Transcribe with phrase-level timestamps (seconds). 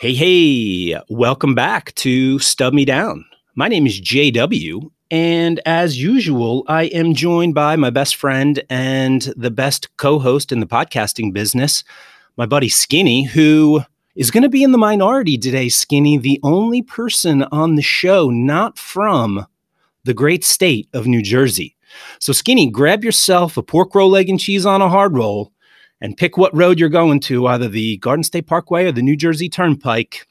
[0.00, 3.26] Hey, hey, welcome back to Stub Me Down.
[3.56, 9.20] My name is JW, and as usual, I am joined by my best friend and
[9.36, 11.84] the best co host in the podcasting business,
[12.38, 13.82] my buddy Skinny, who
[14.16, 15.68] is going to be in the minority today.
[15.68, 19.46] Skinny, the only person on the show not from
[20.04, 21.76] the great state of New Jersey.
[22.18, 25.52] So, Skinny, grab yourself a pork roll, egg, and cheese on a hard roll
[26.00, 29.16] and pick what road you're going to, either the Garden State Parkway or the New
[29.16, 30.26] Jersey Turnpike,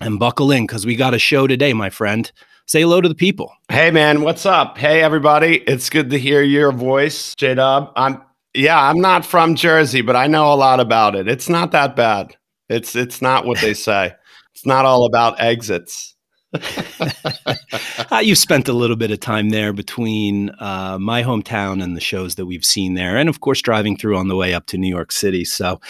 [0.00, 2.30] and buckle in because we got a show today, my friend.
[2.66, 3.52] Say hello to the people.
[3.70, 4.76] Hey man, what's up?
[4.76, 7.92] Hey everybody, it's good to hear your voice, J Dub.
[7.96, 8.20] I'm
[8.54, 11.28] yeah, I'm not from Jersey, but I know a lot about it.
[11.28, 12.36] It's not that bad.
[12.68, 14.14] It's it's not what they say.
[14.54, 16.14] It's not all about exits.
[18.10, 22.00] uh, you've spent a little bit of time there between uh, my hometown and the
[22.00, 24.78] shows that we've seen there, and of course driving through on the way up to
[24.78, 25.44] New York City.
[25.44, 25.80] So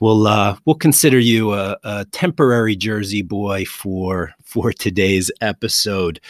[0.00, 6.20] we'll uh, we'll consider you a, a temporary Jersey boy for for today's episode.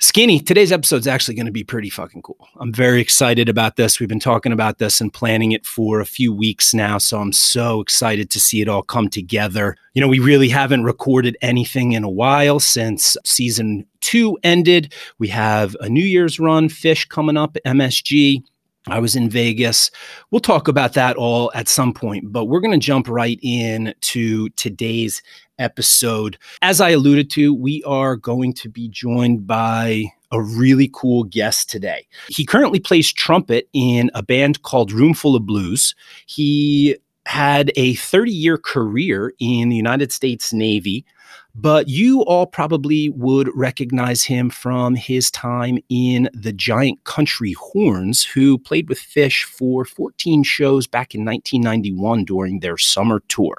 [0.00, 2.48] Skinny, today's episode is actually going to be pretty fucking cool.
[2.60, 3.98] I'm very excited about this.
[3.98, 6.98] We've been talking about this and planning it for a few weeks now.
[6.98, 9.76] So I'm so excited to see it all come together.
[9.94, 14.94] You know, we really haven't recorded anything in a while since season two ended.
[15.18, 18.44] We have a New Year's run, Phish coming up, MSG.
[18.90, 19.90] I was in Vegas.
[20.30, 23.94] We'll talk about that all at some point, but we're going to jump right in
[24.00, 25.22] to today's
[25.58, 26.38] episode.
[26.62, 31.68] As I alluded to, we are going to be joined by a really cool guest
[31.68, 32.06] today.
[32.28, 35.94] He currently plays trumpet in a band called Roomful of Blues.
[36.26, 41.04] He had a 30 year career in the United States Navy,
[41.60, 48.24] but you all probably would recognize him from his time in the Giant Country Horns,
[48.24, 53.56] who played with Phish for 14 shows back in 1991 during their summer tour.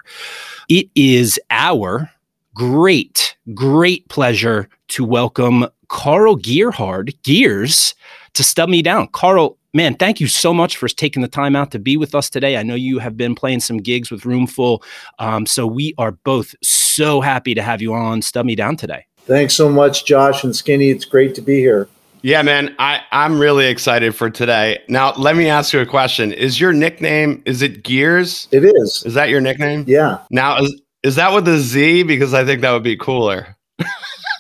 [0.70, 2.10] It is our
[2.54, 7.96] great, great pleasure to welcome Carl Gerhard, Gears
[8.34, 9.08] to Stub Me Down.
[9.08, 12.30] Carl, man, thank you so much for taking the time out to be with us
[12.30, 12.58] today.
[12.58, 14.84] I know you have been playing some gigs with Roomful,
[15.20, 16.56] um, so we are both
[17.00, 19.06] so happy to have you on Stub Me Down today.
[19.20, 20.90] Thanks so much, Josh and Skinny.
[20.90, 21.88] It's great to be here.
[22.24, 24.82] Yeah, man, I, I'm really excited for today.
[24.90, 26.34] Now, let me ask you a question.
[26.34, 28.50] Is your nickname, is it Gears?
[28.52, 29.04] It is.
[29.06, 29.86] Is that your nickname?
[29.88, 30.20] Yeah.
[30.30, 32.04] Now, is, is that with a Z?
[32.04, 33.56] Because I think that would be cooler.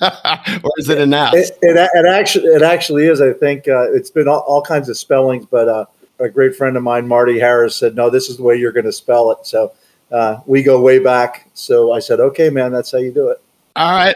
[0.01, 1.33] or is it an S?
[1.33, 3.21] It, it, it, actually it actually is.
[3.21, 5.85] I think uh, it's been all, all, kinds of spellings, but uh,
[6.19, 8.85] a great friend of mine, Marty Harris, said, "No, this is the way you're going
[8.85, 9.71] to spell it." So
[10.11, 11.49] uh, we go way back.
[11.53, 13.41] So I said, "Okay, man, that's how you do it."
[13.75, 14.15] All right,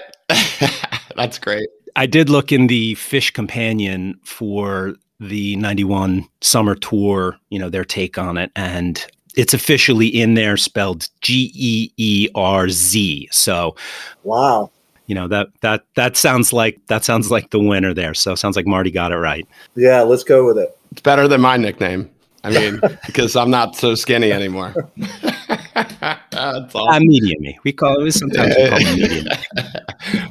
[1.15, 1.69] that's great.
[1.95, 7.85] I did look in the Phish Companion for the 91 summer tour, you know, their
[7.85, 8.51] take on it.
[8.55, 9.05] And
[9.35, 13.29] it's officially in there spelled G E E R Z.
[13.31, 13.75] So,
[14.23, 14.71] wow
[15.07, 18.13] you know that that that sounds like that sounds like the winner there.
[18.13, 19.47] So sounds like Marty got it right.
[19.75, 20.77] Yeah, let's go with it.
[20.91, 22.09] It's better than my nickname.
[22.43, 24.73] I mean, because I'm not so skinny anymore.
[25.73, 26.81] That's awesome.
[26.81, 27.59] Uh, medium me.
[27.63, 29.28] We call it sometimes we call it medium.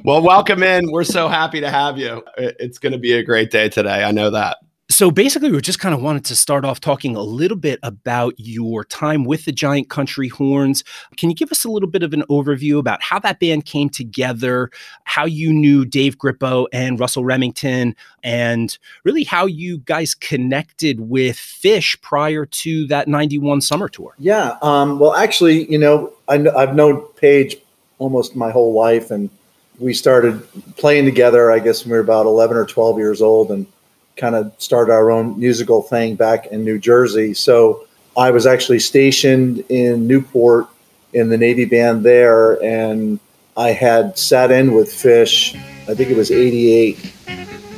[0.05, 0.91] well, welcome in.
[0.91, 2.23] We're so happy to have you.
[2.37, 4.05] It's going to be a great day today.
[4.05, 4.59] I know that
[4.91, 8.35] so basically, we just kind of wanted to start off talking a little bit about
[8.37, 10.85] your time with the Giant Country Horns.
[11.17, 13.89] Can you give us a little bit of an overview about how that band came
[13.89, 14.71] together,
[15.05, 21.37] how you knew Dave Grippo and Russell Remington, and really how you guys connected with
[21.37, 24.15] Phish prior to that 91 summer tour?
[24.19, 24.59] Yeah.
[24.63, 27.57] Um, well, actually, you know, I, I've known Page
[27.99, 29.31] almost my whole life, and
[29.79, 33.51] we started playing together, I guess, when we were about 11 or 12 years old.
[33.51, 33.67] And
[34.17, 37.35] kind of started our own musical thing back in New Jersey.
[37.35, 37.87] So
[38.17, 40.67] I was actually stationed in Newport
[41.13, 43.19] in the Navy band there, and
[43.57, 45.55] I had sat in with Phish,
[45.89, 47.13] I think it was '88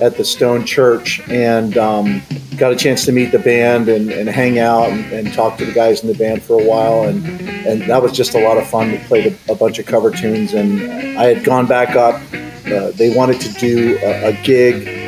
[0.00, 2.22] at the Stone Church, and um,
[2.56, 5.64] got a chance to meet the band and, and hang out and, and, talk to
[5.64, 7.24] the guys in the band for a while, and
[7.66, 8.90] and that was just a lot of fun.
[8.90, 12.20] We played a, a bunch of cover tunes, and I had gone back up.
[12.66, 15.03] Uh, they wanted to do a, a gig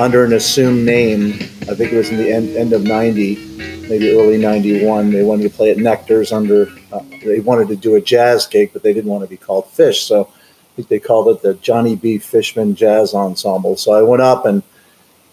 [0.00, 1.34] under an assumed name.
[1.68, 3.36] I think it was in the end, end of 90,
[3.86, 5.10] maybe early 91.
[5.10, 8.72] They wanted to play at Nectar's under, uh, they wanted to do a jazz gig,
[8.72, 10.06] but they didn't want to be called Phish.
[10.06, 12.16] So I think they called it the Johnny B.
[12.16, 13.76] Fishman Jazz Ensemble.
[13.76, 14.62] So I went up and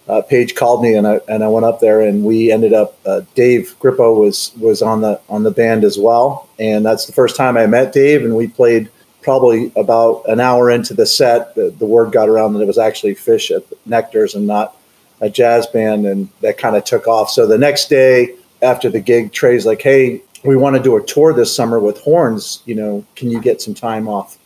[0.10, 2.98] uh, Page called me and I, and I went up there and we ended up,
[3.06, 6.50] uh, Dave Grippo was, was on the, on the band as well.
[6.60, 8.90] And that's the first time I met Dave and we played
[9.28, 12.78] probably about an hour into the set, the, the word got around that it was
[12.78, 14.78] actually Phish at Nectar's and not
[15.20, 17.30] a jazz band, and that kind of took off.
[17.30, 21.04] So the next day after the gig, Trey's like, "Hey, we want to do a
[21.04, 22.64] tour this summer with horns.
[22.66, 24.38] You know, can you get some time off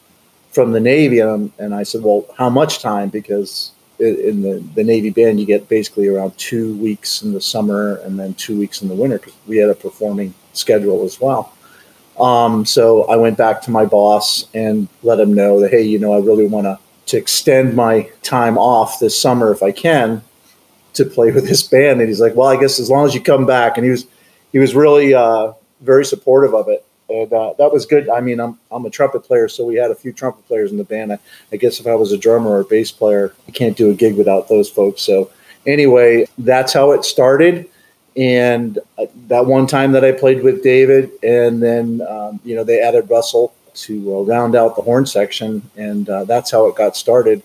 [0.49, 3.09] from the Navy?" And, and I said, "Well, how much time?
[3.09, 7.97] Because in the, the Navy band, you get basically around two weeks in the summer
[7.97, 11.53] and then two weeks in the winter because we had a performing schedule as well."
[12.21, 15.97] Um, so I went back to my boss and let him know that, hey, you
[15.97, 20.21] know, I really want to to extend my time off this summer if I can
[20.93, 21.99] to play with this band.
[21.99, 23.75] And he's like, well, I guess as long as you come back.
[23.75, 24.05] And he was
[24.51, 26.85] he was really uh, very supportive of it.
[27.09, 28.07] And uh, that was good.
[28.07, 30.77] I mean, I'm, I'm a trumpet player, so we had a few trumpet players in
[30.77, 31.11] the band.
[31.11, 31.19] I,
[31.51, 33.93] I guess if I was a drummer or a bass player, I can't do a
[33.93, 35.01] gig without those folks.
[35.01, 35.29] So
[35.65, 37.69] anyway, that's how it started
[38.15, 42.63] and uh, that one time that I played with David, and then um, you know
[42.63, 46.75] they added Russell to uh, round out the horn section, and uh, that's how it
[46.75, 47.41] got started.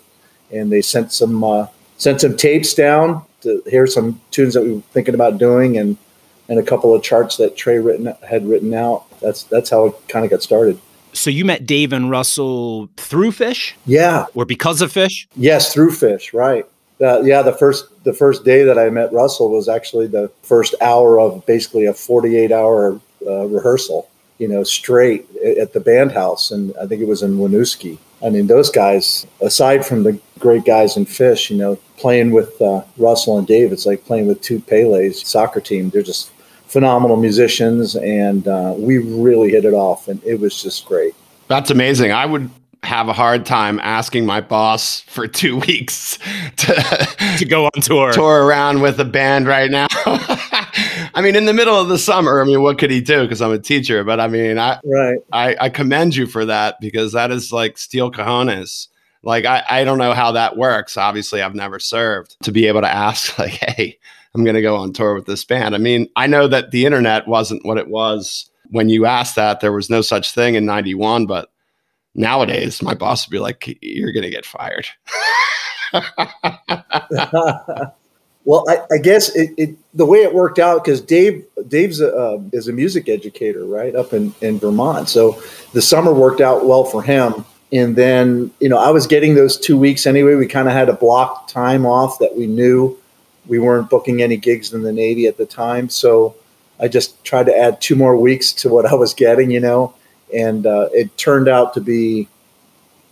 [0.52, 1.66] And they sent some uh,
[1.98, 5.96] sent some tapes down to hear some tunes that we were thinking about doing, and
[6.48, 9.04] and a couple of charts that Trey written had written out.
[9.20, 10.80] That's that's how it kind of got started.
[11.12, 13.72] So you met Dave and Russell through Phish?
[13.86, 14.26] Yeah.
[14.34, 15.26] Or because of Phish?
[15.34, 16.66] Yes, through Phish, right.
[17.00, 20.74] Uh, yeah, the first the first day that I met Russell was actually the first
[20.80, 24.08] hour of basically a 48 hour uh, rehearsal,
[24.38, 26.50] you know, straight at the band house.
[26.50, 27.98] And I think it was in Winooski.
[28.24, 32.60] I mean, those guys, aside from the great guys in Phish, you know, playing with
[32.62, 35.90] uh, Russell and Dave, it's like playing with two Pele's soccer team.
[35.90, 36.30] They're just
[36.66, 41.14] phenomenal musicians, and uh, we really hit it off, and it was just great.
[41.48, 42.12] That's amazing.
[42.12, 42.50] I would
[42.86, 46.18] have a hard time asking my boss for two weeks
[46.56, 46.74] to
[47.38, 49.86] to go on tour tour around with a band right now.
[51.14, 53.22] I mean, in the middle of the summer, I mean, what could he do?
[53.22, 56.80] Because I'm a teacher, but I mean, I right, I, I commend you for that
[56.80, 58.88] because that is like steel cojones.
[59.22, 60.96] Like I, I don't know how that works.
[60.96, 63.98] Obviously, I've never served to be able to ask like, hey,
[64.34, 65.74] I'm going to go on tour with this band.
[65.74, 69.60] I mean, I know that the internet wasn't what it was when you asked that.
[69.60, 71.50] There was no such thing in '91, but
[72.16, 74.86] Nowadays, my boss would be like, "You're going to get fired."
[78.46, 82.16] well, I, I guess it, it, the way it worked out because Dave Dave's a,
[82.16, 85.10] uh, is a music educator, right, up in in Vermont.
[85.10, 85.40] So
[85.74, 87.44] the summer worked out well for him.
[87.70, 90.36] And then you know I was getting those two weeks anyway.
[90.36, 92.96] We kind of had a block time off that we knew
[93.46, 95.90] we weren't booking any gigs in the Navy at the time.
[95.90, 96.34] So
[96.80, 99.94] I just tried to add two more weeks to what I was getting, you know
[100.34, 102.28] and uh, it turned out to be,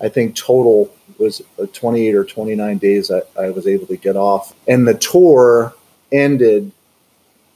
[0.01, 4.55] I think total was 28 or 29 days I, I was able to get off,
[4.67, 5.75] and the tour
[6.13, 6.73] ended.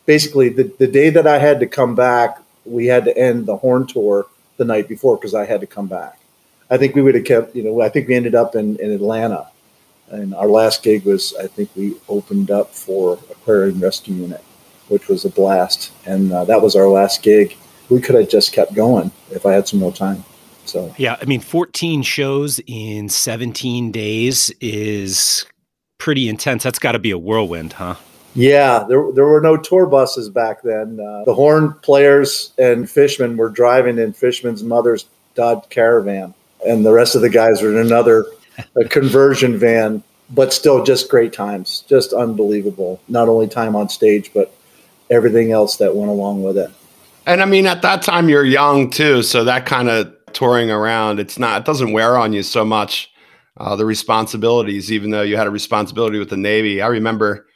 [0.06, 3.58] Basically, the, the day that I had to come back, we had to end the
[3.58, 4.26] horn tour
[4.56, 6.18] the night before because I had to come back.
[6.70, 8.90] I think we would have kept, you know, I think we ended up in, in
[8.92, 9.48] Atlanta.
[10.10, 14.42] And our last gig was, I think we opened up for Aquarium Rescue Unit,
[14.88, 15.92] which was a blast.
[16.06, 17.56] And uh, that was our last gig
[17.88, 20.24] we could have just kept going if I had some more time.
[20.64, 25.46] So yeah, I mean, 14 shows in 17 days is
[25.96, 26.62] pretty intense.
[26.62, 27.96] That's got to be a whirlwind, huh?
[28.34, 31.00] Yeah, there, there were no tour buses back then.
[31.00, 36.34] Uh, the horn players and Fishman were driving in Fishman's mother's Dodge Caravan,
[36.66, 38.26] and the rest of the guys were in another
[38.76, 40.02] a conversion van.
[40.30, 43.00] But still, just great times, just unbelievable.
[43.08, 44.54] Not only time on stage, but
[45.08, 46.70] everything else that went along with it.
[47.28, 49.22] And I mean, at that time, you're young too.
[49.22, 53.10] So that kind of touring around, it's not, it doesn't wear on you so much.
[53.58, 56.80] Uh, the responsibilities, even though you had a responsibility with the Navy.
[56.80, 57.46] I remember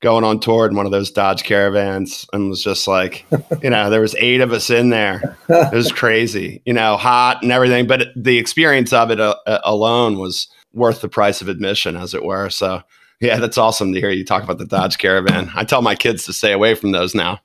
[0.00, 3.24] going on tour in one of those Dodge Caravans and was just like,
[3.62, 5.38] you know, there was eight of us in there.
[5.48, 7.86] It was crazy, you know, hot and everything.
[7.86, 12.12] But the experience of it uh, uh, alone was worth the price of admission, as
[12.12, 12.50] it were.
[12.50, 12.82] So,
[13.20, 15.50] yeah, that's awesome to hear you talk about the Dodge Caravan.
[15.54, 17.40] I tell my kids to stay away from those now.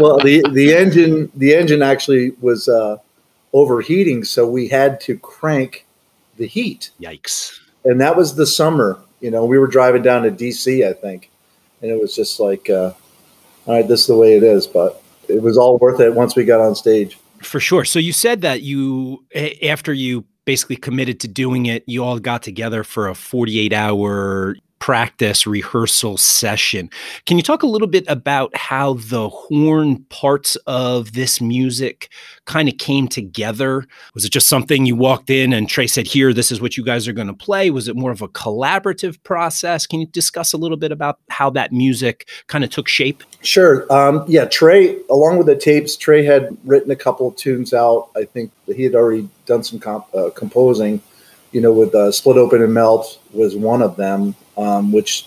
[0.00, 2.96] Well, the the engine the engine actually was uh,
[3.52, 5.86] overheating, so we had to crank
[6.36, 6.90] the heat.
[7.00, 7.58] Yikes!
[7.84, 8.98] And that was the summer.
[9.20, 11.30] You know, we were driving down to DC, I think,
[11.82, 12.92] and it was just like, uh,
[13.66, 14.66] all right, this is the way it is.
[14.66, 17.18] But it was all worth it once we got on stage.
[17.42, 17.84] For sure.
[17.84, 19.24] So you said that you
[19.62, 24.56] after you basically committed to doing it, you all got together for a 48 hour
[24.80, 26.90] practice rehearsal session.
[27.26, 32.10] Can you talk a little bit about how the horn parts of this music
[32.46, 33.86] kind of came together?
[34.14, 36.84] Was it just something you walked in and Trey said, Here, this is what you
[36.84, 37.70] guys are going to play?
[37.70, 39.86] Was it more of a collaborative process?
[39.86, 43.22] Can you discuss a little bit about how that music kind of took shape?
[43.42, 43.90] Sure.
[43.92, 48.08] Um, yeah, Trey, along with the tapes, Trey had written a couple of tunes out.
[48.16, 51.02] I think he had already done some comp- uh, composing
[51.52, 55.26] you know, with uh, Split Open and Melt was one of them, um, which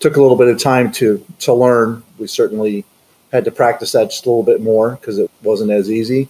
[0.00, 2.02] took a little bit of time to to learn.
[2.18, 2.84] We certainly
[3.32, 6.28] had to practice that just a little bit more because it wasn't as easy.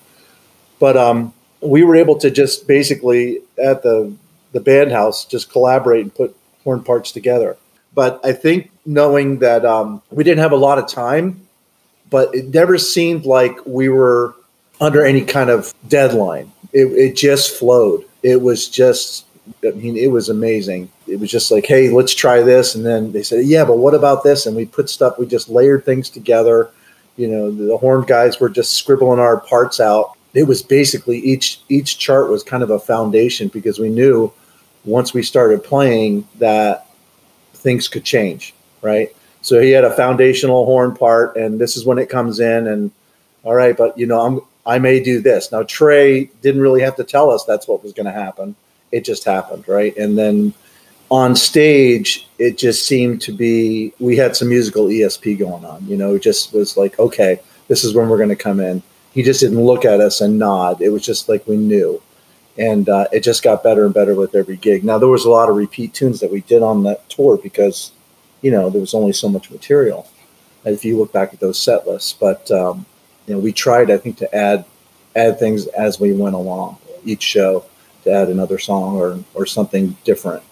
[0.79, 4.13] But um, we were able to just basically at the
[4.53, 7.57] the band house just collaborate and put horn parts together.
[7.95, 11.47] But I think knowing that um, we didn't have a lot of time,
[12.11, 14.35] but it never seemed like we were
[14.81, 16.53] under any kind of deadline.
[16.73, 18.05] It, it just flowed.
[18.23, 19.26] It was just
[19.65, 20.91] I mean, it was amazing.
[21.07, 22.75] It was just like, hey, let's try this.
[22.75, 24.47] And then they said, yeah, but what about this?
[24.47, 26.71] And we put stuff, we just layered things together.
[27.17, 30.13] You know, the horn guys were just scribbling our parts out.
[30.35, 34.31] It was basically each each chart was kind of a foundation because we knew
[34.85, 36.89] once we started playing that
[37.55, 39.17] things could change, right?
[39.41, 42.67] So he had a foundational horn part, and this is when it comes in.
[42.67, 42.91] And
[43.45, 45.51] all right, but you know, I'm I may do this.
[45.53, 48.55] Now Trey didn't really have to tell us that's what was going to happen
[48.93, 49.97] it just happened, right?
[49.97, 50.55] And then
[51.11, 55.87] on stage, it just seemed to be we had some musical ESP going on.
[55.87, 58.83] You know, it just was like, okay, this is when we're going to come in.
[59.13, 60.83] He just didn't look at us and nod.
[60.83, 62.03] It was just like we knew,
[62.59, 64.85] and uh, it just got better and better with every gig.
[64.85, 67.93] Now there was a lot of repeat tunes that we did on that tour because,
[68.43, 70.09] you know, there was only so much material.
[70.65, 72.85] If you look back at those set lists, but um,
[73.27, 74.65] you know, we tried, I think, to add
[75.15, 77.65] add things as we went along each show
[78.07, 80.43] to add another song or or something different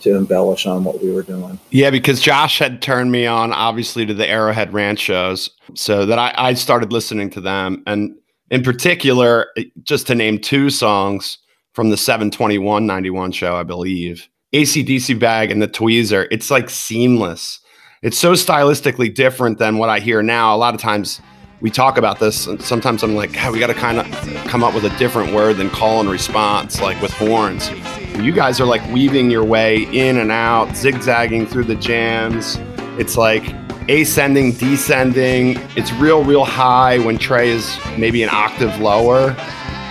[0.00, 1.58] to embellish on what we were doing.
[1.70, 6.18] Yeah, because Josh had turned me on obviously to the Arrowhead Ranch shows, so that
[6.18, 8.14] I, I started listening to them, and
[8.50, 9.48] in particular,
[9.82, 11.38] just to name two songs
[11.72, 14.28] from the 721 91 show, I believe.
[14.54, 17.60] ACDC bag and the tweezer, it's like seamless.
[18.00, 20.54] It's so stylistically different than what I hear now.
[20.54, 21.20] A lot of times
[21.60, 24.06] we talk about this and sometimes i'm like we got to kind of
[24.48, 27.70] come up with a different word than call and response like with horns.
[28.18, 32.56] You guys are like weaving your way in and out zigzagging through the jams.
[32.98, 33.44] It's like
[33.88, 35.56] ascending descending.
[35.76, 39.36] It's real real high when trey is maybe an octave lower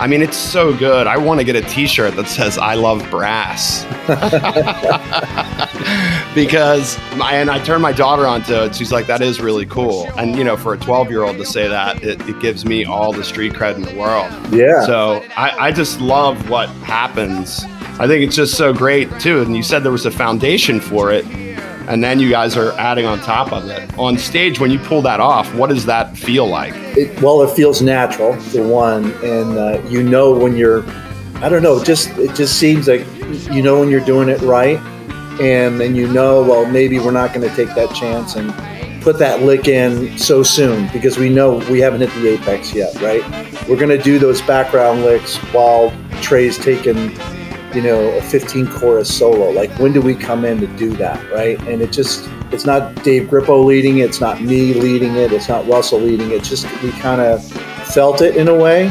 [0.00, 1.06] I mean, it's so good.
[1.06, 3.84] I want to get a T-shirt that says "I love brass,"
[6.34, 8.76] because my, and I turned my daughter onto it.
[8.76, 12.02] She's like, "That is really cool." And you know, for a twelve-year-old to say that,
[12.04, 14.30] it, it, gives me all the street cred in the world.
[14.52, 14.86] Yeah.
[14.86, 17.64] So I, I just love what happens.
[18.00, 19.42] I think it's just so great too.
[19.42, 21.26] And you said there was a foundation for it
[21.88, 23.98] and then you guys are adding on top of it.
[23.98, 26.74] On stage when you pull that off what does that feel like?
[26.96, 29.12] It, well it feels natural for one.
[29.24, 30.84] And uh, you know when you're
[31.40, 33.06] i don't know just it just seems like
[33.50, 34.78] you know when you're doing it right.
[35.40, 38.52] And then you know well maybe we're not going to take that chance and
[39.02, 42.94] put that lick in so soon because we know we haven't hit the apex yet
[43.00, 43.22] right?
[43.66, 45.90] We're going to do those background licks while
[46.20, 47.16] trey's taking
[47.78, 49.50] you know, a 15 chorus solo.
[49.50, 51.56] Like, when do we come in to do that, right?
[51.68, 55.48] And it just, it's not Dave Grippo leading it, it's not me leading it, it's
[55.48, 56.42] not Russell leading it.
[56.42, 57.40] Just, we kind of
[57.94, 58.88] felt it in a way.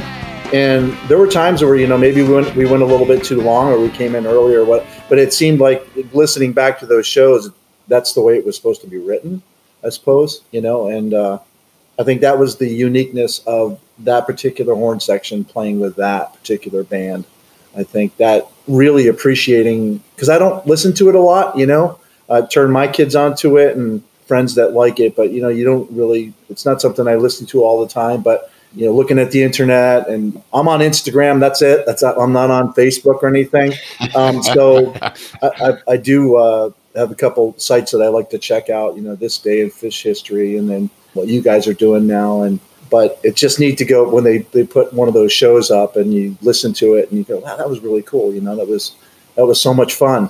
[0.53, 3.25] And there were times where, you know, maybe we went, we went a little bit
[3.25, 6.85] too long or we came in earlier, what, but it seemed like listening back to
[6.85, 7.51] those shows,
[7.89, 9.43] that's the way it was supposed to be written,
[9.83, 11.39] I suppose, you know, and, uh,
[11.99, 16.85] I think that was the uniqueness of that particular horn section playing with that particular
[16.85, 17.25] band.
[17.77, 21.99] I think that really appreciating because I don't listen to it a lot, you know.
[22.29, 25.63] I turn my kids onto it and friends that like it, but you know, you
[25.63, 26.33] don't really.
[26.49, 29.43] It's not something I listen to all the time, but you know, looking at the
[29.43, 31.39] internet and I'm on Instagram.
[31.39, 31.85] That's it.
[31.85, 33.73] That's I'm not on Facebook or anything.
[34.15, 38.37] Um, so I, I, I, do uh, have a couple sites that I like to
[38.37, 38.95] check out.
[38.95, 42.41] You know, this day in Phish history, and then what you guys are doing now,
[42.41, 45.71] and but it just needs to go when they, they put one of those shows
[45.71, 48.33] up and you listen to it and you go, wow, that was really cool.
[48.33, 48.95] You know, that was,
[49.35, 50.29] that was so much fun.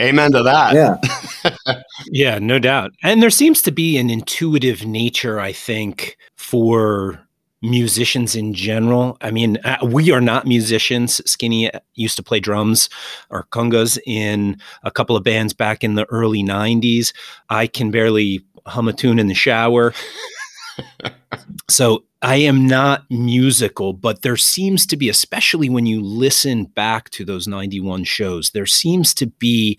[0.00, 0.74] Amen to that.
[0.74, 1.82] Yeah.
[2.06, 2.92] yeah, no doubt.
[3.02, 7.20] And there seems to be an intuitive nature, I think, for
[7.62, 9.16] musicians in general.
[9.20, 11.20] I mean, uh, we are not musicians.
[11.28, 12.88] Skinny used to play drums
[13.30, 17.12] or congas in a couple of bands back in the early 90s.
[17.50, 19.92] I can barely hum a tune in the shower
[21.68, 27.10] so I am not musical, but there seems to be, especially when you listen back
[27.10, 29.78] to those 91 shows, there seems to be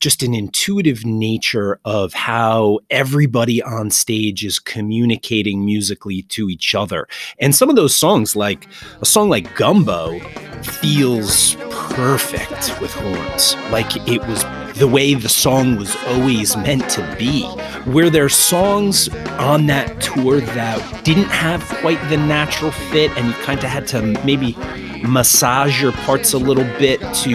[0.00, 7.06] just an intuitive nature of how everybody on stage is communicating musically to each other.
[7.40, 8.68] And some of those songs, like
[9.00, 10.18] a song like Gumbo,
[10.62, 13.54] feels perfect with horns.
[13.70, 14.44] Like it was
[14.78, 17.50] the way the song was always meant to be.
[17.86, 19.08] Were there songs
[19.38, 23.88] on that tour that didn't have quite the natural fit and you kind of had
[23.88, 24.56] to maybe
[25.02, 27.32] massage your parts a little bit to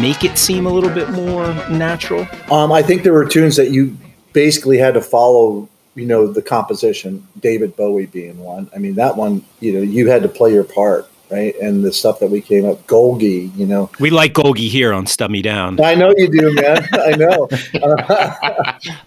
[0.00, 2.26] make it seem a little bit more natural?
[2.50, 3.96] Um, I think there were tunes that you
[4.32, 9.14] basically had to follow you know the composition david bowie being one i mean that
[9.14, 11.56] one you know you had to play your part right?
[11.56, 13.90] And the stuff that we came up, Golgi, you know.
[13.98, 15.80] We like Golgi here on Stub Me Down.
[15.80, 16.86] I know you do, man.
[16.92, 17.48] I know.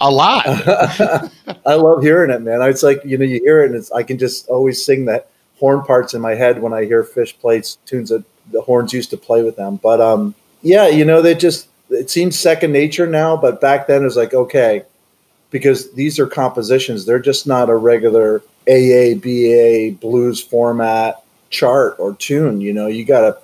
[0.02, 0.46] a lot.
[1.66, 2.62] I love hearing it, man.
[2.64, 5.30] It's like, you know, you hear it and it's, I can just always sing that
[5.60, 9.12] horn parts in my head when I hear Phish plates, tunes that the horns used
[9.12, 9.78] to play with them.
[9.78, 14.02] But um, yeah, you know, they just, it seems second nature now, but back then
[14.02, 14.84] it was like, okay,
[15.52, 17.06] because these are compositions.
[17.06, 22.62] They're just not a regular AA, BA blues format chart or tune.
[22.62, 23.38] You know, you got to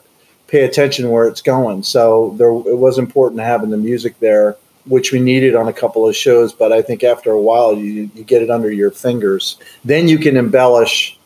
[0.47, 1.83] pay attention where it's going.
[1.83, 6.07] So there, it was important having the music there, which we needed on a couple
[6.07, 6.53] of shows.
[6.53, 9.57] But I think after a while, you you get it under your fingers.
[9.85, 11.17] Then you can embellish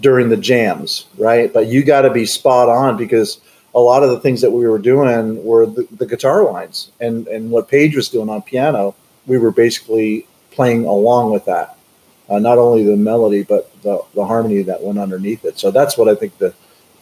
[0.00, 1.52] during the jams, right?
[1.52, 3.40] But you got to be spot on because
[3.74, 7.26] a lot of the things that we were doing were the, the guitar lines and
[7.28, 8.94] and what Page was doing on piano.
[9.26, 11.73] We were basically playing along with that
[12.28, 15.58] uh, not only the melody but the, the harmony that went underneath it.
[15.58, 16.54] So that's what I think the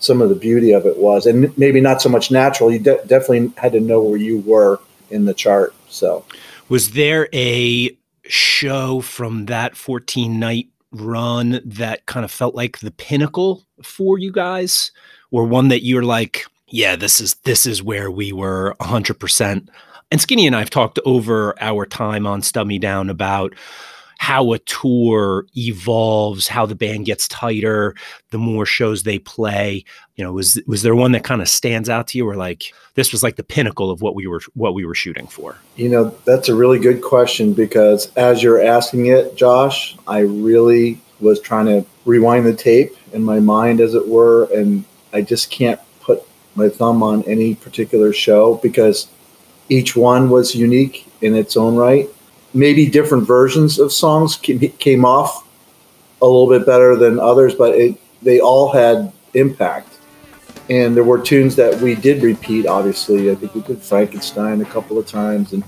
[0.02, 2.72] some of the beauty of it was, and maybe not so much natural.
[2.72, 5.74] You de- definitely had to know where you were in the chart.
[5.88, 6.24] So,
[6.68, 12.90] was there a show from that 14 night run that kind of felt like the
[12.90, 14.90] pinnacle for you guys,
[15.30, 19.70] or one that you're like, yeah, this is this is where we were 100 percent.
[20.10, 23.54] And Skinny and I have talked over our time on Stub Me Down about
[24.22, 27.92] how a tour evolves, how the band gets tighter,
[28.30, 29.84] the more shows they play.
[30.14, 32.72] You know, was was there one that kind of stands out to you, or like
[32.94, 35.56] this was like the pinnacle of what we were what we were shooting for?
[35.74, 41.00] You know, that's a really good question because as you're asking it, Josh, I really
[41.18, 45.50] was trying to rewind the tape in my mind, as it were, and I just
[45.50, 46.22] can't put
[46.54, 49.08] my thumb on any particular show because
[49.68, 52.08] each one was unique in its own right
[52.54, 55.46] maybe different versions of songs came off
[56.20, 59.88] a little bit better than others, but it, they all had impact.
[60.70, 62.66] And there were tunes that we did repeat.
[62.66, 65.64] Obviously, I think we did Frankenstein a couple of times, and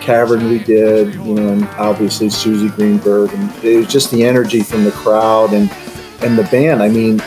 [0.00, 4.62] Cavern we did, you know, and obviously Suzy Greenberg, and it was just the energy
[4.62, 5.70] from the crowd and
[6.22, 6.82] and the band.
[6.82, 7.22] I mean,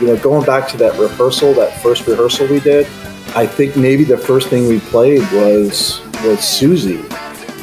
[0.00, 2.86] you know, going back to that rehearsal, that first rehearsal we did,
[3.34, 7.00] I think maybe the first thing we played was was Suzy,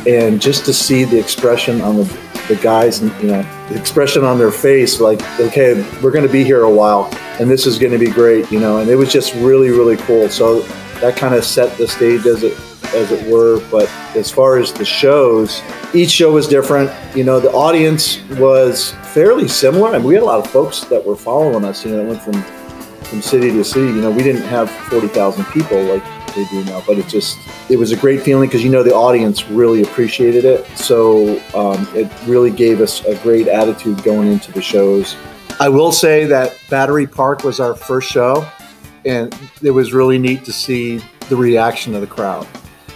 [0.08, 2.04] and just to see the expression on the,
[2.48, 6.44] the guys, you know, the expression on their face, like, okay, we're going to be
[6.44, 9.12] here a while, and this is going to be great, you know, and it was
[9.12, 10.30] just really, really cool.
[10.30, 10.62] So
[11.00, 12.58] that kind of set the stage as it
[12.94, 13.60] as it were.
[13.70, 15.62] But as far as the shows,
[15.94, 16.92] each show was different.
[17.16, 19.90] You know, the audience was fairly similar.
[19.90, 21.84] I mean, we had a lot of folks that were following us.
[21.84, 22.42] You know, that went from
[23.04, 23.88] from city to city.
[23.88, 26.04] You know, we didn't have forty thousand people like
[26.36, 26.84] they do now.
[26.86, 27.38] But it just
[27.70, 30.66] it was a great feeling because you know the audience really appreciated it.
[30.78, 35.16] So um, it really gave us a great attitude going into the shows.
[35.60, 38.48] I will say that Battery Park was our first show,
[39.06, 42.48] and it was really neat to see the reaction of the crowd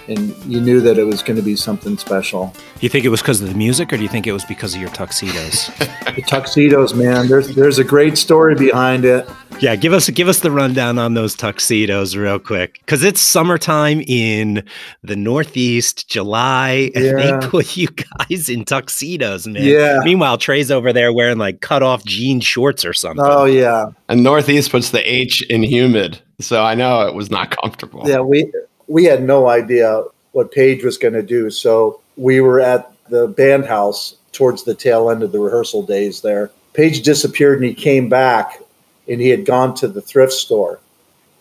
[0.08, 2.54] and you knew that it was going to be something special.
[2.56, 4.46] Do you think it was because of the music, or do you think it was
[4.46, 5.68] because of your tuxedos?
[6.16, 7.28] the tuxedos, man.
[7.28, 9.28] There's there's a great story behind it.
[9.60, 14.02] Yeah, give us give us the rundown on those tuxedos real quick, because it's summertime
[14.02, 14.64] in
[15.04, 17.40] the Northeast, July, and yeah.
[17.40, 19.64] they put you guys in tuxedos, man.
[19.64, 20.00] Yeah.
[20.04, 23.26] Meanwhile, Trey's over there wearing like cut off jean shorts or something.
[23.26, 23.88] Oh yeah.
[24.10, 28.04] And Northeast puts the H in humid, so I know it was not comfortable.
[28.06, 28.52] Yeah, we
[28.88, 31.50] we had no idea what Page was going to do.
[31.50, 36.22] So we were at the band house towards the tail end of the rehearsal days
[36.22, 36.52] there.
[36.74, 38.62] Page disappeared and he came back
[39.08, 40.80] and he had gone to the thrift store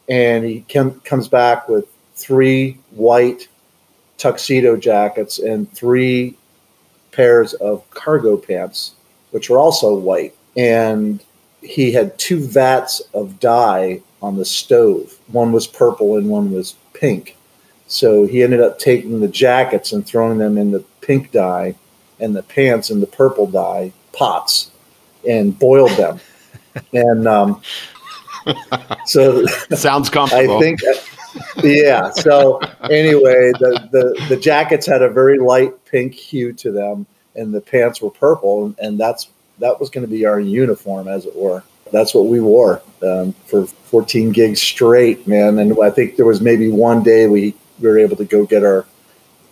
[0.09, 0.61] and he
[1.04, 3.48] comes back with three white
[4.18, 6.37] tuxedo jackets and three
[7.12, 8.92] pairs of cargo pants,
[9.30, 10.35] which were also white.
[10.56, 11.22] And
[11.62, 15.18] he had two vats of dye on the stove.
[15.28, 17.37] One was purple and one was pink.
[17.87, 21.74] So he ended up taking the jackets and throwing them in the pink dye
[22.18, 24.70] and the pants in the purple dye pots
[25.28, 26.20] and boiled them.
[26.92, 27.62] and um,
[29.04, 30.56] so sounds comfortable.
[30.56, 30.80] I think,
[31.62, 32.11] yeah.
[32.11, 37.54] So anyway, the, the the jackets had a very light pink hue to them, and
[37.54, 39.28] the pants were purple, and that's
[39.59, 41.62] that was going to be our uniform, as it were.
[41.92, 45.59] That's what we wore um, for 14 gigs straight, man.
[45.59, 48.64] And I think there was maybe one day we, we were able to go get
[48.64, 48.87] our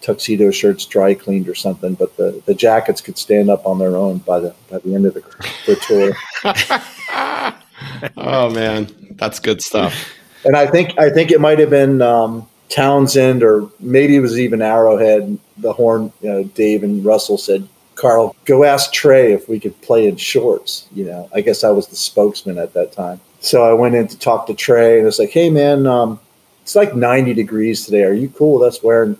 [0.00, 3.96] tuxedo shirts dry cleaned or something, but the, the jackets could stand up on their
[3.96, 5.22] own by the by the end of the,
[5.66, 6.12] the tour.
[8.16, 10.12] oh man, that's good stuff.
[10.44, 14.38] And I think I think it might have been um, Townshend or maybe it was
[14.38, 15.38] even Arrowhead.
[15.58, 17.66] The horn, you know, Dave and Russell said,
[18.04, 21.70] "Carl, go ask Trey if we could play in shorts." You know, I guess I
[21.70, 23.18] was the spokesman at that time.
[23.40, 26.20] So I went in to talk to Trey, and it's like, "Hey, man, um,
[26.62, 28.04] it's like 90 degrees today.
[28.04, 29.16] Are you cool with us wearing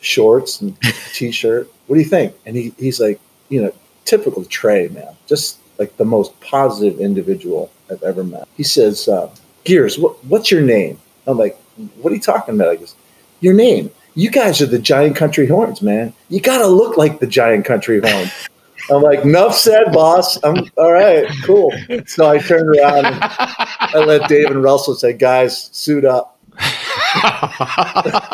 [0.00, 0.76] shorts and
[1.14, 1.68] t-shirt?
[1.88, 3.72] What do you think?" And he, he's like, "You know,
[4.04, 5.16] typical Trey, man.
[5.26, 9.28] Just like the most positive individual I've ever met." He says, uh,
[9.64, 11.58] "Gears, what, what's your name?" I'm like,
[12.00, 12.94] "What are you talking about?" He goes,
[13.40, 13.90] "Your name.
[14.18, 16.12] You guys are the Giant Country Horns, man.
[16.28, 18.32] You got to look like the Giant Country Horns."
[18.90, 20.42] I'm like, enough said, boss.
[20.42, 21.70] I'm all right, cool.
[22.06, 26.36] So I turned around and I let Dave and Russell say, guys, suit up.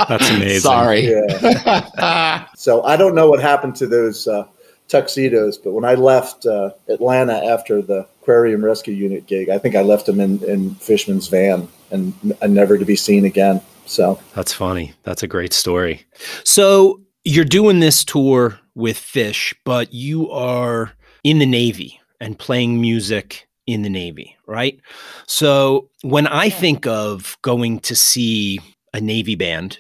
[0.09, 0.61] That's amazing.
[0.61, 1.11] Sorry.
[1.11, 2.47] Yeah.
[2.55, 4.47] so I don't know what happened to those uh,
[4.89, 9.75] tuxedos, but when I left uh, Atlanta after the Aquarium Rescue Unit gig, I think
[9.75, 13.61] I left them in, in Fishman's van and, and never to be seen again.
[13.87, 14.93] So that's funny.
[15.03, 16.07] That's a great story.
[16.45, 20.93] So you're doing this tour with Phish, but you are
[21.23, 24.79] in the Navy and playing music in the Navy, right?
[25.27, 28.61] So when I think of going to see
[28.93, 29.79] a Navy band,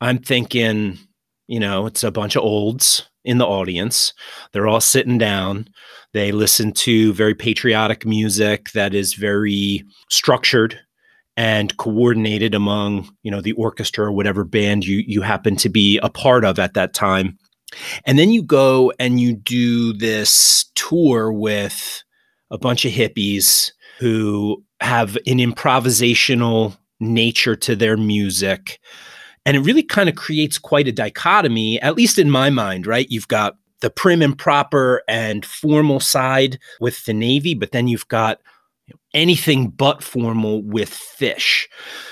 [0.00, 0.98] I'm thinking,
[1.46, 4.12] you know, it's a bunch of olds in the audience.
[4.52, 5.68] They're all sitting down.
[6.12, 10.80] They listen to very patriotic music that is very structured
[11.36, 15.98] and coordinated among, you know, the orchestra or whatever band you you happen to be
[16.02, 17.38] a part of at that time.
[18.04, 22.04] And then you go and you do this tour with
[22.50, 28.78] a bunch of hippies who have an improvisational nature to their music.
[29.46, 33.10] And it really kind of creates quite a dichotomy, at least in my mind, right?
[33.10, 38.08] You've got the prim and proper and formal side with the Navy, but then you've
[38.08, 38.40] got
[39.14, 41.66] anything but formal with Phish.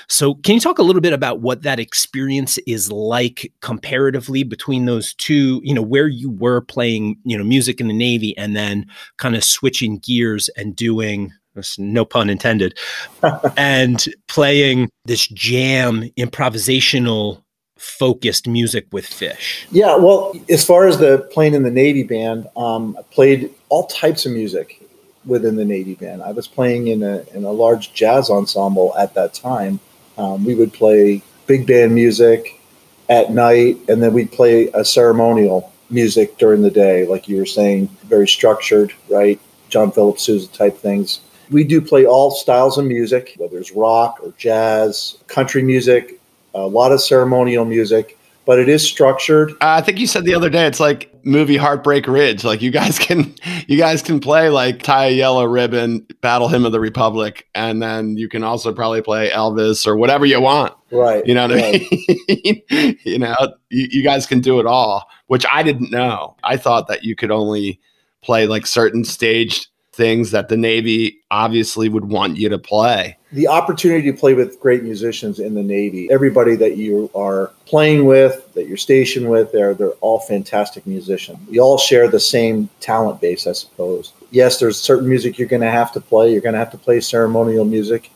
[0.08, 4.86] So, can you talk a little bit about what that experience is like comparatively between
[4.86, 8.56] those two, you know, where you were playing, you know, music in the Navy and
[8.56, 8.86] then
[9.18, 11.32] kind of switching gears and doing
[11.78, 12.78] no pun intended
[13.56, 17.42] and playing this jam improvisational
[17.76, 22.46] focused music with Phish yeah well as far as the playing in the navy band
[22.56, 24.81] um, i played all types of music
[25.24, 26.22] within the Navy band.
[26.22, 29.80] I was playing in a in a large jazz ensemble at that time.
[30.18, 32.60] Um, we would play big band music
[33.08, 37.46] at night, and then we'd play a ceremonial music during the day, like you were
[37.46, 39.38] saying, very structured, right?
[39.68, 41.20] John Philip Sousa type things.
[41.50, 46.20] We do play all styles of music, whether it's rock or jazz, country music,
[46.54, 49.52] a lot of ceremonial music but it is structured.
[49.52, 52.44] Uh, I think you said the other day it's like movie Heartbreak Ridge.
[52.44, 53.34] Like you guys can
[53.66, 57.82] you guys can play like tie a yellow ribbon, battle hymn of the Republic, and
[57.82, 60.74] then you can also probably play Elvis or whatever you want.
[60.90, 61.26] Right.
[61.26, 61.82] You know what right.
[61.82, 62.96] I mean?
[63.04, 63.36] you know,
[63.70, 66.36] you, you guys can do it all, which I didn't know.
[66.44, 67.80] I thought that you could only
[68.22, 73.18] play like certain staged things that the Navy obviously would want you to play.
[73.32, 78.04] The opportunity to play with great musicians in the Navy, everybody that you are playing
[78.04, 81.38] with, that you're stationed with, they're, they're all fantastic musicians.
[81.48, 84.12] We all share the same talent base, I suppose.
[84.30, 86.30] Yes, there's certain music you're going to have to play.
[86.30, 88.10] You're going to have to play ceremonial music.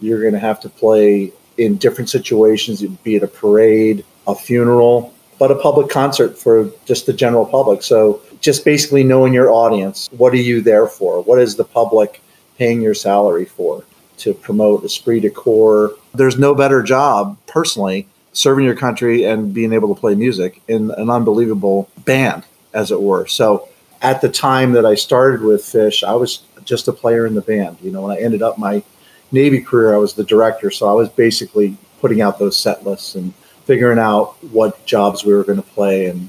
[0.00, 5.12] You're going to have to play in different situations, be it a parade, a funeral,
[5.38, 7.82] but a public concert for just the general public.
[7.82, 10.08] So just basically knowing your audience.
[10.12, 11.22] What are you there for?
[11.22, 12.22] What is the public
[12.56, 13.84] paying your salary for?
[14.22, 15.96] To promote esprit de corps.
[16.14, 20.92] There's no better job, personally, serving your country and being able to play music in
[20.92, 23.26] an unbelievable band, as it were.
[23.26, 23.68] So
[24.00, 27.40] at the time that I started with Phish, I was just a player in the
[27.40, 27.78] band.
[27.82, 28.84] You know, when I ended up my
[29.32, 30.70] Navy career, I was the director.
[30.70, 35.34] So I was basically putting out those set lists and figuring out what jobs we
[35.34, 36.28] were going to play and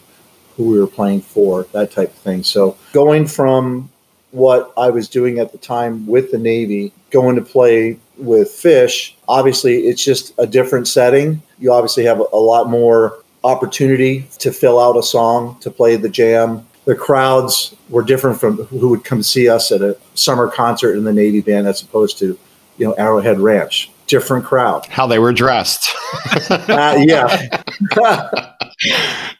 [0.57, 2.41] who we were playing for, that type of thing.
[2.43, 3.89] So going from
[4.33, 9.13] what I was doing at the time with the Navy, going to play with Phish.
[9.27, 11.41] obviously it's just a different setting.
[11.59, 16.09] You obviously have a lot more opportunity to fill out a song, to play the
[16.09, 16.65] jam.
[16.85, 21.03] The crowds were different from who would come see us at a summer concert in
[21.03, 22.37] the Navy band as opposed to,
[22.77, 23.91] you know, Arrowhead Ranch.
[24.07, 24.85] different crowd.
[24.87, 25.89] How they were dressed.
[26.49, 27.61] uh, yeah.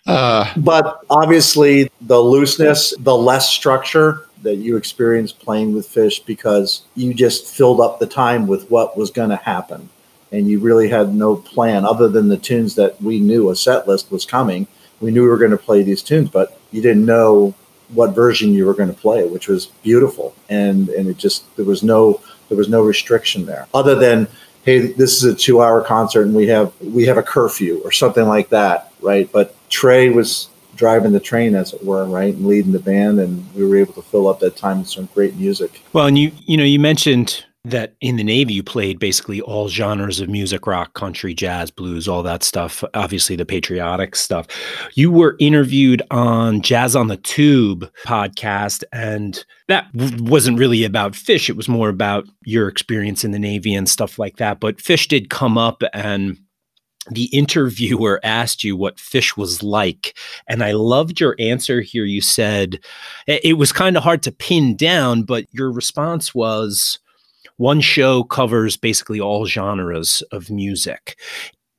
[0.08, 0.54] uh.
[0.58, 7.14] But obviously, the looseness, the less structure that you experienced playing with Phish because you
[7.14, 9.90] just filled up the time with what was going to happen.
[10.32, 13.88] And you really had no plan other than the tunes that we knew a set
[13.88, 14.68] list was coming.
[15.00, 17.54] We knew we were going to play these tunes, but you didn't know
[17.90, 20.36] what version you were going to play, which was beautiful.
[20.50, 24.28] And and it just there was no there was no restriction there other than
[24.64, 27.92] hey, this is a two hour concert and we have we have a curfew or
[27.92, 29.32] something like that, right?
[29.32, 33.54] But Trey was driving the train, as it were, right, and leading the band, and
[33.54, 35.82] we were able to fill up that time with some great music.
[35.94, 39.70] Well, and you you know you mentioned that in the Navy you played basically all
[39.70, 42.84] genres of music, rock, country, jazz, blues, all that stuff.
[42.94, 44.48] Obviously, the patriotic stuff.
[44.96, 51.50] You were interviewed on Jazz on the Tube podcast, and that wasn't really about Phish.
[51.50, 54.60] It was more about your experience in the Navy and stuff like that.
[54.60, 56.38] But Phish did come up and
[57.10, 60.18] the interviewer asked you what Phish was like.
[60.48, 62.06] And I loved your answer here.
[62.06, 62.80] You said
[63.28, 67.00] it was kind of hard to pin down, but your response was
[67.58, 71.20] one show covers basically all genres of music.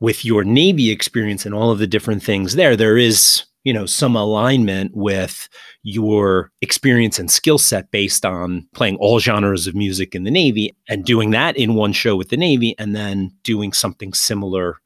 [0.00, 3.86] With your Navy experience and all of the different things there, there is you know
[3.86, 5.48] some alignment with
[5.82, 10.76] your experience and skill set based on playing all genres of music in the navy
[10.88, 14.78] and doing that in one show with the navy and then doing something similar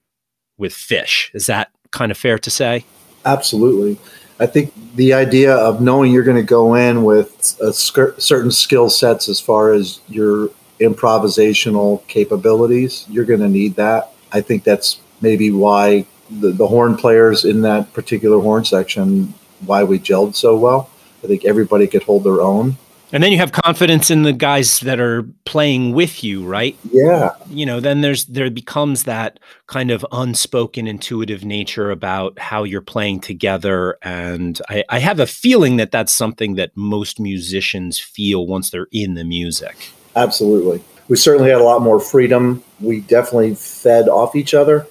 [0.59, 1.35] with Phish.
[1.35, 2.85] Is that kind of fair to say?
[3.25, 3.99] Absolutely.
[4.40, 8.88] I think the idea of knowing you're going to go in with a certain skill
[8.88, 14.12] sets as far as your improvisational capabilities, you're going to need that.
[14.31, 19.35] I think that's maybe why the, the horn players in that particular horn section,
[19.66, 20.90] why we gelled so well.
[21.25, 22.77] I think everybody could hold their own.
[23.11, 26.77] And then you have confidence in the guys that are playing with you, right?
[26.92, 27.31] Yeah.
[27.49, 32.83] You know, then there's there becomes that kind of unspoken intuitive nature about how you're
[32.83, 33.97] playing together.
[34.03, 38.88] And I, I have a feeling that that's something that most musicians feel once they're
[38.92, 39.90] in the music.
[40.14, 40.83] Absolutely.
[41.09, 42.62] We certainly had a lot more freedom.
[42.81, 44.87] We definitely fed off each other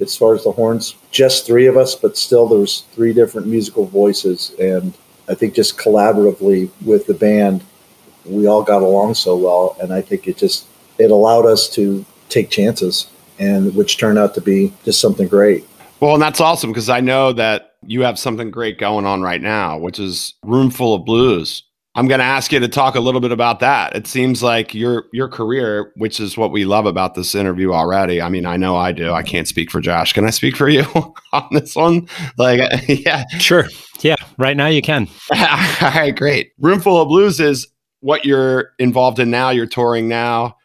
[0.00, 0.94] as far as the horns.
[1.10, 4.92] Just three of us, but still there was three different musical voices and
[5.28, 7.64] I think just collaboratively with the band,
[8.24, 10.66] we all got along so well, and I think it just
[10.98, 15.66] it allowed us to take chances, and which turned out to be just something great.
[16.00, 19.40] Well, and that's awesome because I know that you have something great going on right
[19.40, 21.64] now, which is Roomful of Blues.
[21.94, 23.96] I'm going to ask you to talk a little bit about that.
[23.96, 28.22] It seems like your your career, which is what we love about this interview already.
[28.22, 29.12] I mean, I know I do.
[29.12, 30.12] I can't speak for Josh.
[30.12, 30.84] Can I speak for you
[31.32, 32.08] on this one?
[32.36, 33.66] Like, yeah, sure.
[34.38, 35.08] Right now you can.
[35.32, 35.38] All
[35.82, 36.52] right, great.
[36.58, 37.66] Roomful of Blues is
[38.00, 39.50] what you're involved in now.
[39.50, 40.56] You're touring now.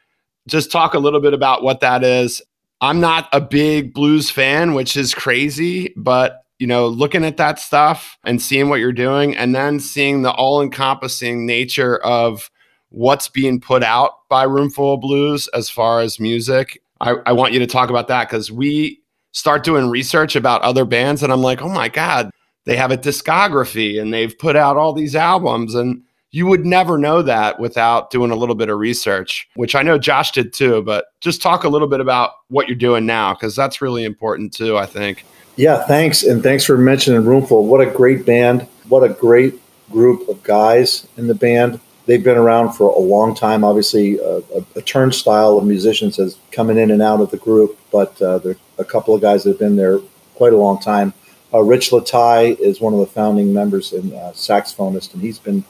[0.48, 2.42] Just talk a little bit about what that is.
[2.82, 7.60] I'm not a big blues fan, which is crazy, but you know, looking at that
[7.60, 12.50] stuff and seeing what you're doing, and then seeing the all encompassing nature of
[12.90, 16.82] what's being put out by Roomful of Blues as far as music.
[17.02, 20.86] I, I want you to talk about that because we start doing research about other
[20.86, 22.30] bands, and I'm like, oh my God,
[22.66, 25.76] they have a discography and they've put out all these albums.
[25.76, 29.84] And you would never know that without doing a little bit of research, which I
[29.84, 30.82] know Josh did too.
[30.82, 34.54] But just talk a little bit about what you're doing now because that's really important
[34.54, 35.26] too, I think.
[35.56, 36.24] Yeah, thanks.
[36.24, 37.66] And thanks for mentioning Roomful.
[37.66, 38.68] What a great band.
[38.90, 39.60] What a great
[39.92, 41.80] group of guys in the band.
[42.06, 43.64] They've been around for a long time.
[43.64, 47.78] Obviously, a, a, a turnstile of musicians has coming in and out of the group,
[47.92, 50.00] but uh, there are a couple of guys that have been there
[50.34, 51.14] quite a long time.
[51.54, 55.64] Uh, Rich Lataille is one of the founding members and uh, saxophonist, and he's been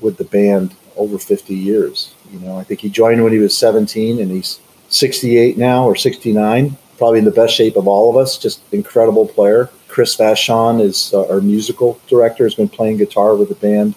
[0.00, 2.14] with the band over 50 years.
[2.32, 5.96] You know, I think he joined when he was 17, and he's 68 now or
[5.96, 8.38] 69 probably in the best shape of all of us.
[8.38, 9.70] Just incredible player.
[9.88, 12.44] Chris Vachon is uh, our musical director.
[12.44, 13.94] Has been playing guitar with the band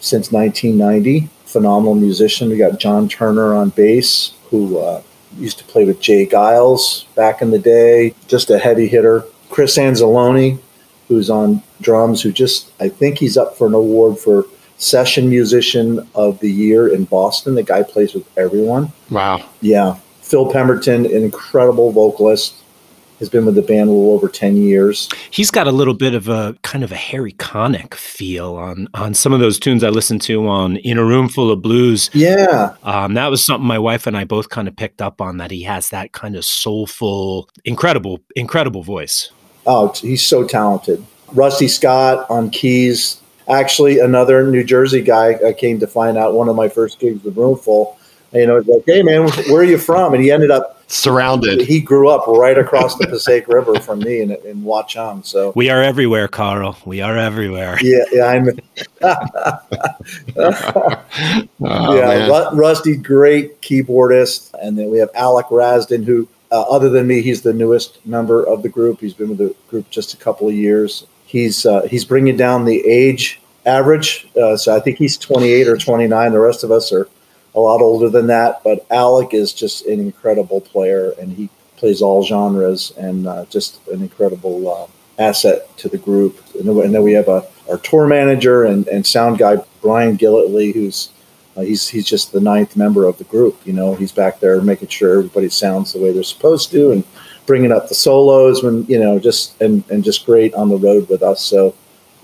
[0.00, 1.28] since 1990.
[1.44, 2.50] Phenomenal musician.
[2.50, 5.02] We got John Turner on bass, who uh,
[5.38, 6.26] used to play with J.
[6.26, 8.14] Geils back in the day.
[8.28, 9.24] Just a heavy hitter.
[9.56, 10.58] Chris Anzalone,
[11.08, 14.44] who's on drums, who just I think he's up for an award for
[14.76, 17.54] session musician of the year in Boston.
[17.54, 18.92] The guy plays with everyone.
[19.10, 19.48] Wow.
[19.62, 22.54] Yeah, Phil Pemberton, an incredible vocalist,
[23.18, 25.08] has been with the band a little over 10 years.
[25.30, 29.14] He's got a little bit of a kind of a Harry Connick feel on on
[29.14, 32.10] some of those tunes I listened to on In a Room Full of Blues.
[32.12, 32.76] Yeah.
[32.82, 35.50] Um, that was something my wife and I both kind of picked up on that
[35.50, 39.30] he has that kind of soulful, incredible, incredible voice.
[39.66, 41.04] Oh, he's so talented.
[41.32, 43.20] Rusty Scott on keys.
[43.48, 47.22] Actually, another New Jersey guy I came to find out one of my first gigs
[47.22, 47.96] with Roomful
[48.32, 50.14] you know, like, hey man, where are you from?
[50.14, 51.60] And he ended up surrounded.
[51.60, 55.24] He grew up right across the Passaic River from me in, in Watchung.
[55.24, 56.76] So we are everywhere, Carl.
[56.84, 57.78] We are everywhere.
[57.80, 58.48] Yeah, yeah, I'm.
[61.60, 67.06] oh, yeah, Rusty, great keyboardist, and then we have Alek Razdan, who, uh, other than
[67.06, 69.00] me, he's the newest member of the group.
[69.00, 71.06] He's been with the group just a couple of years.
[71.26, 74.28] He's uh, he's bringing down the age average.
[74.40, 76.32] Uh, so I think he's 28 or 29.
[76.32, 77.08] The rest of us are
[77.54, 78.62] a lot older than that.
[78.62, 83.86] But Alec is just an incredible player, and he plays all genres and uh, just
[83.88, 84.86] an incredible uh,
[85.20, 86.42] asset to the group.
[86.54, 91.10] And then, we have a, our tour manager and, and sound guy Brian Gillitley, who's
[91.56, 93.58] uh, he's he's just the ninth member of the group.
[93.66, 97.04] You know, he's back there making sure everybody sounds the way they're supposed to, and
[97.46, 101.08] bringing up the solos when you know just and and just great on the road
[101.08, 101.40] with us.
[101.40, 101.74] So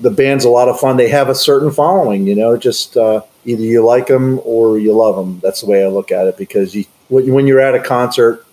[0.01, 0.97] the band's a lot of fun.
[0.97, 2.27] They have a certain following.
[2.27, 5.41] You know, just uh, either you like them or you love them.
[5.41, 8.47] That's the way I look at it because you when you're at a concert,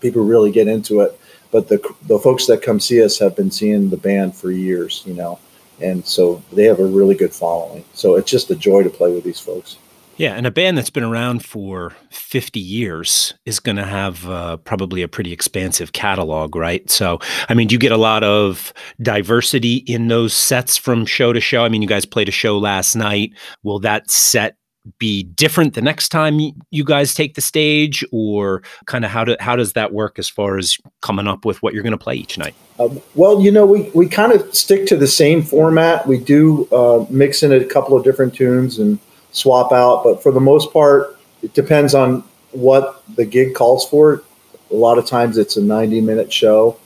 [0.00, 1.18] people really get into it.
[1.50, 5.02] But the the folks that come see us have been seeing the band for years,
[5.06, 5.38] you know,
[5.80, 7.84] and so they have a really good following.
[7.94, 9.78] So it's just a joy to play with these folks.
[10.22, 14.56] Yeah, and a band that's been around for 50 years is going to have uh,
[14.58, 16.88] probably a pretty expansive catalog, right?
[16.88, 21.32] So, I mean, do you get a lot of diversity in those sets from show
[21.32, 21.64] to show?
[21.64, 23.32] I mean, you guys played a show last night.
[23.64, 24.54] Will that set
[25.00, 26.38] be different the next time
[26.70, 30.28] you guys take the stage or kind of how do, how does that work as
[30.28, 33.52] far as coming up with what you're going to play each night uh, well you
[33.52, 37.52] know we, we kind of stick to the same format we do uh, mix in
[37.52, 38.98] a couple of different tunes and
[39.32, 40.04] swap out.
[40.04, 44.22] But for the most part, it depends on what the gig calls for.
[44.70, 46.78] A lot of times it's a 90 minute show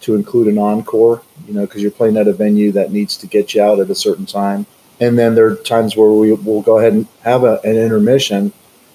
[0.00, 3.26] to include an encore, you know, because you're playing at a venue that needs to
[3.26, 4.66] get you out at a certain time.
[5.00, 8.52] And then there are times where we will go ahead and have a, an intermission.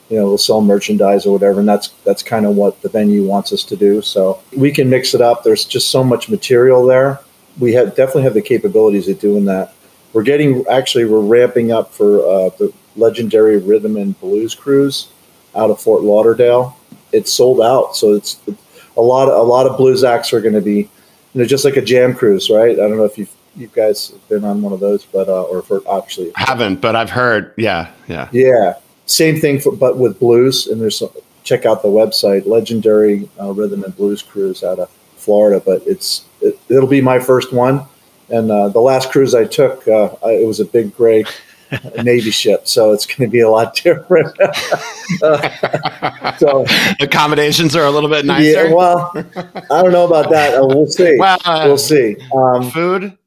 [0.09, 3.25] You know, we'll sell merchandise or whatever, and that's that's kind of what the venue
[3.25, 4.01] wants us to do.
[4.01, 5.43] So we can mix it up.
[5.43, 7.19] There's just so much material there.
[7.59, 9.73] We have definitely have the capabilities of doing that.
[10.11, 15.09] We're getting actually we're ramping up for uh, the legendary rhythm and blues cruise
[15.55, 16.77] out of Fort Lauderdale.
[17.11, 18.39] It's sold out, so it's
[18.95, 19.27] a lot.
[19.27, 20.89] Of, a lot of blues acts are going to be,
[21.33, 22.71] you know, just like a jam cruise, right?
[22.71, 25.43] I don't know if you've you guys have been on one of those, but uh,
[25.43, 27.53] or for actually I haven't, but I've heard.
[27.57, 28.75] Yeah, yeah, yeah.
[29.05, 30.67] Same thing, for, but with blues.
[30.67, 31.03] And there's
[31.43, 35.61] check out the website, legendary uh, rhythm and blues cruise out of Florida.
[35.63, 37.85] But it's it, will be my first one,
[38.29, 41.25] and uh, the last cruise I took, uh, I, it was a big gray
[42.03, 44.37] Navy ship, so it's going to be a lot different.
[45.21, 46.65] uh, so
[46.99, 48.67] accommodations are a little bit nicer.
[48.67, 50.55] Yeah, well, I don't know about that.
[50.55, 51.17] Uh, we'll see.
[51.17, 52.17] Well, uh, we'll see.
[52.35, 53.17] Um, food.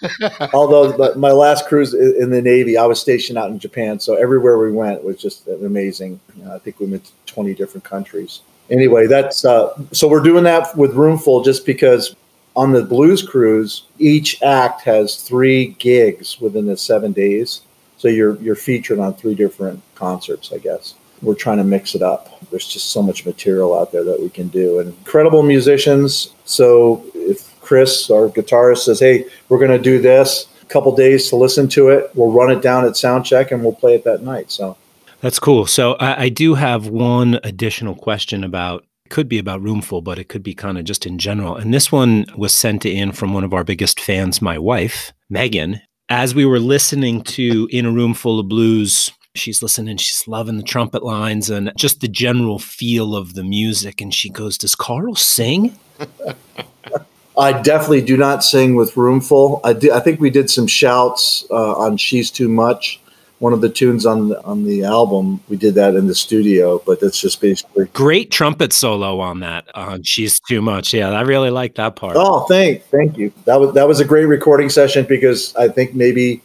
[0.52, 4.58] although my last cruise in the Navy, I was stationed out in Japan, so everywhere
[4.58, 6.20] we went was just amazing.
[6.36, 8.40] You know, I think we went to 20 different countries.
[8.70, 12.14] Anyway, that's uh, so we're doing that with Roomful just because
[12.54, 17.62] on the blues cruise, each act has three gigs within the seven days.
[17.98, 20.94] So you're you're featured on three different concerts, I guess.
[21.20, 22.40] We're trying to mix it up.
[22.50, 26.32] There's just so much material out there that we can do, and incredible musicians.
[26.44, 31.28] So if Chris, our guitarist, says, "Hey, we're going to do this," a couple days
[31.30, 34.04] to listen to it, we'll run it down at sound check, and we'll play it
[34.04, 34.50] that night.
[34.52, 34.76] So
[35.20, 35.66] that's cool.
[35.66, 40.28] So I, I do have one additional question about could be about Roomful, but it
[40.28, 41.56] could be kind of just in general.
[41.56, 45.80] And this one was sent in from one of our biggest fans, my wife, Megan,
[46.08, 50.56] as we were listening to In a Room Full of Blues, she's listening, she's loving
[50.56, 54.00] the trumpet lines and just the general feel of the music.
[54.00, 55.78] And she goes, Does Carl sing?
[57.38, 59.60] I definitely do not sing with Roomful.
[59.62, 63.00] I, do, I think we did some shouts uh, on She's Too Much
[63.38, 65.40] one of the tunes on the, on the album.
[65.48, 69.68] We did that in the studio, but that's just basically great trumpet solo on that.
[69.74, 70.92] Uh, She's too much.
[70.92, 72.16] Yeah, I really like that part.
[72.16, 73.32] Oh, thank thank you.
[73.44, 76.42] That was that was a great recording session because I think maybe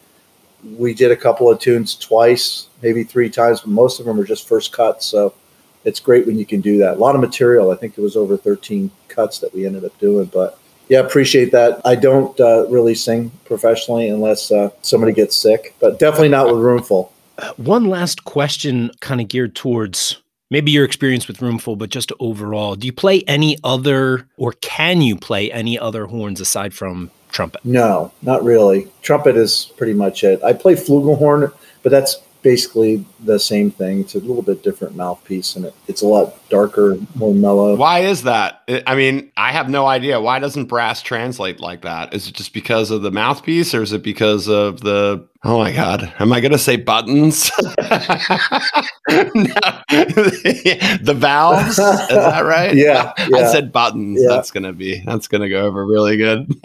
[0.77, 4.23] we did a couple of tunes twice, maybe three times, but most of them are
[4.23, 5.05] just first cuts.
[5.05, 5.33] So
[5.83, 6.95] it's great when you can do that.
[6.95, 7.71] A lot of material.
[7.71, 10.57] I think it was over 13 cuts that we ended up doing, but
[10.89, 11.81] yeah, appreciate that.
[11.85, 16.63] I don't uh, really sing professionally unless uh, somebody gets sick, but definitely not with
[16.63, 17.11] Roomful.
[17.37, 22.11] Uh, one last question, kind of geared towards maybe your experience with Roomful, but just
[22.19, 22.75] overall.
[22.75, 27.65] Do you play any other, or can you play any other horns aside from trumpet?
[27.65, 28.87] No, not really.
[29.01, 30.43] Trumpet is pretty much it.
[30.43, 34.01] I play flugelhorn, but that's basically the same thing.
[34.01, 37.75] It's a little bit different mouthpiece, and it, it's a lot darker, more mellow.
[37.75, 38.63] Why is that?
[38.87, 40.19] I mean, I have no idea.
[40.19, 42.13] Why doesn't brass translate like that?
[42.13, 45.27] Is it just because of the mouthpiece, or is it because of the?
[45.45, 47.51] Oh my God, am I going to say buttons?
[51.03, 51.71] the valves.
[51.71, 52.73] Is that right?
[52.73, 53.37] Yeah, yeah.
[53.37, 54.21] I said buttons.
[54.21, 54.29] Yeah.
[54.29, 55.01] That's gonna be.
[55.05, 56.55] That's gonna go over really good.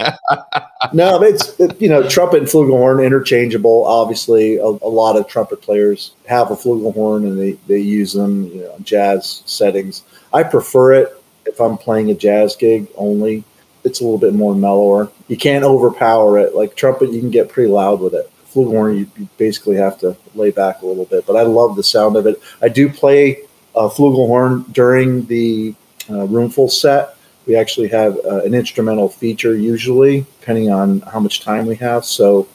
[0.93, 3.85] no, it's it, you know trumpet and flugelhorn interchangeable.
[3.85, 8.45] Obviously, a, a, lot of trumpet players have a flugelhorn and they they use them
[8.45, 10.03] you know, jazz settings.
[10.33, 13.45] I prefer it if I'm playing a jazz gig only.
[13.85, 15.11] It's a little bit more mellower.
[15.29, 16.55] You can't overpower it.
[16.55, 18.31] Like trumpet, you can get pretty loud with it.
[18.53, 21.27] Flugelhorn, you, you basically have to lay back a little bit.
[21.27, 22.41] But I love the sound of it.
[22.61, 23.43] I do play
[23.75, 25.75] a flugelhorn during the
[26.11, 27.17] uh, roomful set.
[27.47, 32.05] We actually have uh, an instrumental feature usually, depending on how much time we have.
[32.05, 32.49] So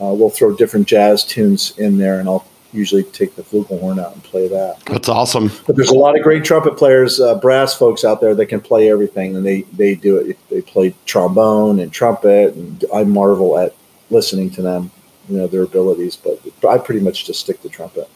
[0.00, 4.14] uh, we'll throw different jazz tunes in there, and I'll usually take the flugelhorn out
[4.14, 4.80] and play that.
[4.86, 5.50] That's awesome.
[5.66, 8.60] But there's a lot of great trumpet players, uh, brass folks out there that can
[8.60, 10.38] play everything, and they they do it.
[10.50, 13.74] They play trombone and trumpet, and I marvel at
[14.10, 14.90] listening to them,
[15.28, 16.16] you know, their abilities.
[16.16, 18.08] But I pretty much just stick to trumpet.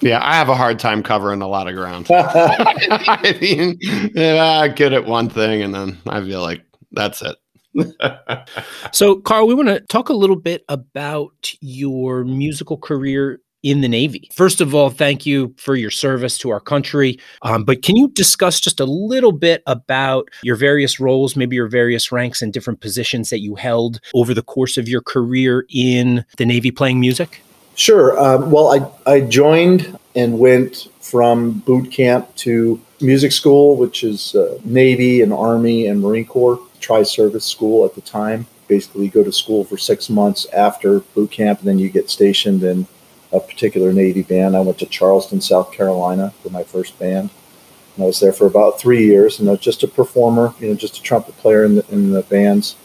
[0.00, 2.06] Yeah, I have a hard time covering a lot of ground.
[2.10, 3.78] I mean,
[4.14, 7.36] yeah, good at one thing, and then I feel like that's it.
[8.92, 13.88] so, Carl, we want to talk a little bit about your musical career in the
[13.88, 14.30] Navy.
[14.32, 17.18] First of all, thank you for your service to our country.
[17.42, 21.66] Um, but can you discuss just a little bit about your various roles, maybe your
[21.66, 26.24] various ranks and different positions that you held over the course of your career in
[26.36, 27.42] the Navy playing music?
[27.74, 28.16] Sure.
[28.16, 34.36] Um, well, I, I joined and went from boot camp to music school, which is
[34.36, 38.46] uh, Navy and Army and Marine Corps tri service school at the time.
[38.68, 42.10] Basically, you go to school for six months after boot camp, and then you get
[42.10, 42.86] stationed in
[43.32, 44.56] a particular Navy band.
[44.56, 47.30] I went to Charleston, South Carolina for my first band.
[47.94, 50.68] And I was there for about three years, and I was just a performer, you
[50.68, 52.76] know, just a trumpet player in the, in the bands.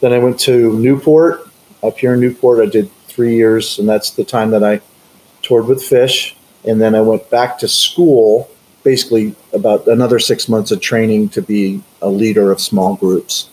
[0.00, 1.48] Then I went to Newport.
[1.82, 4.80] Up here in Newport, I did three years, and that's the time that I
[5.42, 6.34] toured with Phish.
[6.64, 8.50] And then I went back to school,
[8.82, 13.50] basically about another six months of training to be a leader of small groups.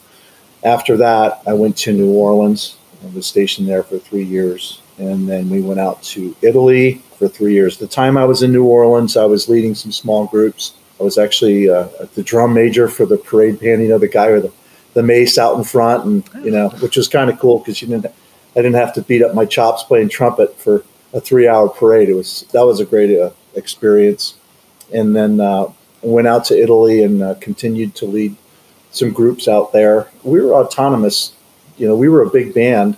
[0.63, 2.77] After that, I went to New Orleans.
[3.03, 7.27] I was stationed there for three years and then we went out to Italy for
[7.27, 7.77] three years.
[7.77, 10.73] The time I was in New Orleans, I was leading some small groups.
[10.99, 13.81] I was actually uh, the drum major for the parade band.
[13.81, 14.53] You know, the guy with the,
[14.93, 17.87] the mace out in front, and you know, which was kind of cool because you
[17.87, 18.07] didn't.
[18.57, 22.07] I didn't have to beat up my chops playing trumpet for a three-hour parade.
[22.07, 24.35] It was that was a great uh, experience,
[24.93, 25.71] and then uh,
[26.01, 28.35] went out to Italy and uh, continued to lead
[28.91, 30.07] some groups out there.
[30.23, 31.33] We were autonomous.
[31.77, 32.97] You know, we were a big band,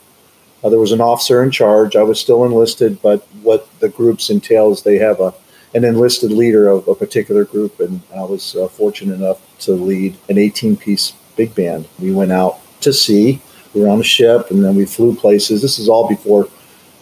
[0.64, 1.96] uh, there was an officer in charge.
[1.96, 5.34] I was still enlisted, but what the groups entail is they have a
[5.74, 10.18] an enlisted leader of a particular group, and I was uh, fortunate enough to lead
[10.30, 11.88] an 18 piece big band.
[12.00, 13.42] We went out to sea.
[13.74, 15.62] We were on a ship, and then we flew places.
[15.62, 16.48] This is all before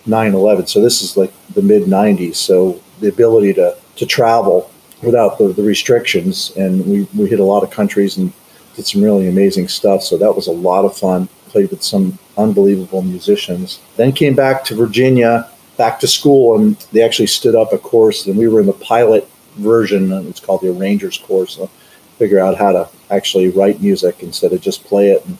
[0.08, 2.36] 9/11, so this is like the mid 90s.
[2.36, 4.70] So the ability to to travel
[5.02, 8.34] without the, the restrictions, and we we hit a lot of countries and
[8.76, 10.04] did some really amazing stuff.
[10.04, 11.30] So that was a lot of fun.
[11.50, 13.80] Played with some unbelievable musicians.
[13.96, 18.26] Then came back to Virginia, back to school, and they actually stood up a course,
[18.28, 20.12] and we were in the pilot version.
[20.28, 21.56] It's called the Arrangers course.
[21.56, 21.70] So
[22.18, 25.38] figure out how to actually write music instead of just play it and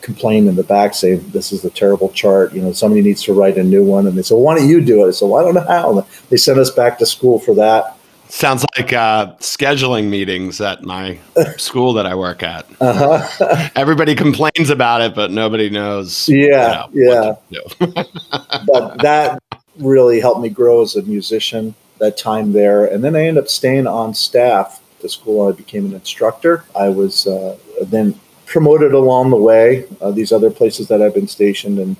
[0.00, 3.32] complain in the back saying this is a terrible chart you know somebody needs to
[3.32, 5.40] write a new one and they said well, why don't you do it so well,
[5.40, 7.95] i don't know how they sent us back to school for that
[8.28, 11.18] Sounds like uh, scheduling meetings at my
[11.56, 12.66] school that I work at.
[12.80, 13.68] Uh-huh.
[13.74, 16.28] Everybody complains about it, but nobody knows.
[16.28, 17.62] Yeah, you know, yeah.
[18.66, 19.42] but that
[19.78, 21.74] really helped me grow as a musician.
[21.98, 25.48] That time there, and then I ended up staying on staff at the school.
[25.48, 26.64] I became an instructor.
[26.78, 29.86] I was uh, then promoted along the way.
[30.00, 31.96] Uh, these other places that I've been stationed and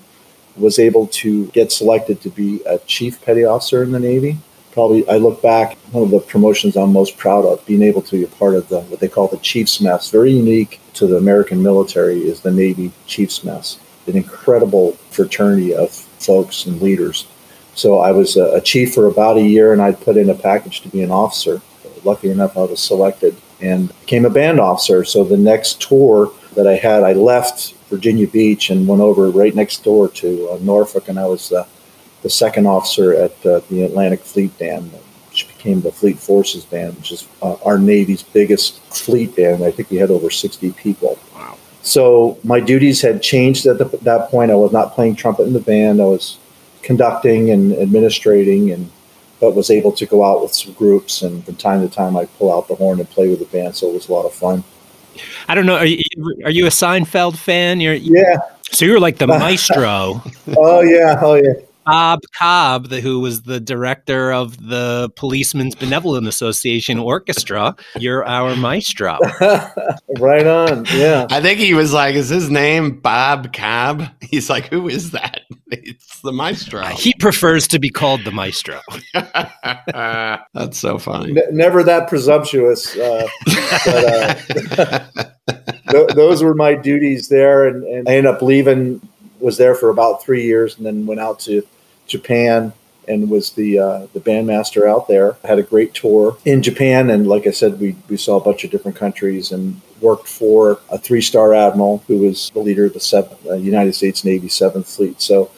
[0.55, 4.39] was able to get selected to be a chief petty officer in the Navy
[4.77, 8.19] probably I look back one of the promotions I'm most proud of being able to
[8.19, 10.11] be a part of the what they call the Chiefs Mess.
[10.11, 15.91] Very unique to the American military is the Navy Chiefs Mess, an incredible fraternity of
[15.91, 17.27] folks and leaders.
[17.75, 20.35] So I was a, a chief for about a year, and I'd put in a
[20.35, 21.63] package to be an officer.
[22.05, 25.05] Lucky enough, I was selected and became a band officer.
[25.05, 29.55] So the next tour that I had, I left Virginia Beach and went over right
[29.55, 31.67] next door to uh, Norfolk, and I was uh,
[32.27, 34.91] the second officer at uh, the Atlantic Fleet Band,
[35.31, 39.63] which became the Fleet Forces Band, which is uh, our Navy's biggest fleet band.
[39.63, 41.21] I think we had over 60 people.
[41.37, 41.57] Wow.
[41.83, 44.51] So my duties had changed at the, that point.
[44.51, 46.01] I was not playing trumpet in the band.
[46.01, 46.37] I was
[46.83, 48.91] conducting and administrating and
[49.39, 51.23] but was able to go out with some groups.
[51.23, 53.77] And from time to time, I'd pull out the horn and play with the band.
[53.77, 54.65] So it was a lot of fun.
[55.47, 55.77] I don't know.
[55.77, 56.03] Are you,
[56.45, 57.79] are you a Seinfeld fan?
[57.79, 58.39] You're, yeah.
[58.73, 60.23] So you're like the maestro.
[60.57, 61.21] oh yeah.
[61.23, 61.53] Oh yeah.
[61.87, 67.77] Bob Cobb, the, who was the director of the Policemen's Benevolent Association Orchestra.
[67.97, 69.19] You're our maestro.
[70.19, 70.85] right on.
[70.87, 71.29] Yeah.
[71.31, 75.43] I think he was like, "Is his name Bob Cobb?" He's like, "Who is that?"
[75.69, 76.85] It's the maestro.
[76.87, 78.81] He prefers to be called the maestro.
[79.15, 81.31] That's so funny.
[81.31, 82.97] N- never that presumptuous.
[82.97, 85.55] Uh, but, uh,
[85.91, 89.07] th- those were my duties there, and, and I ended up leaving.
[89.41, 91.67] Was there for about three years, and then went out to
[92.07, 92.73] Japan
[93.09, 95.37] and was the uh, the bandmaster out there.
[95.45, 98.65] Had a great tour in Japan, and like I said, we we saw a bunch
[98.65, 102.95] of different countries and worked for a three star admiral who was the leader of
[102.95, 105.21] the seventh, uh, United States Navy Seventh Fleet.
[105.21, 105.51] So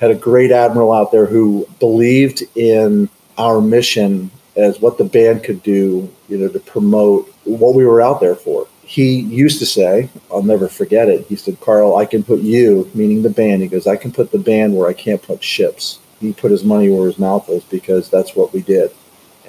[0.00, 5.42] had a great admiral out there who believed in our mission as what the band
[5.42, 8.66] could do, you know, to promote what we were out there for.
[8.84, 11.26] He used to say, I'll never forget it.
[11.26, 14.30] He said, Carl, I can put you, meaning the band, he goes, I can put
[14.30, 15.98] the band where I can't put ships.
[16.20, 18.92] He put his money where his mouth is because that's what we did.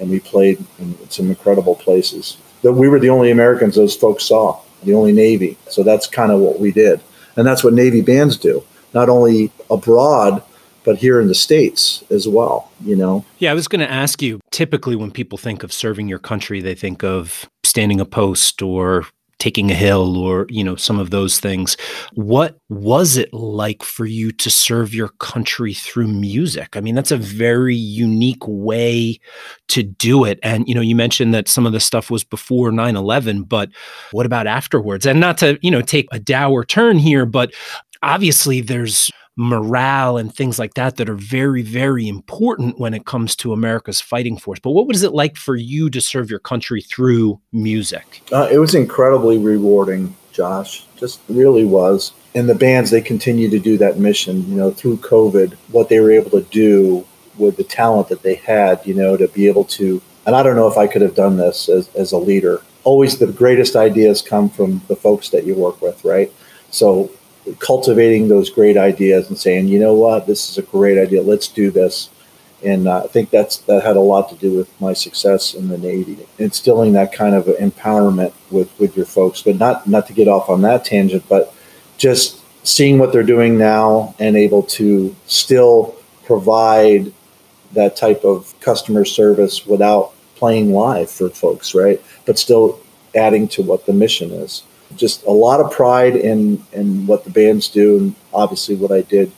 [0.00, 2.36] And we played in some incredible places.
[2.62, 5.56] That we were the only Americans those folks saw, the only Navy.
[5.68, 7.00] So that's kind of what we did.
[7.36, 8.64] And that's what Navy bands do,
[8.94, 10.42] not only abroad,
[10.86, 14.22] but here in the states as well you know yeah i was going to ask
[14.22, 18.62] you typically when people think of serving your country they think of standing a post
[18.62, 19.04] or
[19.38, 21.76] taking a hill or you know some of those things.
[22.14, 26.76] What was it like for you to serve your country through music?
[26.76, 29.18] I mean that's a very unique way
[29.68, 30.38] to do it.
[30.42, 33.70] And you know you mentioned that some of the stuff was before 9-11 but
[34.12, 35.06] what about afterwards?
[35.06, 37.52] And not to you know take a dour turn here but
[38.02, 43.36] obviously there's morale and things like that that are very very important when it comes
[43.36, 44.58] to America's fighting force.
[44.58, 48.22] But what was it like for you to serve your country through music?
[48.32, 50.86] Uh, it was incredibly rewarding, Josh.
[50.96, 52.12] Just really was.
[52.34, 56.00] And the bands they continue to do that mission, you know, through COVID, what they
[56.00, 57.06] were able to do
[57.36, 60.56] with the talent that they had, you know, to be able to and I don't
[60.56, 62.60] know if I could have done this as, as a leader.
[62.82, 66.32] Always the greatest ideas come from the folks that you work with, right?
[66.70, 67.10] So
[67.58, 71.22] cultivating those great ideas and saying, you know what, this is a great idea.
[71.22, 72.10] Let's do this.
[72.64, 75.68] And uh, I think that's that had a lot to do with my success in
[75.68, 79.42] the Navy, instilling that kind of empowerment with, with your folks.
[79.42, 81.54] But not not to get off on that tangent, but
[81.98, 85.94] just seeing what they're doing now and able to still
[86.24, 87.12] provide
[87.72, 92.02] that type of customer service without playing live for folks, right?
[92.24, 92.80] But still
[93.14, 94.62] adding to what the mission is
[94.96, 99.02] just a lot of pride in in what the bands do, and obviously what I
[99.02, 99.32] did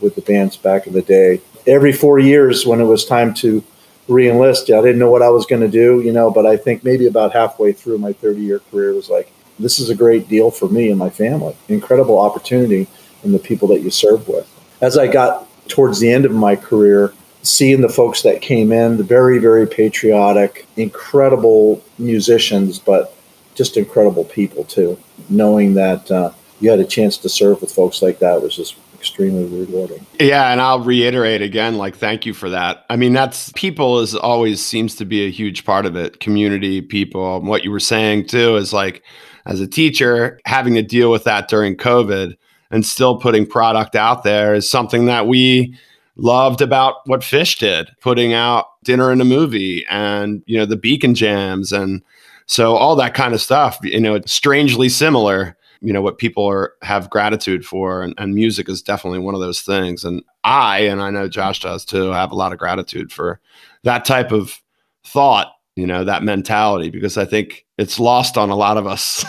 [0.00, 1.40] with the bands back in the day.
[1.66, 3.62] Every four years, when it was time to
[4.08, 6.30] reenlist, I didn't know what I was going to do, you know.
[6.30, 9.90] But I think maybe about halfway through my 30 year career, was like, this is
[9.90, 11.54] a great deal for me and my family.
[11.68, 12.86] Incredible opportunity
[13.22, 14.48] and the people that you serve with.
[14.80, 18.96] As I got towards the end of my career, seeing the folks that came in,
[18.96, 23.14] the very, very patriotic, incredible musicians, but
[23.58, 24.98] just incredible people too.
[25.28, 26.30] Knowing that uh,
[26.60, 30.06] you had a chance to serve with folks like that was just extremely rewarding.
[30.18, 32.86] Yeah, and I'll reiterate again, like thank you for that.
[32.88, 36.20] I mean, that's people is always seems to be a huge part of it.
[36.20, 37.40] Community, people.
[37.42, 39.02] What you were saying too is like,
[39.44, 42.36] as a teacher, having to deal with that during COVID
[42.70, 45.74] and still putting product out there is something that we
[46.16, 50.76] loved about what Phish did, putting out dinner and a movie and you know the
[50.76, 52.02] beacon jams and
[52.48, 55.56] so all that kind of stuff, you know, it's strangely similar.
[55.80, 59.40] You know what people are have gratitude for, and, and music is definitely one of
[59.40, 60.02] those things.
[60.02, 63.38] And I, and I know Josh does too, have a lot of gratitude for
[63.84, 64.60] that type of
[65.04, 69.24] thought, you know, that mentality, because I think it's lost on a lot of us.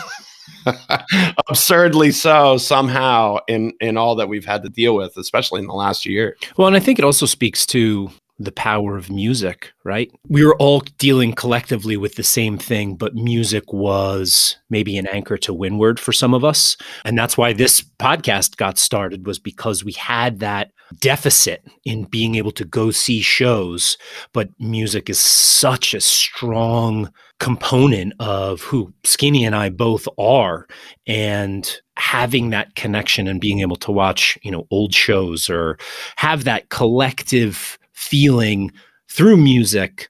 [1.48, 5.72] absurdly so somehow in in all that we've had to deal with especially in the
[5.72, 8.10] last year well and i think it also speaks to
[8.40, 10.10] the power of music, right?
[10.28, 15.36] We were all dealing collectively with the same thing, but music was maybe an anchor
[15.38, 16.78] to windward for some of us.
[17.04, 22.34] And that's why this podcast got started was because we had that deficit in being
[22.36, 23.98] able to go see shows,
[24.32, 30.66] but music is such a strong component of who Skinny and I both are
[31.06, 35.78] and having that connection and being able to watch, you know, old shows or
[36.16, 38.70] have that collective feeling
[39.08, 40.08] through music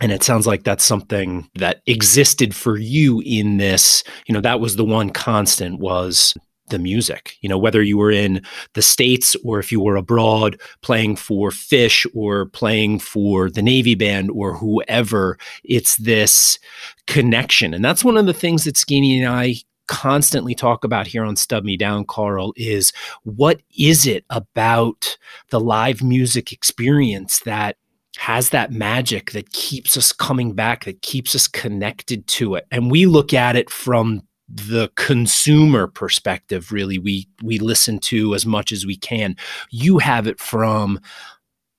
[0.00, 4.60] and it sounds like that's something that existed for you in this you know that
[4.60, 6.34] was the one constant was
[6.68, 7.36] the music.
[7.40, 8.42] You know, whether you were in
[8.74, 13.94] the States or if you were abroad playing for Phish or playing for the Navy
[13.94, 16.58] Band or whoever, it's this
[17.06, 17.74] connection.
[17.74, 19.56] And that's one of the things that Skinny and I
[19.86, 25.16] constantly talk about here on Stub Me Down, Carl, is what is it about
[25.50, 27.76] the live music experience that
[28.16, 32.66] has that magic that keeps us coming back, that keeps us connected to it.
[32.70, 36.98] And we look at it from the consumer perspective really.
[36.98, 39.36] We we listen to as much as we can.
[39.70, 41.00] You have it from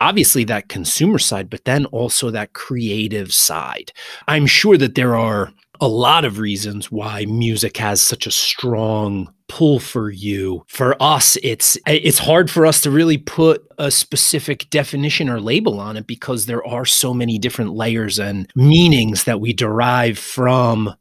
[0.02, 3.92] obviously that consumer side but then also that creative side.
[4.28, 9.32] I'm sure that there are a lot of reasons why music has such a strong
[9.48, 10.64] pull for you.
[10.68, 15.80] For us it's it's hard for us to really put a specific definition or label
[15.80, 20.96] on it because there are so many different layers and meanings that we derive from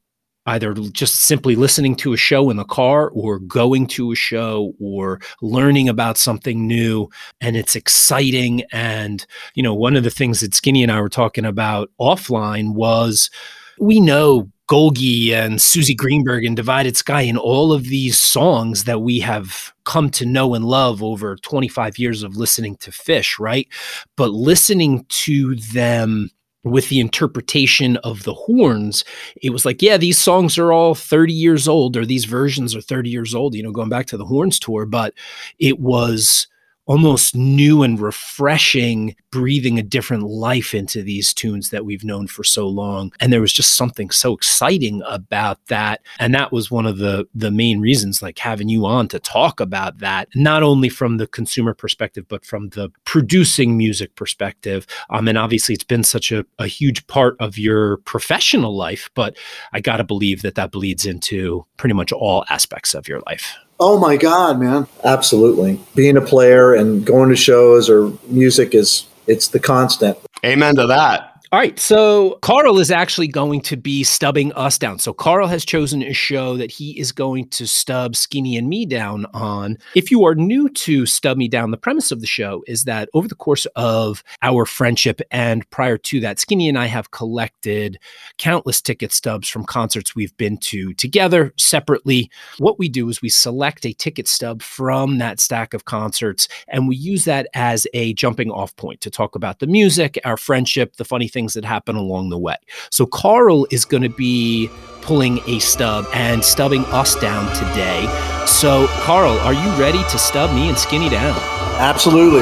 [0.46, 4.74] either just simply listening to a show in the car or going to a show
[4.78, 7.08] or learning about something new.
[7.40, 8.62] And it's exciting.
[8.72, 12.74] And you know one of the things that skinny and i were talking about offline
[12.74, 13.30] was
[13.78, 19.02] we know Golgi and Suzy Greenberg and Divided Sky and all of these songs that
[19.02, 23.68] we have come to know and love over 25 years of listening to Phish, right?
[24.16, 26.30] But listening to them
[26.62, 29.04] with the interpretation of the horns,
[29.42, 32.80] it was like, yeah, these songs are all 30 years old, or these versions are
[32.80, 35.12] 30 years old, you know, going back to the horns tour, but
[35.58, 36.48] it was
[36.86, 42.44] almost new and refreshing, breathing a different life into these tunes that we've known for
[42.44, 43.12] so long.
[43.20, 46.02] And there was just something so exciting about that.
[46.18, 49.60] And that was one of the the main reasons like having you on to talk
[49.60, 54.86] about that, not only from the consumer perspective, but from the producing music perspective.
[55.10, 59.36] Um, and obviously it's been such a, a huge part of your professional life, but
[59.72, 63.56] I gotta believe that that bleeds into pretty much all aspects of your life.
[63.80, 64.86] Oh my God, man.
[65.02, 65.80] Absolutely.
[65.94, 70.18] Being a player and going to shows or music is it's the constant.
[70.44, 71.33] Amen to that.
[71.54, 71.78] All right.
[71.78, 74.98] So Carl is actually going to be stubbing us down.
[74.98, 78.84] So Carl has chosen a show that he is going to stub Skinny and me
[78.84, 79.78] down on.
[79.94, 83.08] If you are new to Stub Me Down, the premise of the show is that
[83.14, 88.00] over the course of our friendship and prior to that, Skinny and I have collected
[88.36, 92.32] countless ticket stubs from concerts we've been to together, separately.
[92.58, 96.88] What we do is we select a ticket stub from that stack of concerts and
[96.88, 100.96] we use that as a jumping off point to talk about the music, our friendship,
[100.96, 102.56] the funny things things that happen along the way.
[102.90, 104.70] So Carl is going to be
[105.02, 108.06] pulling a stub and stubbing us down today.
[108.46, 111.36] So, Carl, are you ready to stub me and Skinny down?
[111.78, 112.40] Absolutely.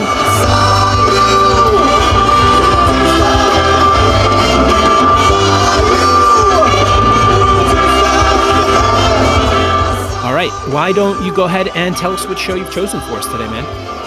[10.22, 13.14] All right, why don't you go ahead and tell us what show you've chosen for
[13.14, 13.64] us today, man?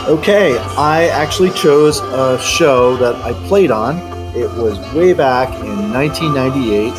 [0.08, 5.94] Okay, I actually chose a show that I played on it was way back in
[5.94, 6.94] 1998,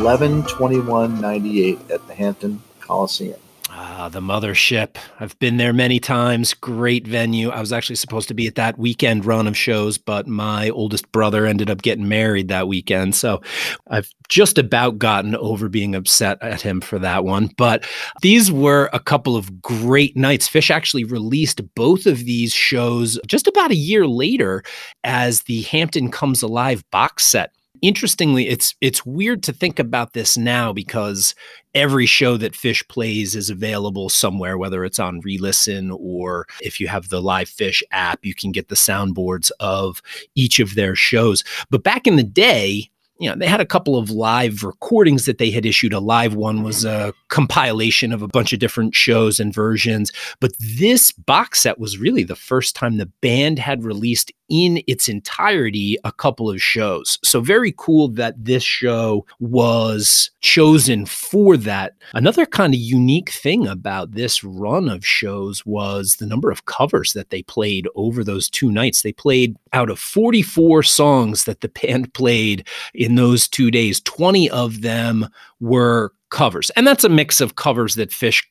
[0.00, 3.40] 11 21 98 at the Hampton Coliseum.
[3.80, 4.96] Ah, the mothership.
[5.20, 6.52] I've been there many times.
[6.52, 7.50] Great venue.
[7.50, 11.12] I was actually supposed to be at that weekend run of shows, but my oldest
[11.12, 13.14] brother ended up getting married that weekend.
[13.14, 13.40] So
[13.86, 17.50] I've just about gotten over being upset at him for that one.
[17.56, 17.86] But
[18.20, 20.48] these were a couple of great nights.
[20.48, 24.64] Phish actually released both of these shows just about a year later
[25.04, 27.52] as the Hampton Comes Alive box set
[27.82, 31.34] interestingly it's it's weird to think about this now because
[31.74, 36.88] every show that Phish plays is available somewhere whether it's on re-listen or if you
[36.88, 40.02] have the LivePhish app you can get the soundboards of
[40.34, 41.44] each of their shows.
[41.70, 45.38] But back in the day you know, they had a couple of live recordings that
[45.38, 45.92] they had issued.
[45.92, 50.12] A live one was a compilation of a bunch of different shows and versions.
[50.40, 55.08] But this box set was really the first time the band had released in its
[55.08, 57.18] entirety a couple of shows.
[57.22, 61.94] So very cool that this show was chosen for that.
[62.14, 67.12] Another kind of unique thing about this run of shows was the number of covers
[67.12, 69.02] that they played over those two nights.
[69.02, 72.66] They played out of 44 songs that the band played
[73.08, 75.28] in those two days, 20 of them
[75.60, 76.70] were covers.
[76.70, 78.44] And that's a mix of covers that Phish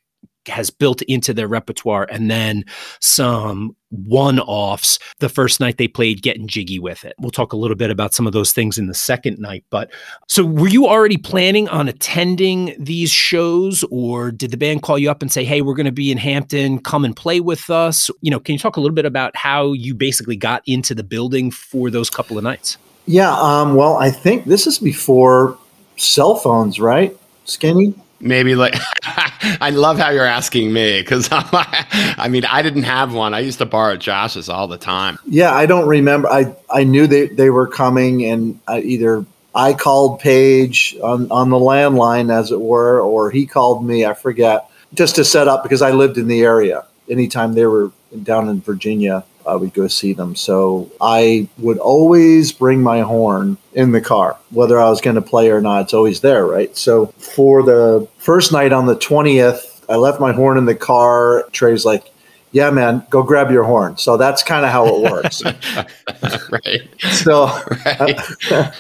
[0.48, 2.64] has built into their repertoire and then
[3.02, 7.14] some one offs the first night they played getting jiggy with it.
[7.20, 9.66] We'll talk a little bit about some of those things in the second night.
[9.70, 9.92] But
[10.30, 15.12] so were you already planning on attending these shows or did the band call you
[15.12, 18.10] up and say, hey, we're going to be in Hampton, come and play with us?
[18.22, 21.04] You know, can you talk a little bit about how you basically got into the
[21.04, 22.78] building for those couple of nights?
[23.08, 23.32] Yeah.
[23.32, 25.58] Um, well, I think this is before
[25.96, 27.18] cell phones, right?
[27.46, 27.96] Skinny?
[28.20, 33.34] maybe like I love how you're asking me because I mean I didn't have one.
[33.34, 35.18] I used to borrow Josh's all the time.
[35.26, 36.28] Yeah, I don't remember.
[36.30, 41.50] I I knew they they were coming, and I either I called Paige on on
[41.50, 44.06] the landline, as it were, or he called me.
[44.06, 46.86] I forget just to set up because I lived in the area.
[47.10, 47.92] Anytime they were
[48.24, 50.36] down in Virginia, I would go see them.
[50.36, 55.22] So I would always bring my horn in the car, whether I was going to
[55.22, 55.84] play or not.
[55.84, 56.76] It's always there, right?
[56.76, 61.48] So for the first night on the 20th, I left my horn in the car.
[61.52, 62.12] Trey's like,
[62.52, 63.98] yeah, man, go grab your horn.
[63.98, 65.44] So that's kind of how it works.
[66.52, 66.82] right.
[67.12, 67.46] So
[67.86, 68.20] right.
[68.52, 68.74] I,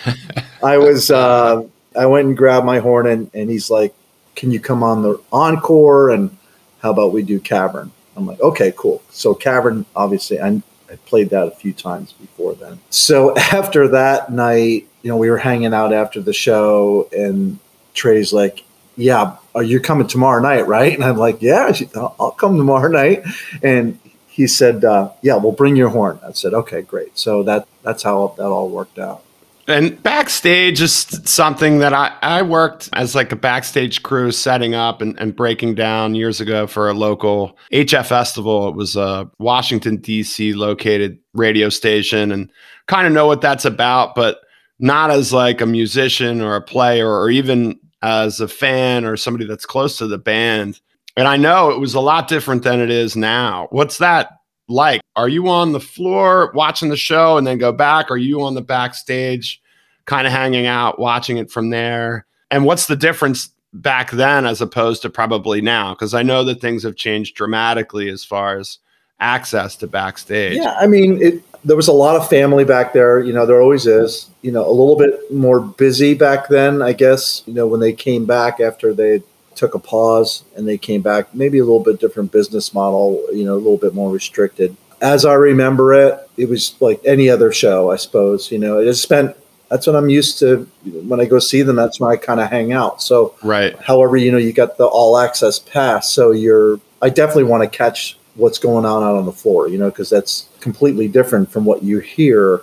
[0.63, 1.63] I was, uh,
[1.97, 3.93] I went and grabbed my horn and, and he's like,
[4.35, 6.09] can you come on the encore?
[6.09, 6.37] And
[6.79, 7.91] how about we do cavern?
[8.17, 9.01] I'm like, okay, cool.
[9.11, 10.61] So Cavern, obviously, I,
[10.91, 12.79] I played that a few times before then.
[12.89, 17.59] So after that night, you know, we were hanging out after the show, and
[17.93, 18.63] Trey's like,
[18.97, 23.23] "Yeah, are you coming tomorrow night, right?" And I'm like, "Yeah, I'll come tomorrow night."
[23.61, 27.67] And he said, uh, "Yeah, we'll bring your horn." I said, "Okay, great." So that
[27.83, 29.23] that's how that all worked out.
[29.67, 30.93] And backstage is
[31.25, 35.75] something that I, I worked as like a backstage crew setting up and, and breaking
[35.75, 38.69] down years ago for a local HFStival.
[38.69, 40.53] It was a Washington, D.C.
[40.53, 42.49] located radio station and
[42.87, 44.39] kind of know what that's about, but
[44.79, 49.45] not as like a musician or a player or even as a fan or somebody
[49.45, 50.79] that's close to the band.
[51.17, 53.67] And I know it was a lot different than it is now.
[53.71, 54.36] What's that
[54.67, 55.01] like?
[55.15, 58.11] Are you on the floor watching the show and then go back?
[58.11, 59.61] Are you on the backstage
[60.05, 62.25] kind of hanging out, watching it from there?
[62.51, 65.93] And what's the difference back then as opposed to probably now?
[65.93, 68.79] Because I know that things have changed dramatically as far as
[69.19, 70.57] access to backstage.
[70.57, 73.19] Yeah, I mean, it, there was a lot of family back there.
[73.19, 74.29] You know, there always is.
[74.41, 77.43] You know, a little bit more busy back then, I guess.
[77.45, 79.23] You know, when they came back after they
[79.57, 83.43] took a pause and they came back, maybe a little bit different business model, you
[83.43, 84.75] know, a little bit more restricted.
[85.01, 88.51] As I remember it, it was like any other show, I suppose.
[88.51, 89.35] You know, it just spent
[89.69, 91.75] that's what I'm used to when I go see them.
[91.75, 93.01] That's when I kind of hang out.
[93.01, 93.77] So, right.
[93.79, 96.79] However, you know, you got the all access pass, so you're.
[97.01, 100.09] I definitely want to catch what's going on out on the floor, you know, because
[100.09, 102.61] that's completely different from what you hear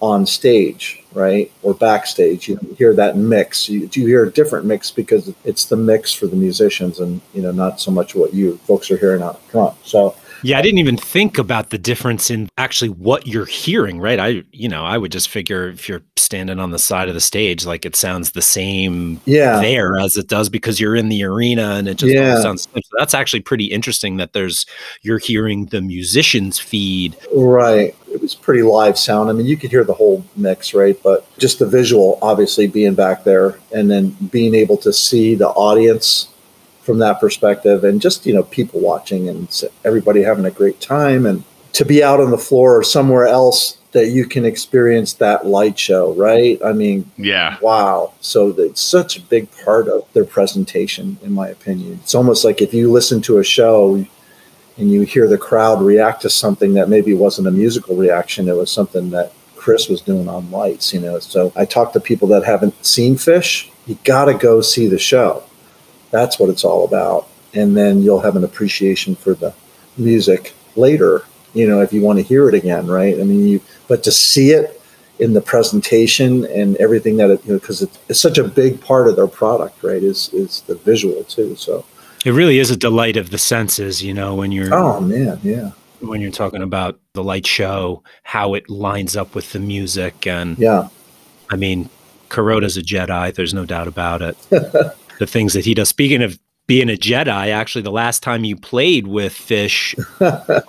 [0.00, 2.48] on stage, right, or backstage.
[2.48, 3.68] You hear that mix.
[3.68, 7.42] You, you hear a different mix because it's the mix for the musicians, and you
[7.42, 9.74] know, not so much what you folks are hearing out front.
[9.84, 14.18] So yeah, I didn't even think about the difference in actually what you're hearing, right?
[14.18, 17.20] I, you know, I would just figure if you're standing on the side of the
[17.20, 19.60] stage, like it sounds the same yeah.
[19.60, 22.40] there as it does because you're in the arena and it just yeah.
[22.40, 22.68] sounds.
[22.74, 24.66] So that's actually pretty interesting that there's
[25.02, 27.16] you're hearing the musicians feed.
[27.34, 27.96] Right.
[28.12, 29.30] It was pretty live sound.
[29.30, 31.00] I mean, you could hear the whole mix, right?
[31.02, 35.48] But just the visual, obviously, being back there and then being able to see the
[35.48, 36.28] audience
[36.88, 41.26] from that perspective and just you know people watching and everybody having a great time
[41.26, 45.44] and to be out on the floor or somewhere else that you can experience that
[45.44, 46.58] light show right?
[46.64, 47.58] I mean yeah.
[47.60, 48.14] wow.
[48.22, 52.00] So it's such a big part of their presentation in my opinion.
[52.02, 53.96] It's almost like if you listen to a show
[54.78, 58.56] and you hear the crowd react to something that maybe wasn't a musical reaction it
[58.56, 61.18] was something that chris was doing on lights you know?
[61.18, 63.70] So i talk to people that haven't seen Phish.
[63.86, 65.44] You got to go see the show
[66.10, 67.28] that's what it's all about.
[67.54, 69.54] And then you'll have an appreciation for the
[69.96, 71.22] music later,
[71.54, 73.18] you know, if you want to hear it again, right?
[73.18, 74.80] I mean, you, but to see it
[75.18, 79.08] in the presentation and everything that it, you know, because it's such a big part
[79.08, 80.02] of their product, right?
[80.02, 81.56] Is is the visual too.
[81.56, 81.84] So
[82.24, 84.72] it really is a delight of the senses, you know, when you're.
[84.72, 85.72] Oh man, yeah.
[86.00, 90.56] When you're talking about the light show, how it lines up with the music, and
[90.56, 90.88] yeah,
[91.50, 91.90] I mean,
[92.28, 93.34] Kuroda's a Jedi.
[93.34, 94.36] There's no doubt about it.
[95.18, 95.88] the things that he does.
[95.88, 99.94] Speaking of being a Jedi, actually, the last time you played with Phish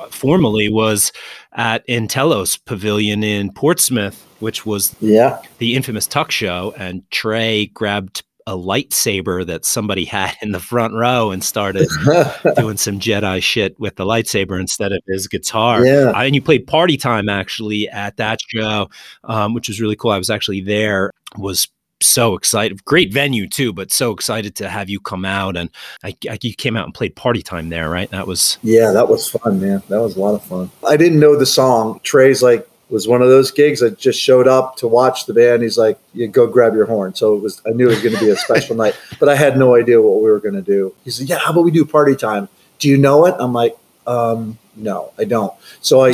[0.11, 1.11] formally was
[1.53, 8.23] at nTelos Pavilion in Portsmouth, which was yeah the infamous Tuck Show, and Trey grabbed
[8.47, 11.87] a lightsaber that somebody had in the front row and started
[12.55, 15.85] doing some Jedi shit with the lightsaber instead of his guitar.
[15.85, 16.11] Yeah.
[16.15, 18.89] and you played Party Time actually at that show,
[19.25, 20.09] um, which was really cool.
[20.09, 21.11] I was actually there.
[21.37, 21.67] Was
[22.01, 22.83] so excited.
[22.85, 25.69] Great venue too, but so excited to have you come out and
[26.03, 28.09] I, I, you came out and played Party Time there, right?
[28.11, 29.83] That was yeah, that was fun, man.
[29.89, 30.71] That was a lot of fun.
[30.87, 31.99] I didn't know the song.
[32.03, 35.61] Trey's like was one of those gigs that just showed up to watch the band.
[35.61, 37.61] He's like, "You go grab your horn." So it was.
[37.65, 40.01] I knew it was going to be a special night, but I had no idea
[40.01, 40.93] what we were going to do.
[41.03, 42.49] He said, "Yeah, how about we do Party Time?
[42.79, 43.77] Do you know it?" I'm like,
[44.07, 46.13] um, "No, I don't." So I.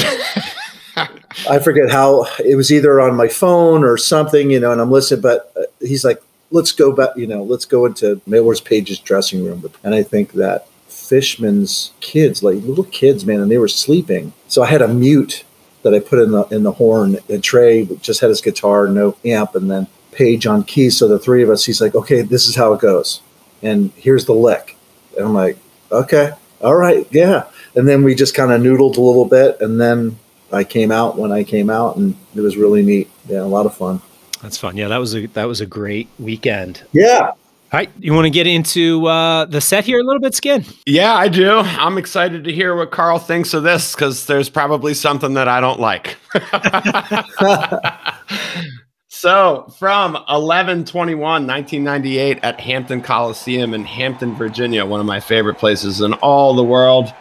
[0.95, 4.91] I forget how it was either on my phone or something, you know, and I'm
[4.91, 6.21] listening, but uh, he's like,
[6.51, 7.09] let's go back.
[7.15, 12.41] You know, let's go into Miller's Page's dressing room, and I think that Fishman's kids,
[12.41, 14.33] like little kids, man, and they were sleeping.
[14.47, 15.43] So I had a mute
[15.83, 17.17] that I put in the in the horn.
[17.29, 20.97] And Trey just had his guitar, no amp, and then Page on keys.
[20.97, 23.21] So the three of us, he's like, okay, this is how it goes,
[23.61, 24.77] and here's the lick.
[25.17, 25.57] And I'm like,
[25.91, 26.31] okay,
[26.61, 27.43] all right, yeah.
[27.75, 30.17] And then we just kind of noodled a little bit, and then
[30.55, 33.09] I came out when I came out, and it was really neat.
[33.27, 34.01] Yeah, a lot of fun.
[34.41, 34.77] That's fun.
[34.77, 36.83] Yeah, that was a that was a great weekend.
[36.93, 37.31] Yeah,
[37.75, 40.63] all right, you want to get into uh, the set here a little bit, Skin?
[40.85, 41.59] Yeah, I do.
[41.59, 45.59] I'm excited to hear what Carl thinks of this because there's probably something that I
[45.59, 46.15] don't like.
[49.09, 56.01] so, from 1121, 1998, at Hampton Coliseum in Hampton, Virginia, one of my favorite places
[56.01, 57.13] in all the world.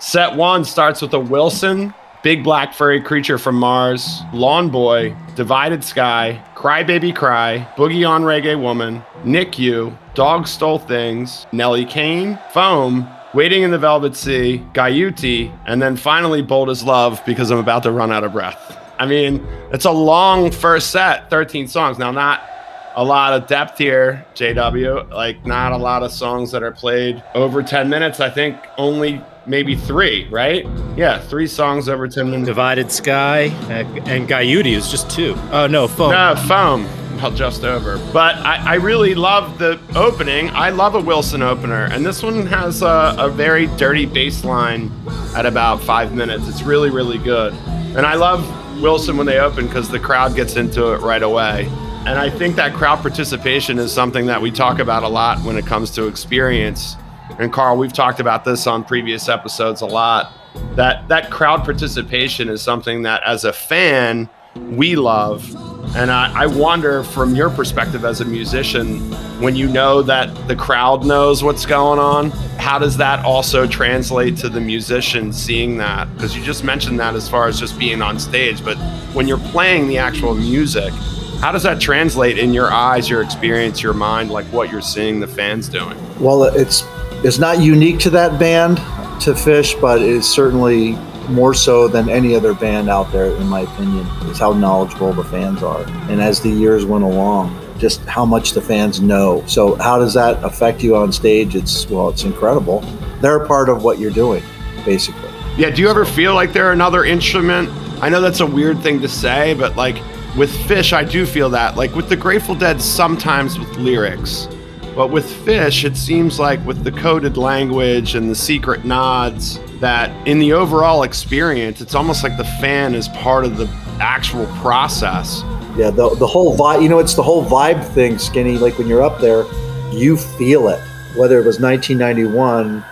[0.00, 5.82] Set one starts with a Wilson Big Black Furry Creature from Mars, Lawn Boy, Divided
[5.82, 13.08] Sky, Cry Baby Cry, Boogie on Reggae Woman, NICU, Dog Stole Things, Nellie Kane, Foam,
[13.34, 17.82] Waiting in the Velvet Sea, Guyute, and then finally Bold as Love because I'm about
[17.84, 18.78] to run out of breath.
[18.98, 21.98] I mean, it's a long first set, 13 songs.
[21.98, 22.46] Now, not
[22.94, 25.10] a lot of depth here, JW.
[25.10, 28.20] Like, not a lot of songs that are played over 10 minutes.
[28.20, 30.66] I think only maybe three, right?
[30.96, 32.46] Yeah, three songs over 10 minutes.
[32.46, 35.34] Divided Sky and Guyute is just two.
[35.50, 36.12] Oh, no, Foam.
[36.12, 36.88] No, Foam.
[37.16, 37.98] Well, just over.
[38.12, 40.50] But I, I really love the opening.
[40.50, 41.84] I love a Wilson opener.
[41.84, 44.90] And this one has a, a very dirty bass line
[45.36, 46.48] at about five minutes.
[46.48, 47.52] It's really, really good.
[47.94, 48.44] And I love
[48.82, 51.66] Wilson when they open because the crowd gets into it right away.
[52.04, 55.56] And I think that crowd participation is something that we talk about a lot when
[55.56, 56.96] it comes to experience
[57.38, 60.32] and Carl, we've talked about this on previous episodes a lot.
[60.74, 65.48] That that crowd participation is something that, as a fan, we love.
[65.94, 68.98] And I, I wonder, from your perspective as a musician,
[69.42, 74.36] when you know that the crowd knows what's going on, how does that also translate
[74.38, 76.12] to the musician seeing that?
[76.14, 78.76] Because you just mentioned that as far as just being on stage, but
[79.14, 80.92] when you're playing the actual music,
[81.40, 85.18] how does that translate in your eyes, your experience, your mind, like what you're seeing
[85.18, 85.98] the fans doing?
[86.20, 86.84] Well, it's
[87.24, 88.78] it's not unique to that band,
[89.22, 90.92] to Phish, but it's certainly
[91.28, 95.22] more so than any other band out there, in my opinion, is how knowledgeable the
[95.24, 95.84] fans are.
[96.10, 99.44] And as the years went along, just how much the fans know.
[99.46, 101.54] So, how does that affect you on stage?
[101.54, 102.80] It's, well, it's incredible.
[103.20, 104.42] They're part of what you're doing,
[104.84, 105.30] basically.
[105.56, 105.70] Yeah.
[105.70, 107.68] Do you ever feel like they're another instrument?
[108.02, 109.96] I know that's a weird thing to say, but like
[110.36, 111.76] with Phish, I do feel that.
[111.76, 114.48] Like with the Grateful Dead, sometimes with lyrics
[114.94, 120.10] but with Phish, it seems like with the coded language and the secret nods, that
[120.28, 123.66] in the overall experience, it's almost like the fan is part of the
[124.00, 125.42] actual process.
[125.76, 128.58] Yeah, the, the whole vibe, you know, it's the whole vibe thing, Skinny.
[128.58, 129.44] Like when you're up there,
[129.92, 130.80] you feel it.
[131.16, 132.84] Whether it was 1991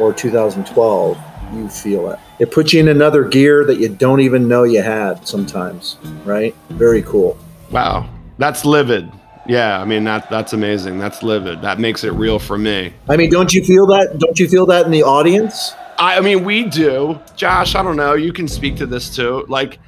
[0.00, 1.18] or 2012,
[1.54, 2.18] you feel it.
[2.40, 6.54] It puts you in another gear that you don't even know you had sometimes, right?
[6.70, 7.38] Very cool.
[7.70, 8.08] Wow.
[8.38, 9.10] That's livid.
[9.46, 10.98] Yeah, I mean that that's amazing.
[10.98, 11.60] That's livid.
[11.62, 12.94] That makes it real for me.
[13.08, 14.18] I mean, don't you feel that?
[14.18, 15.74] Don't you feel that in the audience?
[15.98, 17.20] I, I mean, we do.
[17.36, 18.14] Josh, I don't know.
[18.14, 19.44] You can speak to this too.
[19.48, 19.78] Like,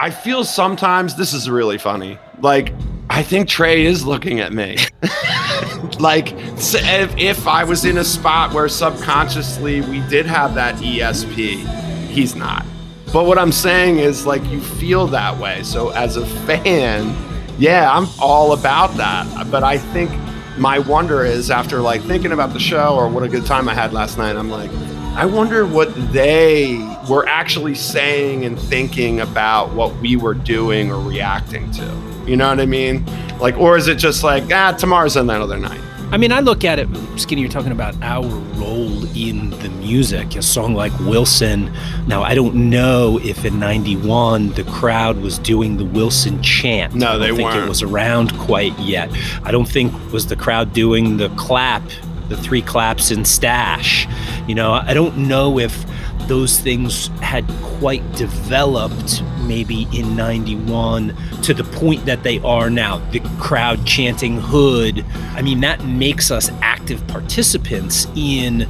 [0.00, 2.18] I feel sometimes this is really funny.
[2.40, 2.72] Like,
[3.08, 4.76] I think Trey is looking at me.
[6.00, 11.64] like, if, if I was in a spot where subconsciously we did have that ESP,
[12.08, 12.66] he's not.
[13.12, 15.62] But what I'm saying is, like, you feel that way.
[15.62, 17.14] So, as a fan,
[17.58, 19.50] yeah, I'm all about that.
[19.50, 20.10] But I think
[20.58, 23.74] my wonder is after like thinking about the show or what a good time I
[23.74, 24.70] had last night, I'm like,
[25.16, 26.76] I wonder what they
[27.08, 32.24] were actually saying and thinking about what we were doing or reacting to.
[32.26, 33.04] You know what I mean?
[33.38, 35.80] Like, or is it just like, ah, tomorrow's another night?
[36.10, 40.36] I mean, I look at it, Skinny, you're talking about our role in the music.
[40.36, 41.72] A song like Wilson.
[42.06, 46.94] Now, I don't know if in 91 the crowd was doing the Wilson chant.
[46.94, 47.64] No, they I don't think weren't.
[47.64, 49.10] it was around quite yet.
[49.42, 51.82] I don't think was the crowd doing the clap,
[52.28, 54.06] the three claps in Stash.
[54.46, 55.84] You know, I don't know if
[56.28, 62.98] those things had quite developed maybe in 91 to the point that they are now.
[63.10, 65.04] The crowd chanting Hood.
[65.32, 68.66] I mean, that makes us active participants in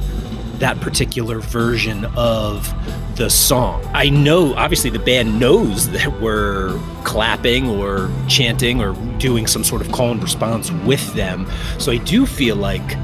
[0.59, 2.73] that particular version of
[3.17, 3.83] the song.
[3.93, 9.81] I know, obviously, the band knows that we're clapping or chanting or doing some sort
[9.81, 11.47] of call and response with them.
[11.77, 12.97] So I do feel like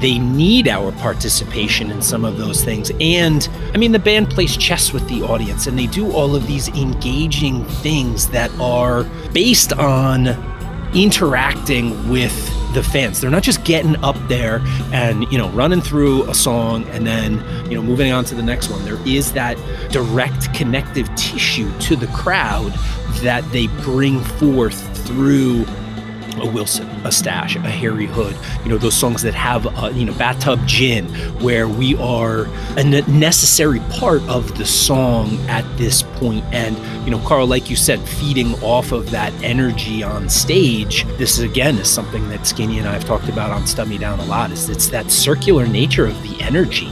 [0.00, 2.90] they need our participation in some of those things.
[3.00, 6.46] And I mean, the band plays chess with the audience and they do all of
[6.46, 10.28] these engaging things that are based on
[10.94, 12.34] interacting with
[12.74, 13.20] the fans.
[13.20, 14.60] They're not just getting up there
[14.92, 17.34] and, you know, running through a song and then,
[17.70, 18.84] you know, moving on to the next one.
[18.84, 19.56] There is that
[19.90, 22.72] direct connective tissue to the crowd
[23.22, 25.64] that they bring forth through
[26.40, 30.04] a Wilson, a Stash, a Harry Hood, you know, those songs that have, a, you
[30.04, 31.06] know, Bathtub Gin,
[31.40, 36.44] where we are a necessary part of the song at this point.
[36.52, 41.38] And, you know, Carl, like you said, feeding off of that energy on stage, this
[41.38, 44.20] is, again is something that Skinny and I have talked about on Stub Me Down
[44.20, 46.90] a lot, is it's that circular nature of the energy.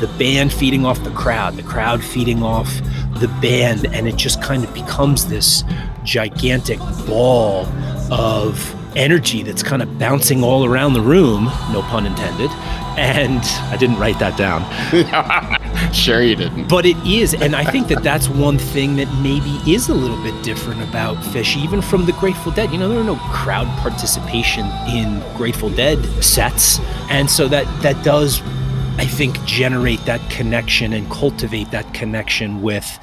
[0.00, 2.80] The band feeding off the crowd, the crowd feeding off
[3.16, 5.62] the band, and it just kind of becomes this
[6.04, 7.66] gigantic ball
[8.10, 12.50] of energy that's kind of bouncing all around the room, no pun intended.
[12.98, 13.40] And
[13.72, 14.62] I didn't write that down.
[15.92, 16.68] sure, you didn't.
[16.68, 17.34] But it is.
[17.34, 21.16] And I think that that's one thing that maybe is a little bit different about
[21.18, 22.70] Phish, even from the Grateful Dead.
[22.70, 26.80] You know, there are no crowd participation in Grateful Dead sets.
[27.08, 28.42] And so that, that does
[29.00, 32.98] I think, generate that connection and cultivate that connection with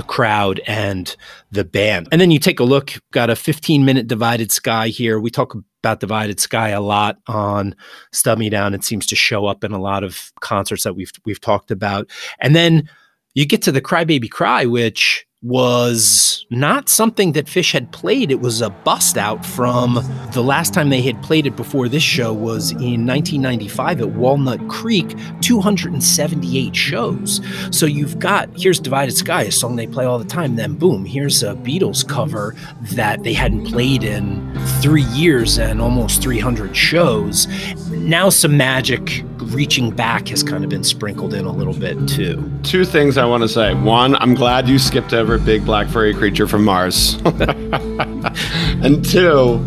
[0.00, 1.14] the crowd and
[1.50, 2.08] the band.
[2.10, 5.20] And then you take a look, got a 15 minute divided sky here.
[5.20, 7.76] We talk about divided sky a lot on
[8.10, 8.72] Stub Me Down.
[8.72, 12.08] It seems to show up in a lot of concerts that we've we've talked about.
[12.40, 12.88] And then
[13.34, 18.30] you get to the Cry Baby Cry, which was not something that Phish had played.
[18.30, 19.94] It was a bust out from
[20.32, 24.68] the last time they had played it before this show was in 1995 at Walnut
[24.68, 27.40] Creek, 278 shows.
[27.70, 30.56] So you've got here's Divided Sky, a song they play all the time.
[30.56, 32.54] Then boom, here's a Beatles cover
[32.92, 37.46] that they hadn't played in three years and almost 300 shows.
[37.88, 42.50] Now some magic reaching back has kind of been sprinkled in a little bit too.
[42.62, 43.74] Two things I want to say.
[43.74, 47.14] One, I'm glad you skipped over Big Black Furry Creature from Mars.
[47.24, 49.58] and two,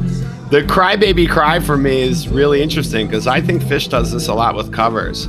[0.50, 4.34] the Crybaby Cry for me is really interesting because I think Phish does this a
[4.34, 5.28] lot with covers.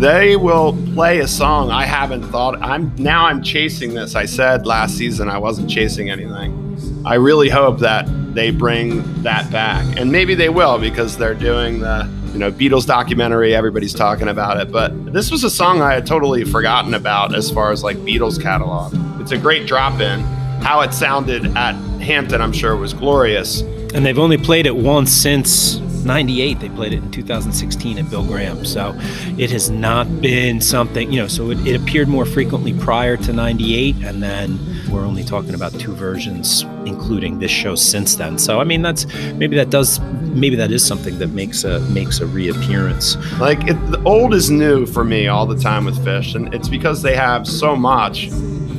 [0.00, 4.14] They will play a song I haven't thought I'm now I'm chasing this.
[4.14, 7.02] I said last season I wasn't chasing anything.
[7.04, 9.84] I really hope that they bring that back.
[9.98, 13.54] And maybe they will because they're doing the you know Beatles documentary.
[13.54, 17.48] Everybody's talking about it, but this was a song I had totally forgotten about as
[17.48, 18.92] far as like Beatles catalog.
[19.20, 20.20] It's a great drop in.
[20.60, 23.60] How it sounded at Hampton, I'm sure, was glorious.
[23.94, 28.24] And they've only played it once since 98 they played it in 2016 at bill
[28.24, 28.64] graham.
[28.64, 28.94] So
[29.38, 33.32] it has not been something you know so it, it, appeared more frequently prior to
[33.32, 34.58] 98 and then
[34.90, 38.38] we're only talking about two versions including this show since then.
[38.38, 40.00] So i mean that's maybe that does
[40.34, 43.16] maybe that is something that makes a makes a reappearance.
[43.38, 46.34] Like it, the old is new for me all the time with Phish.
[46.34, 48.30] and it's because they have so much.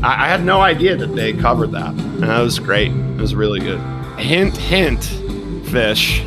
[0.04, 2.92] I, I had no idea that they covered that and that was great.
[2.92, 3.80] It was really good.
[4.18, 5.02] Hint hint
[5.66, 6.24] Phish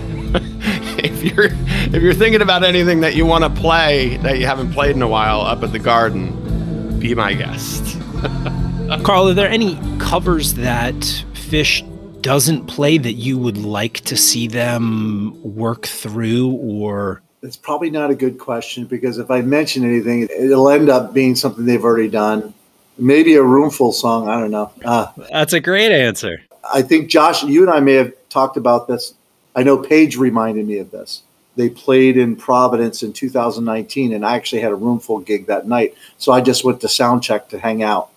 [1.04, 1.50] if you're
[1.94, 5.02] if you're thinking about anything that you want to play that you haven't played in
[5.02, 7.96] a while up at the garden, be my guest.
[9.04, 10.94] Carl, are there any covers that
[11.34, 11.84] Phish
[12.20, 18.10] doesn't play that you would like to see them work through or it's probably not
[18.10, 22.08] a good question because if I mention anything, it'll end up being something they've already
[22.08, 22.52] done.
[22.98, 24.28] Maybe a Roomful song.
[24.28, 24.72] I don't know.
[24.84, 26.42] Uh, That's a great answer.
[26.74, 29.14] I think Josh, you and I may have talked about this
[29.58, 31.24] I know Page reminded me of this.
[31.56, 35.96] They played in Providence in 2019, and I actually had a Roomful gig that night.
[36.16, 38.10] So I just went to sound check to hang out,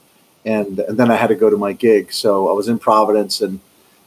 [0.45, 2.13] and, and then I had to go to my gig.
[2.13, 3.59] So I was in Providence, and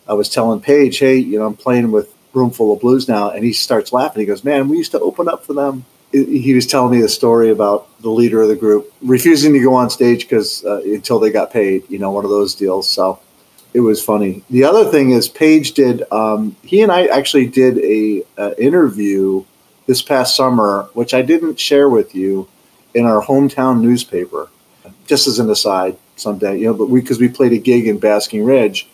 [0.06, 3.44] I was telling Page, "Hey, you know, I'm playing with Roomful of Blues now," and
[3.44, 4.20] he starts laughing.
[4.20, 7.08] He goes, "Man, we used to open up for them." He was telling me the
[7.08, 11.18] story about the leader of the group refusing to go on stage because uh, until
[11.18, 12.88] they got paid, you know, one of those deals.
[12.88, 13.18] So
[13.74, 14.44] it was funny.
[14.48, 16.04] The other thing is, Page did.
[16.12, 19.44] Um, he and I actually did a, a, interview
[19.86, 22.48] this past summer, which I didn't share with you,
[22.94, 24.48] in our hometown newspaper.
[25.06, 27.98] Just as an aside, someday, you know, but we because we played a gig in
[27.98, 28.88] Basking Ridge,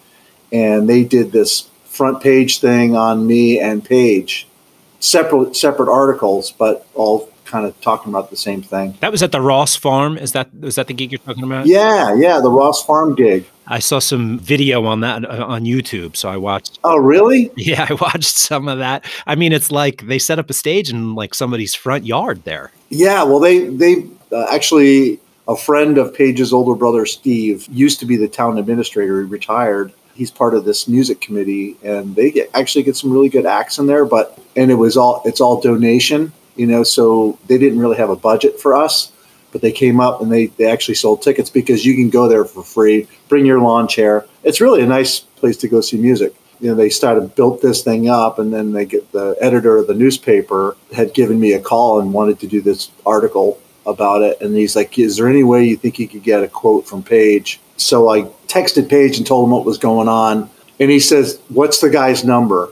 [0.51, 4.49] and they did this front page thing on me and Page,
[4.99, 8.97] separate separate articles, but all kind of talking about the same thing.
[9.01, 10.17] That was at the Ross Farm.
[10.17, 11.67] Is that was that the gig you're talking about?
[11.67, 13.45] Yeah, yeah, the Ross Farm gig.
[13.71, 16.79] I saw some video on that uh, on YouTube, so I watched.
[16.85, 17.51] Oh, really?
[17.71, 19.05] Yeah, I watched some of that.
[19.27, 22.73] I mean, it's like they set up a stage in like somebody's front yard there.
[22.89, 28.07] Yeah, well, they they uh, actually a friend of Page's older brother Steve used to
[28.07, 29.21] be the town administrator.
[29.21, 29.93] He retired.
[30.15, 33.79] He's part of this music committee, and they get, actually get some really good acts
[33.79, 34.05] in there.
[34.05, 38.11] But and it was all it's all donation you know, so they didn't really have
[38.11, 39.11] a budget for us,
[39.53, 42.45] but they came up and they, they actually sold tickets because you can go there
[42.45, 44.27] for free, bring your lawn chair.
[44.45, 46.35] It's really a nice place to go see music.
[46.61, 49.87] you know, they started built this thing up, and then they get the editor of
[49.87, 54.41] the newspaper had given me a call and wanted to do this article about it.
[54.41, 57.03] And he's like, "Is there any way you think you could get a quote from
[57.03, 61.41] Page?" So I texted Page and told him what was going on, and he says,
[61.49, 62.69] "What's the guy's number?"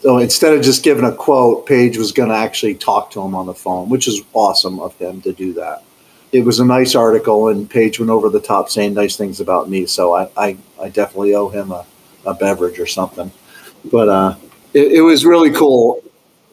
[0.00, 3.34] So instead of just giving a quote, Page was going to actually talk to him
[3.34, 5.82] on the phone, which is awesome of him to do that.
[6.32, 9.70] It was a nice article, and Page went over the top saying nice things about
[9.70, 9.86] me.
[9.86, 11.86] So I, I, I definitely owe him a
[12.26, 13.30] a beverage or something.
[13.90, 14.36] But uh,
[14.74, 16.02] it, it was really cool.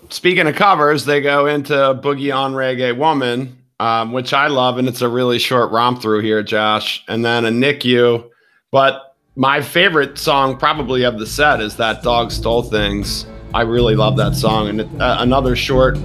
[0.10, 4.88] Speaking of covers, they go into Boogie on Reggae Woman, um, which I love, and
[4.88, 7.04] it's a really short romp through here, Josh.
[7.08, 8.30] And then a NICU.
[8.72, 13.26] But my favorite song, probably of the set, is that Dog Stole Things.
[13.54, 14.70] I really love that song.
[14.70, 15.98] And it, uh, another short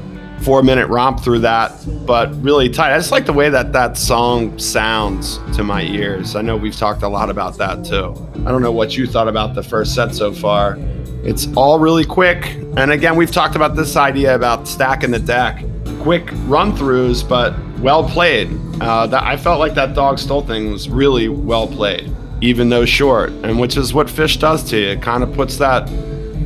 [0.43, 1.73] four minute romp through that,
[2.07, 2.95] but really tight.
[2.95, 6.37] I just like the way that that song sounds to my ears.
[6.37, 8.15] I know we've talked a lot about that too.
[8.47, 10.77] I don't know what you thought about the first set so far.
[11.25, 12.47] It's all really quick.
[12.77, 15.65] And again, we've talked about this idea about stacking the deck.
[16.01, 18.49] Quick run throughs, but well played.
[18.81, 22.85] Uh, that, I felt like that dog stole thing was really well played, even though
[22.85, 24.89] short, and which is what Phish does to you.
[24.91, 25.89] It kind of puts that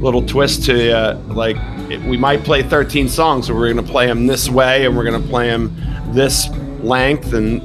[0.02, 1.56] little twist to you, like
[2.04, 5.04] we might play 13 songs, but we're going to play them this way and we're
[5.04, 5.74] going to play them
[6.08, 6.48] this
[6.80, 7.62] length and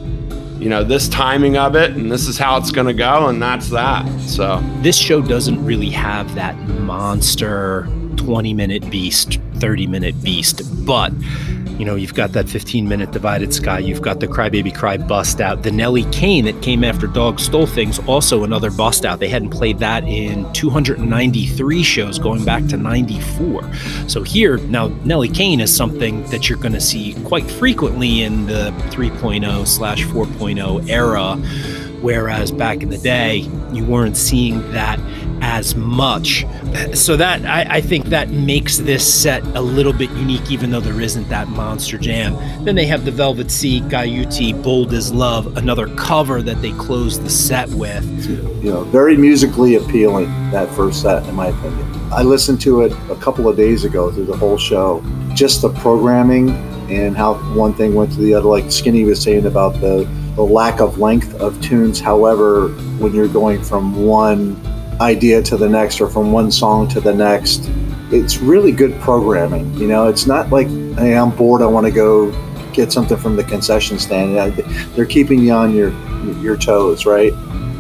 [0.62, 3.42] you know this timing of it and this is how it's going to go and
[3.42, 4.62] that's that so.
[4.82, 11.12] This show doesn't really have that monster 20 minute beast 30 minute beast but
[11.78, 13.80] you know, you've got that 15 minute divided sky.
[13.80, 15.64] You've got the Crybaby Cry bust out.
[15.64, 19.20] The Nellie Kane that came after Dog Stole Things, also another bust out.
[19.20, 23.70] They hadn't played that in 293 shows going back to 94.
[24.08, 28.48] So here, now, Nellie Kane is something that you're going to see quite frequently in
[28.48, 31.36] the 3.0 slash 4.0 era.
[32.02, 35.00] Whereas back in the day, you weren't seeing that
[35.42, 36.46] as much.
[36.94, 40.80] So that I, I, think that makes this set a little bit unique, even though
[40.80, 42.36] there isn't that monster jam.
[42.64, 47.20] Then they have the Velvet Sea, Guyute, Bold as Love, another cover that they close
[47.20, 48.06] the set with.
[48.64, 51.90] You know, very musically appealing that first set, in my opinion.
[52.12, 55.04] I listened to it a couple of days ago through the whole show.
[55.34, 56.50] Just the programming
[56.90, 60.44] and how one thing went to the other, like Skinny was saying about the the
[60.44, 62.00] lack of length of tunes.
[62.00, 62.70] However,
[63.00, 64.56] when you're going from one
[65.02, 67.70] idea to the next or from one song to the next.
[68.12, 69.74] It's really good programming.
[69.76, 70.68] You know, it's not like,
[70.98, 72.32] hey, I'm bored, I want to go
[72.74, 74.56] get something from the concession stand.
[74.96, 75.92] They're keeping you on your
[76.40, 77.34] your toes, right?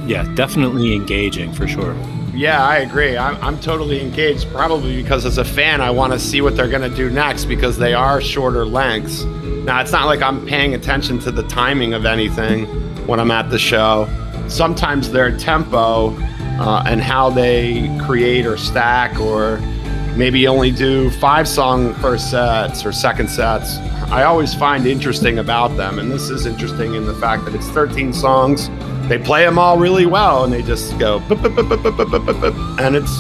[0.05, 1.95] Yeah, definitely engaging for sure.
[2.34, 3.18] Yeah, I agree.
[3.18, 6.70] I'm, I'm totally engaged, probably because as a fan, I want to see what they're
[6.70, 9.24] going to do next because they are shorter lengths.
[9.24, 12.68] Now, it's not like I'm paying attention to the timing of anything
[13.07, 14.07] when I'm at the show.
[14.47, 16.11] Sometimes their tempo
[16.60, 19.60] uh, and how they create or stack or
[20.16, 23.78] maybe only do five song first sets or second sets.
[24.10, 27.68] I always find interesting about them, and this is interesting in the fact that it's
[27.70, 28.70] 13 songs.
[29.08, 33.12] They play them all really well, and they just go, and it's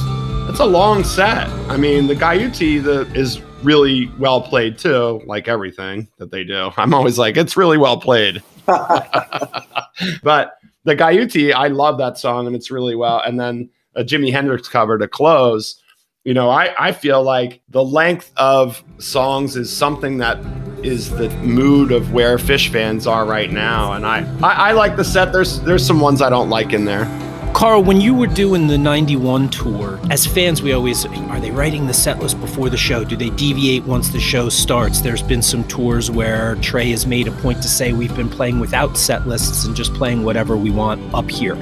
[0.49, 1.47] it's a long set.
[1.69, 6.71] I mean, the Guyute the, is really well played too, like everything that they do.
[6.77, 8.41] I'm always like, it's really well played.
[10.23, 10.57] but
[10.87, 13.19] the Guyute, I love that song and it's really well.
[13.19, 15.81] And then a Jimi Hendrix cover to close.
[16.23, 20.39] You know, I, I feel like the length of songs is something that
[20.85, 23.91] is the mood of where Phish fans are right now.
[23.93, 25.33] And I, I, I like the set.
[25.33, 27.05] There's there's some ones I don't like in there.
[27.57, 31.87] Carl, when you were doing the 91 tour, as fans, we always are they writing
[31.87, 33.03] the set list before the show?
[33.03, 35.01] Do they deviate once the show starts?
[35.01, 38.59] There's been some tours where Trey has made a point to say we've been playing
[38.59, 41.57] without set lists and just playing whatever we want up here.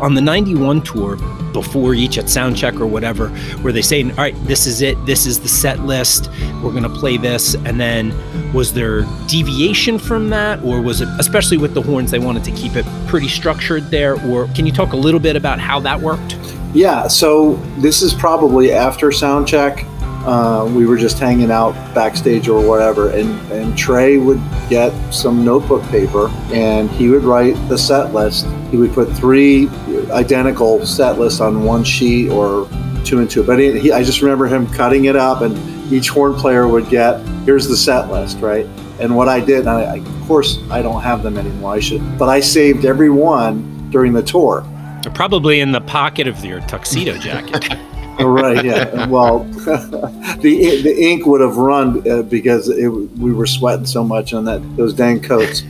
[0.00, 1.16] On the 91 tour,
[1.52, 5.26] before each at soundcheck or whatever, were they saying, all right, this is it, this
[5.26, 6.30] is the set list,
[6.62, 7.54] we're going to play this?
[7.54, 8.14] And then
[8.52, 10.62] was there deviation from that?
[10.62, 14.14] Or was it, especially with the horns, they wanted to keep it pretty structured there?
[14.28, 16.36] Or can you talk a little bit about how that worked?
[16.72, 19.84] Yeah, so this is probably after sound check.
[20.24, 25.44] Uh, we were just hanging out backstage or whatever, and, and Trey would get some
[25.44, 28.46] notebook paper and he would write the set list.
[28.70, 29.68] He would put three
[30.10, 32.68] identical set lists on one sheet or
[33.04, 33.42] two and two.
[33.42, 35.56] But he, I just remember him cutting it up, and
[35.92, 38.66] each horn player would get here's the set list, right?
[39.00, 41.74] And what I did, I, of course, I don't have them anymore.
[41.74, 44.64] I should, but I saved every one during the tour.
[45.02, 47.70] They're probably in the pocket of your tuxedo jacket.
[48.20, 48.64] right.
[48.64, 49.06] Yeah.
[49.06, 49.44] Well,
[50.40, 54.44] the the ink would have run uh, because it, we were sweating so much on
[54.44, 55.64] that those dang coats.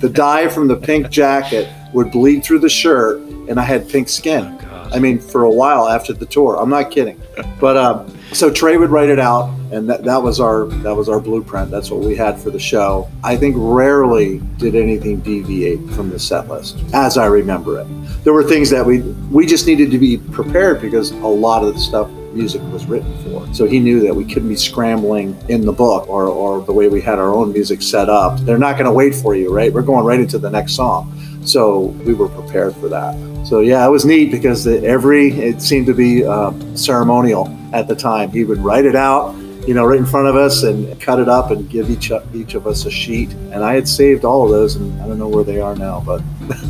[0.00, 4.08] The dye from the pink jacket would bleed through the shirt, and I had pink
[4.08, 4.58] skin.
[4.94, 6.56] I mean, for a while after the tour.
[6.56, 7.20] I'm not kidding.
[7.58, 11.08] But um, so Trey would write it out, and that, that was our that was
[11.08, 11.70] our blueprint.
[11.70, 13.08] That's what we had for the show.
[13.24, 17.86] I think rarely did anything deviate from the set list, as I remember it.
[18.24, 21.74] There were things that we we just needed to be prepared because a lot of
[21.74, 23.52] the stuff music was written for.
[23.54, 26.88] So he knew that we couldn't be scrambling in the book or, or the way
[26.88, 28.38] we had our own music set up.
[28.40, 29.72] They're not going to wait for you, right?
[29.72, 31.12] We're going right into the next song.
[31.44, 33.14] So we were prepared for that.
[33.46, 37.94] So yeah, it was neat because every it seemed to be uh, ceremonial at the
[37.94, 38.30] time.
[38.30, 39.34] He would write it out,
[39.68, 42.54] you know, right in front of us and cut it up and give each each
[42.54, 43.32] of us a sheet.
[43.52, 46.02] And I had saved all of those, and I don't know where they are now,
[46.06, 46.22] but.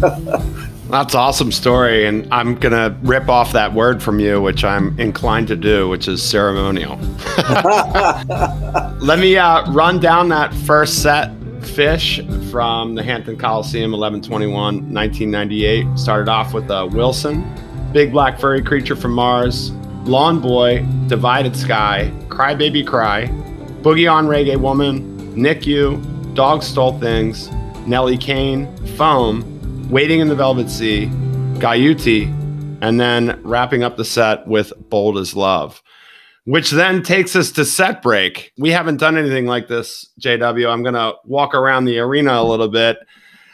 [0.95, 5.49] That's awesome story, and I'm gonna rip off that word from you, which I'm inclined
[5.49, 6.97] to do, which is ceremonial.
[9.01, 14.55] Let me uh, run down that first set Phish from the Hampton Coliseum, 1121,
[14.95, 15.99] 1998.
[15.99, 17.43] Started off with uh, Wilson,
[17.93, 19.73] Big Black Furry Creature from Mars,
[20.05, 23.27] Lawn Boy, Divided Sky, Cry Baby Cry,
[23.83, 27.51] Boogie on Reggae Woman, NICU, Dog Stole Things,
[27.85, 29.54] Nellie Kane, Foam,
[29.91, 31.07] Waiting in the Velvet Sea,
[31.59, 32.27] Guyute,
[32.83, 35.83] and then wrapping up the set with Bold as Love
[36.45, 38.53] which then takes us to set break.
[38.59, 40.71] We haven't done anything like this, JW.
[40.71, 42.99] I'm going to walk around the arena a little bit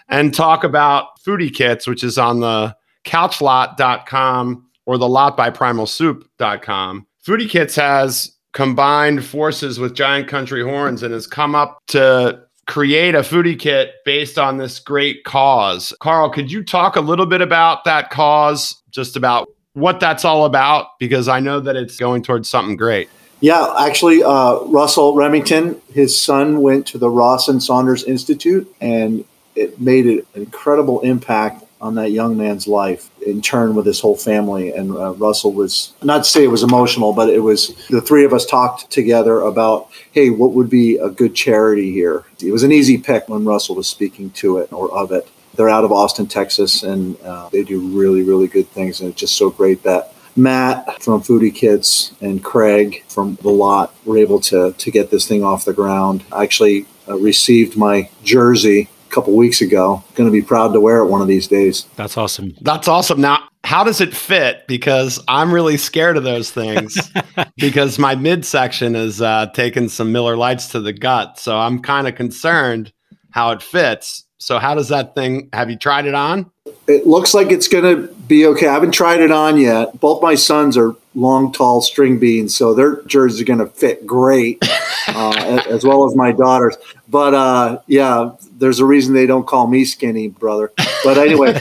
[0.08, 2.74] and talk about Foodie Kits, which is on the
[3.04, 7.06] couchlot.com or the lot by primalsoup.com.
[7.24, 13.16] Foodie Kits has combined forces with Giant Country Horns and has come up to create
[13.16, 15.92] a foodie kit based on this great cause.
[15.98, 20.44] Carl, could you talk a little bit about that cause, just about what that's all
[20.44, 23.08] about because I know that it's going towards something great.
[23.40, 29.24] Yeah, actually, uh, Russell Remington, his son went to the Rawson Saunders Institute, and
[29.56, 34.16] it made an incredible impact on that young man's life in turn with his whole
[34.16, 34.70] family.
[34.70, 38.24] And uh, Russell was not to say it was emotional, but it was the three
[38.24, 42.24] of us talked together about, hey, what would be a good charity here?
[42.42, 45.26] It was an easy pick when Russell was speaking to it or of it.
[45.54, 49.00] They're out of Austin, Texas, and uh, they do really, really good things.
[49.00, 53.94] And it's just so great that Matt from Foodie Kits and Craig from the lot
[54.04, 56.22] were able to to get this thing off the ground.
[56.30, 60.02] I actually uh, received my jersey a couple weeks ago.
[60.14, 61.86] Going to be proud to wear it one of these days.
[61.96, 62.54] That's awesome.
[62.60, 63.20] That's awesome.
[63.20, 64.66] Now, how does it fit?
[64.66, 67.10] Because I'm really scared of those things
[67.56, 71.38] because my midsection is uh, taking some Miller Lights to the gut.
[71.38, 72.92] So I'm kind of concerned
[73.30, 74.24] how it fits.
[74.38, 75.50] So how does that thing?
[75.52, 76.50] Have you tried it on?
[76.86, 78.68] It looks like it's going to be okay.
[78.68, 80.00] I haven't tried it on yet.
[80.00, 84.06] Both my sons are long, tall string beans, so their jerseys are going to fit
[84.06, 84.62] great,
[85.08, 86.76] uh, as well as my daughters.
[87.08, 90.72] But uh, yeah, there's a reason they don't call me skinny, brother.
[91.04, 91.52] But anyway,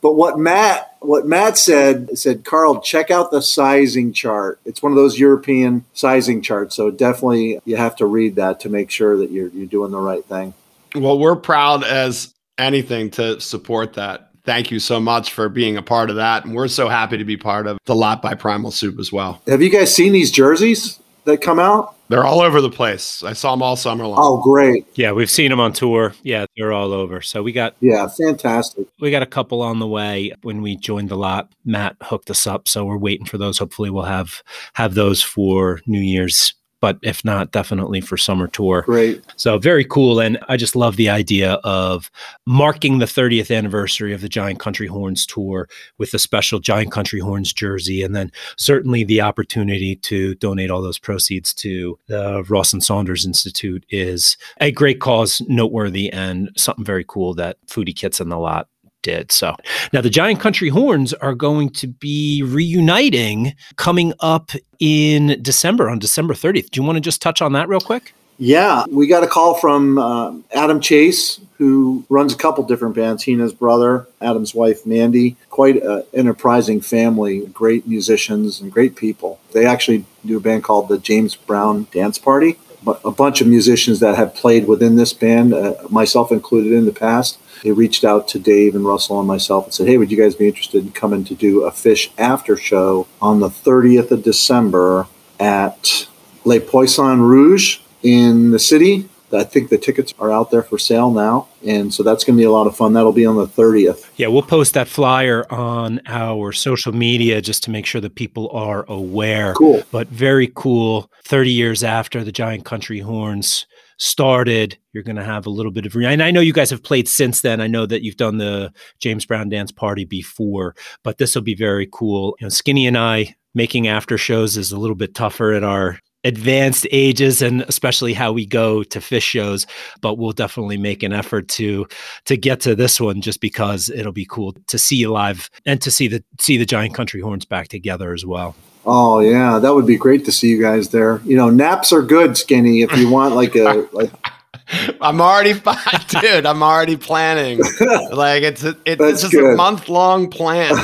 [0.00, 4.60] but what Matt what Matt said said Carl, check out the sizing chart.
[4.64, 8.68] It's one of those European sizing charts, so definitely you have to read that to
[8.68, 10.54] make sure that you're you're doing the right thing.
[10.94, 14.25] Well, we're proud as anything to support that.
[14.46, 16.44] Thank you so much for being a part of that.
[16.44, 19.42] And we're so happy to be part of the lot by Primal Soup as well.
[19.48, 21.96] Have you guys seen these jerseys that come out?
[22.08, 23.24] They're all over the place.
[23.24, 24.18] I saw them all summer long.
[24.20, 24.86] Oh, great!
[24.94, 26.14] Yeah, we've seen them on tour.
[26.22, 27.20] Yeah, they're all over.
[27.20, 28.86] So we got yeah, fantastic.
[29.00, 30.32] We got a couple on the way.
[30.42, 33.58] When we joined the lot, Matt hooked us up, so we're waiting for those.
[33.58, 34.44] Hopefully, we'll have
[34.74, 38.82] have those for New Year's but if not, definitely for summer tour.
[38.82, 39.22] Great.
[39.36, 40.20] So very cool.
[40.20, 42.10] And I just love the idea of
[42.46, 47.20] marking the 30th anniversary of the Giant Country Horns tour with a special Giant Country
[47.20, 48.02] Horns jersey.
[48.02, 53.84] And then certainly the opportunity to donate all those proceeds to the Rawson Saunders Institute
[53.90, 58.68] is a great cause, noteworthy, and something very cool that Foodie Kits in the Lot
[59.06, 59.30] did.
[59.30, 59.54] So
[59.92, 64.50] now the Giant Country Horns are going to be reuniting coming up
[64.80, 66.70] in December on December 30th.
[66.70, 68.12] Do you want to just touch on that real quick?
[68.38, 73.22] Yeah, we got a call from uh, Adam Chase, who runs a couple different bands.
[73.22, 75.36] He and his brother, Adam's wife, Mandy.
[75.48, 79.38] Quite an enterprising family, great musicians and great people.
[79.52, 82.58] They actually do a band called the James Brown Dance Party.
[83.04, 86.92] A bunch of musicians that have played within this band, uh, myself included in the
[86.92, 90.16] past, they reached out to Dave and Russell and myself and said, "Hey, would you
[90.16, 94.22] guys be interested in coming to do a Phish after show on the 30th of
[94.22, 95.06] December
[95.40, 96.06] at
[96.44, 101.10] Le Poisson Rouge in the city?" I think the tickets are out there for sale
[101.10, 101.48] now.
[101.66, 102.92] And so that's going to be a lot of fun.
[102.92, 104.08] That'll be on the 30th.
[104.16, 108.48] Yeah, we'll post that flyer on our social media just to make sure that people
[108.50, 109.52] are aware.
[109.54, 109.82] Cool.
[109.90, 111.10] But very cool.
[111.24, 113.66] 30 years after the Giant Country Horns
[113.98, 114.78] started.
[114.92, 116.82] You're going to have a little bit of, re- and I know you guys have
[116.82, 117.60] played since then.
[117.60, 121.54] I know that you've done the James Brown dance party before, but this will be
[121.54, 122.36] very cool.
[122.40, 125.98] You know, Skinny and I making after shows is a little bit tougher at our
[126.24, 129.64] advanced ages and especially how we go to Phish shows
[130.00, 131.86] but we'll definitely make an effort to
[132.24, 135.80] to get to this one just because it'll be cool to see you live and
[135.80, 138.56] to see the see the giant country horns back together as well
[138.86, 141.20] Oh yeah, that would be great to see you guys there.
[141.24, 142.82] You know, naps are good, Skinny.
[142.82, 144.12] If you want like a like.
[145.00, 145.76] I'm already fine,
[146.20, 146.46] dude.
[146.46, 147.60] I'm already planning.
[148.10, 150.74] Like it's a, it, this is a month long plan.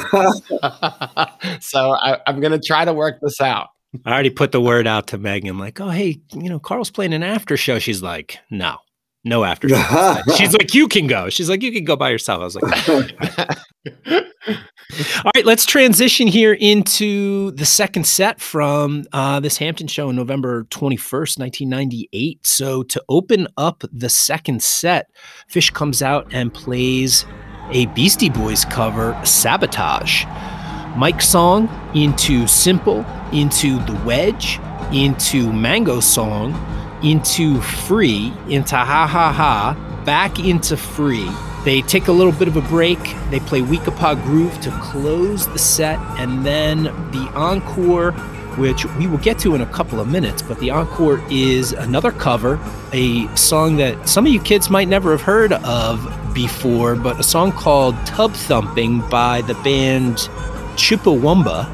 [1.61, 3.69] so I, I'm gonna try to work this out.
[4.05, 7.12] I already put the word out to Megan, like, oh hey, you know, Carl's playing
[7.12, 7.79] an after show.
[7.79, 8.79] She's like, no,
[9.24, 10.16] no after show.
[10.37, 11.29] She's like, you can go.
[11.29, 12.41] She's like, you can go by yourself.
[12.41, 13.49] I was like,
[15.24, 20.16] all right, let's transition here into the second set from uh, this Hampton show on
[20.16, 22.47] November 21st, 1998.
[22.47, 25.10] So, to open up the second set,
[25.51, 27.24] Phish comes out and plays
[27.70, 30.24] a Beastie Boys cover, Sabotage.
[30.97, 34.60] Mike's song into Simple, into The Wedge,
[34.93, 36.52] into Mango Song,
[37.02, 41.31] into Free, into Ha Ha Ha, back into Free
[41.64, 42.98] they take a little bit of a break.
[43.30, 48.12] They play Weekapaug Groove to close the set, and then the encore,
[48.56, 50.43] which we will get to in a couple of minutes.
[50.43, 52.59] But the encore is another cover,
[52.93, 57.22] a song that some of you kids might never have heard of before, but a
[57.22, 60.16] song called Tub Thumping by the band
[60.76, 61.68] Chumbawamba.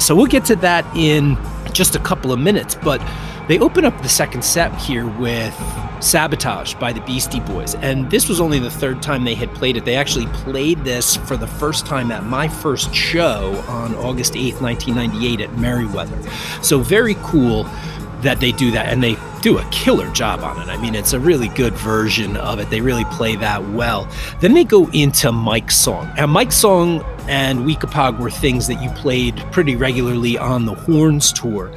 [0.00, 1.38] So we'll get to that in
[1.72, 3.00] just a couple of minutes, but
[3.48, 5.54] they open up the second set here with
[6.00, 7.74] Sabotage by the Beastie Boys.
[7.76, 9.84] And this was only the third time they had played it.
[9.84, 14.60] They actually played this for the first time at my first show on August 8th,
[14.60, 16.18] 1998 at Merriweather.
[16.62, 17.64] So very cool
[18.20, 20.72] that they do that and they do a killer job on it.
[20.72, 22.70] I mean, it's a really good version of it.
[22.70, 24.08] They really play that well.
[24.40, 26.10] Then they go into Mike's song.
[26.16, 31.30] And Mike's song and Weekapaug were things that you played pretty regularly on the Horns
[31.30, 31.70] tour.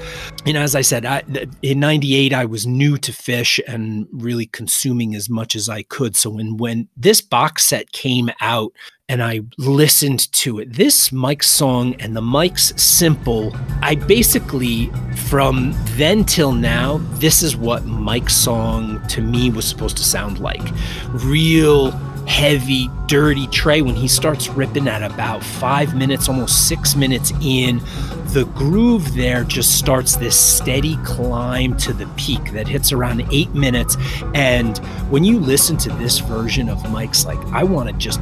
[0.45, 1.23] And as I said, I,
[1.61, 6.15] in '98, I was new to Phish and really consuming as much as I could.
[6.15, 8.71] So when when this box set came out,
[9.09, 10.73] and I listened to it.
[10.73, 14.91] This Mike's song and the Mike's simple, I basically,
[15.27, 20.39] from then till now, this is what Mike's song to me was supposed to sound
[20.39, 20.73] like.
[21.09, 21.91] Real
[22.27, 27.79] heavy, dirty Trey when he starts ripping at about five minutes, almost six minutes in.
[28.27, 33.53] The groove there just starts this steady climb to the peak that hits around eight
[33.53, 33.97] minutes.
[34.35, 34.77] And
[35.09, 38.19] when you listen to this version of Mike's, like, I want to just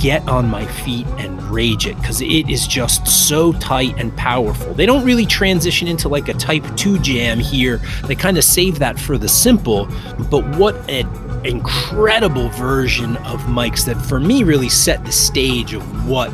[0.00, 4.72] get on my feet and rage it because it is just so tight and powerful.
[4.72, 7.76] They don't really transition into like a type 2 jam here.
[8.06, 9.86] They kind of save that for the simple,
[10.30, 11.06] but what an
[11.44, 16.30] incredible version of Mike's that for me really set the stage of what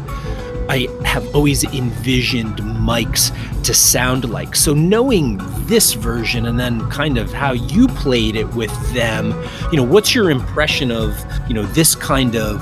[0.69, 3.33] I have always envisioned Mike's
[3.63, 4.55] to sound like.
[4.55, 9.33] So knowing this version and then kind of how you played it with them,
[9.71, 11.19] you know, what's your impression of,
[11.49, 12.61] you know, this kind of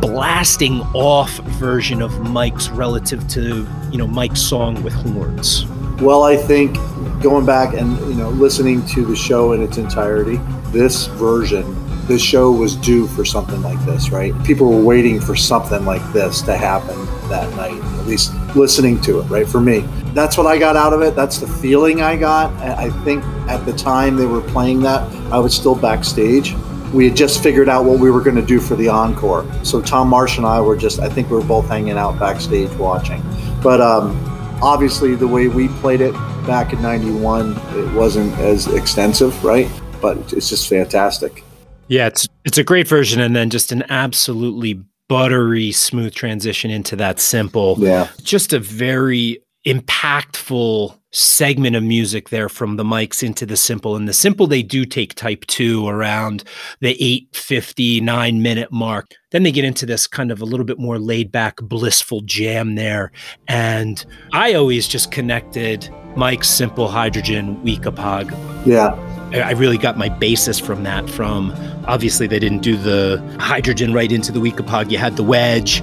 [0.00, 5.64] blasting off version of Mike's relative to, you know, Mike's song with horns?
[6.00, 6.74] Well, I think
[7.22, 10.40] going back and, you know, listening to the show in its entirety,
[10.72, 11.64] this version,
[12.06, 14.32] this show was due for something like this, right?
[14.44, 19.20] People were waiting for something like this to happen that night, at least listening to
[19.20, 19.46] it, right?
[19.48, 19.80] For me,
[20.12, 21.16] that's what I got out of it.
[21.16, 22.52] That's the feeling I got.
[22.60, 25.02] I think at the time they were playing that,
[25.32, 26.54] I was still backstage
[26.94, 29.44] we had just figured out what we were going to do for the encore.
[29.64, 32.70] So Tom Marsh and I were just, I think we were both hanging out backstage
[32.76, 33.20] watching.
[33.62, 34.16] But um,
[34.62, 36.12] obviously, the way we played it
[36.46, 39.68] back in 91, it wasn't as extensive, right?
[40.00, 41.42] But it's just fantastic.
[41.88, 46.96] Yeah, it's it's a great version, and then just an absolutely buttery smooth transition into
[46.96, 47.76] that simple.
[47.78, 53.96] Yeah, just a very impactful segment of music there from the Mike's into the simple.
[53.96, 56.44] And the simple they do take type 2 around
[56.80, 59.06] the 859 minute mark.
[59.30, 62.74] Then they get into this kind of a little bit more laid back blissful jam
[62.74, 63.12] there.
[63.48, 68.30] And i always just connected mike's simple hydrogen weekapaug
[68.66, 71.08] yeah I really got my basis from that.
[71.10, 71.54] From
[71.86, 74.90] obviously, they didn't do the hydrogen right into the Weekapaug.
[74.90, 75.82] You had the wedge,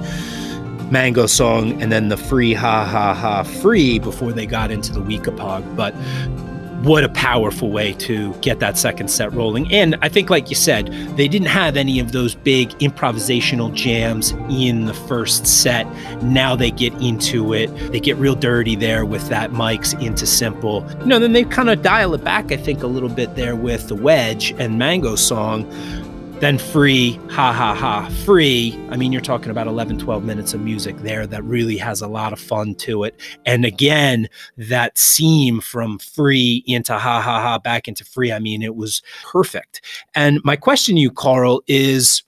[0.92, 5.00] Mango song and then the free ha ha ha free before they got into the
[5.00, 5.74] Weekapaug.
[5.74, 5.94] But
[6.82, 9.72] what a powerful way to get that second set rolling.
[9.72, 14.32] And I think, like you said, they didn't have any of those big improvisational jams
[14.50, 15.86] in the first set.
[16.22, 17.68] Now they get into it.
[17.92, 20.84] They get real dirty there with that Mike's into simple.
[21.00, 23.54] You know, then they kind of dial it back, I think, a little bit there
[23.54, 25.70] with the Wedge and Mango song
[26.42, 28.76] then free, ha ha ha, free.
[28.90, 32.08] I mean, you're talking about 11, 12 minutes of music there that really has a
[32.08, 33.14] lot of fun to it.
[33.46, 38.60] And again, that seam from free into ha ha ha back into free, I mean,
[38.60, 39.82] it was perfect.
[40.16, 42.24] And my question to you, Carl, is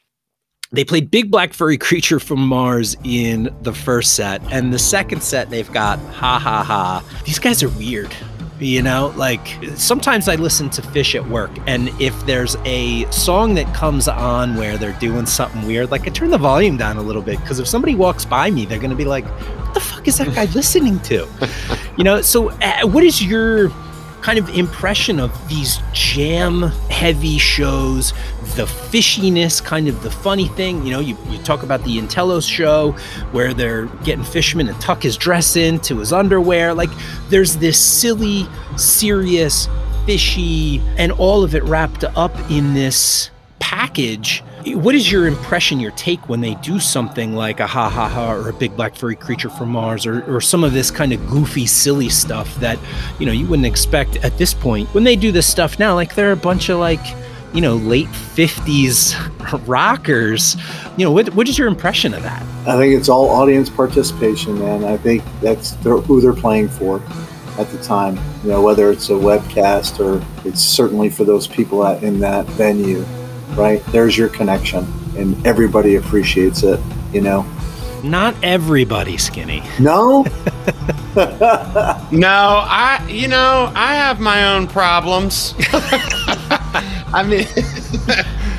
[0.70, 4.40] they played Big Black Furry Creature from Mars in the first set.
[4.52, 7.04] And the second set, they've got ha ha ha.
[7.24, 8.14] These guys are weird.
[8.60, 13.54] You know, like sometimes I listen to Phish at work, and if there's a song
[13.54, 17.02] that comes on where they're doing something weird, like I turn the volume down a
[17.02, 19.80] little bit because if somebody walks by me, they're going to be like, "What the
[19.80, 21.28] fuck is that guy listening to?"
[21.98, 22.22] you know.
[22.22, 23.72] So, uh, what is your
[24.24, 28.12] kind of impression of these jam heavy shows,
[28.56, 30.82] the fishiness, kind of the funny thing.
[30.82, 32.92] You know, you, you talk about the nTelos show
[33.32, 36.72] where they're getting Fishman to tuck his dress into his underwear.
[36.72, 36.88] Like
[37.28, 38.46] there's this silly,
[38.78, 39.68] serious,
[40.06, 44.42] fishy, and all of it wrapped up in this package
[44.72, 48.32] what is your impression, your take when they do something like a ha ha ha
[48.32, 51.26] or a big black furry creature from Mars or, or some of this kind of
[51.28, 52.78] goofy, silly stuff that,
[53.18, 54.88] you know, you wouldn't expect at this point?
[54.94, 57.00] When they do this stuff now, like they're a bunch of like,
[57.52, 60.56] you know, late 50s rockers.
[60.96, 62.42] You know, what, what is your impression of that?
[62.66, 64.84] I think it's all audience participation, man.
[64.84, 67.02] I think that's who they're playing for
[67.58, 68.18] at the time.
[68.42, 73.04] You know, whether it's a webcast or it's certainly for those people in that venue
[73.56, 73.84] right?
[73.86, 74.86] There's your connection,
[75.16, 76.80] and everybody appreciates it,
[77.12, 77.46] you know?
[78.02, 79.62] Not everybody, Skinny.
[79.80, 80.22] No?
[81.16, 85.54] no, I, you know, I have my own problems.
[87.14, 87.46] I mean,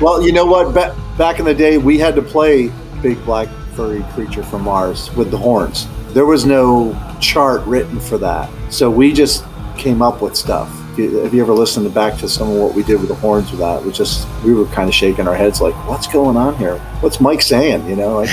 [0.00, 0.74] well, you know what?
[0.74, 5.14] Ba- back in the day, we had to play Big Black Furry Creature from Mars
[5.14, 5.86] with the horns.
[6.12, 8.50] There was no chart written for that.
[8.72, 9.44] So we just
[9.76, 12.82] came up with stuff Uh, have you ever listened back to some of what we
[12.82, 13.82] did with the horns with that?
[13.82, 16.78] It was just we were kind of shaking our heads like, what's going on here?
[17.00, 17.86] What's Mike saying?
[17.88, 18.30] You know, like.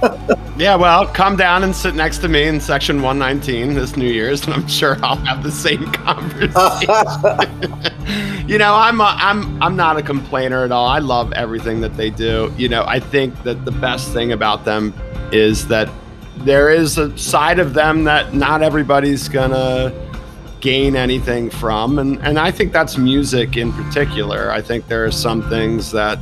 [0.56, 4.44] yeah, well, come down and sit next to me in section 119 this New Year's,
[4.44, 6.48] and I'm sure I'll have the same conversation.
[8.48, 10.86] you know, I'm a, I'm I'm not a complainer at all.
[10.86, 12.52] I love everything that they do.
[12.56, 14.94] You know, I think that the best thing about them
[15.32, 15.90] is that
[16.38, 19.92] there is a side of them that not everybody's gonna
[20.60, 21.98] gain anything from.
[21.98, 24.50] And, and I think that's music in particular.
[24.50, 26.18] I think there are some things that,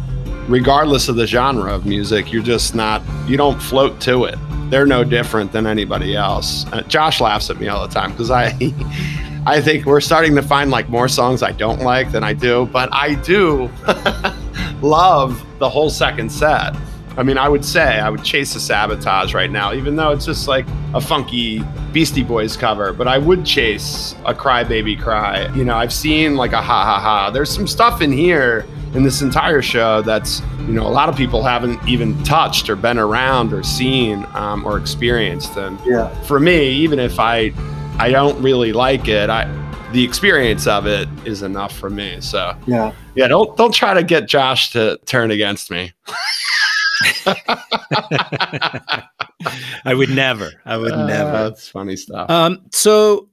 [0.48, 4.38] regardless of the genre of music, you're just not, you don't float to it.
[4.70, 6.66] They're no different than anybody else.
[6.72, 8.56] Uh, Josh laughs at me all the time because I.
[9.48, 12.66] I think we're starting to find like more songs I don't like than I do,
[12.72, 13.70] but I do
[14.82, 16.74] love the whole second set.
[17.16, 20.26] I mean, I would say I would chase a sabotage right now, even though it's
[20.26, 21.62] just like a funky
[21.92, 22.92] Beastie Boys cover.
[22.92, 25.48] But I would chase a Cry Baby Cry.
[25.54, 27.30] You know, I've seen like a ha ha ha.
[27.30, 31.16] There's some stuff in here in this entire show that's you know a lot of
[31.16, 35.56] people haven't even touched or been around or seen um, or experienced.
[35.56, 36.08] And yeah.
[36.24, 37.52] for me, even if I
[37.98, 39.50] I don't really like it, I
[39.92, 42.20] the experience of it is enough for me.
[42.20, 43.28] So yeah, yeah.
[43.28, 45.92] Don't don't try to get Josh to turn against me.
[49.84, 50.50] I would never.
[50.64, 51.32] I would uh, never.
[51.32, 52.30] That's funny stuff.
[52.30, 53.28] Um, so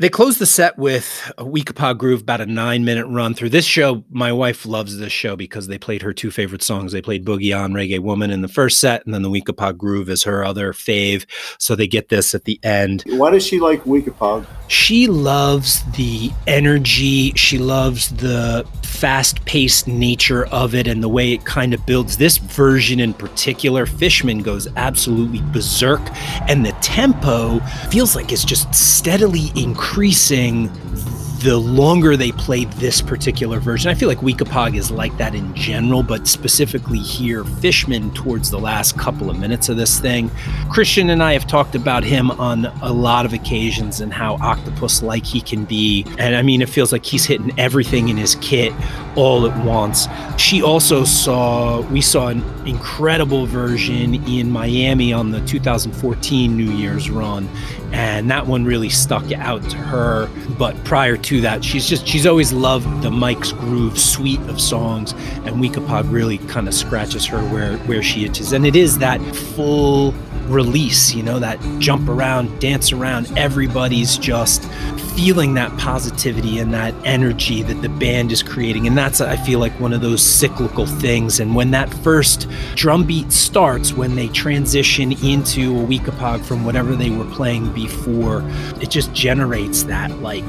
[0.00, 3.50] they closed the set with a Weekapaug Groove, about a nine minute run through.
[3.50, 6.90] This show, my wife loves this show because they played her two favorite songs.
[6.90, 10.10] They played Boogie On Reggae Woman in the first set, and then the Weekapaug Groove
[10.10, 11.26] is her other fave.
[11.60, 13.04] So they get this at the end.
[13.06, 14.46] Why does she like Weekapaug?
[14.66, 17.32] She loves the energy.
[17.36, 22.16] She loves the fast paced nature of it and the way it kind of builds.
[22.16, 26.00] This version in particular, Fishman goes absolutely berserk,
[26.48, 27.60] and the tempo
[27.90, 30.68] feels like it's just steadily increasing increasing
[31.44, 33.90] the longer they play this particular version.
[33.90, 38.58] I feel like Weekapaug is like that in general, but specifically here, Fishman towards the
[38.58, 40.30] last couple of minutes of this thing.
[40.70, 45.02] Christian and I have talked about him on a lot of occasions and how octopus
[45.02, 46.06] like he can be.
[46.18, 48.72] And I mean, it feels like he's hitting everything in his kit
[49.14, 50.08] all at once.
[50.38, 57.10] She also saw, we saw an incredible version in Miami on the 2014 New Year's
[57.10, 57.48] run.
[57.94, 60.28] And that one really stuck out to her.
[60.58, 65.12] But prior to that, she's just, she's always loved the Mike's Groove suite of songs.
[65.44, 68.52] And Weekapaug really kind of scratches her where, where she itches.
[68.52, 70.12] And it is that full
[70.46, 73.30] release, you know, that jump around, dance around.
[73.36, 74.64] Everybody's just
[75.14, 78.86] feeling that positivity and that energy that the band is creating.
[78.86, 81.40] And that's, I feel like, one of those cyclical things.
[81.40, 86.96] And when that first drum beat starts, when they transition into a Weekapaug from whatever
[86.96, 88.42] they were playing before,
[88.80, 90.44] it just generates that, like,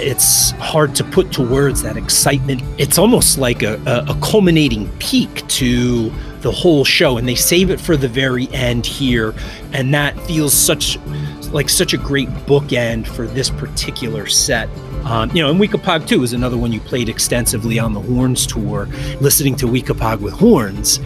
[0.00, 2.62] it's hard to put to words that excitement.
[2.78, 6.10] It's almost like a, a, a culminating peak to
[6.46, 9.34] the whole show and they save it for the very end here
[9.72, 10.96] and that feels such
[11.50, 14.68] like such a great bookend for this particular set
[15.04, 18.44] um, you know, and Weekapaug 2 is another one you played extensively on the Horns
[18.44, 18.86] tour.
[19.20, 20.98] Listening to Weekapaug with horns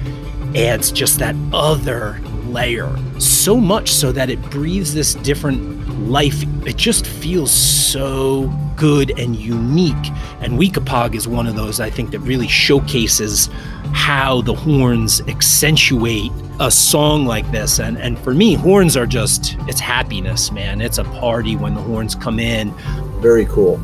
[0.56, 6.42] adds just that other layer, so much so that it breathes this different life.
[6.66, 9.94] It just feels so good and unique.
[10.40, 13.50] And Weekapaug is one of those I think that really showcases
[13.92, 17.80] how the horns accentuate a song like this.
[17.80, 20.80] And and for me horns are just it's happiness man.
[20.80, 22.72] It's a party when the horns come in.
[23.20, 23.80] Very cool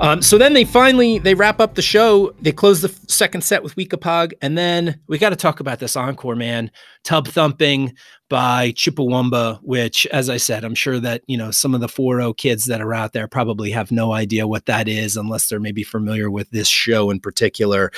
[0.00, 2.34] um, so then they finally they wrap up the show.
[2.40, 5.94] They close the second set with Weekapaug, and then we got to talk about this
[5.94, 6.70] encore, man.
[7.04, 7.94] Tub thumping
[8.28, 12.36] by Chumbawamba, which, as I said, I'm sure that you know some of the 4-0
[12.36, 15.82] kids that are out there probably have no idea what that is, unless they're maybe
[15.82, 17.92] familiar with this show in particular.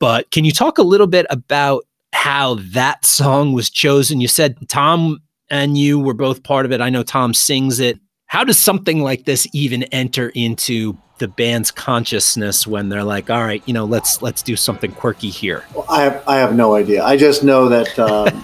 [0.00, 1.84] But can you talk a little bit about
[2.14, 4.20] how that song was chosen?
[4.20, 5.20] You said Tom
[5.52, 6.80] and you were both part of it.
[6.80, 8.00] I know Tom sings it.
[8.32, 13.44] How does something like this even enter into the band's consciousness when they're like, all
[13.44, 15.64] right, you know, let's let's do something quirky here?
[15.74, 17.04] Well, I have I have no idea.
[17.04, 18.42] I just know that um,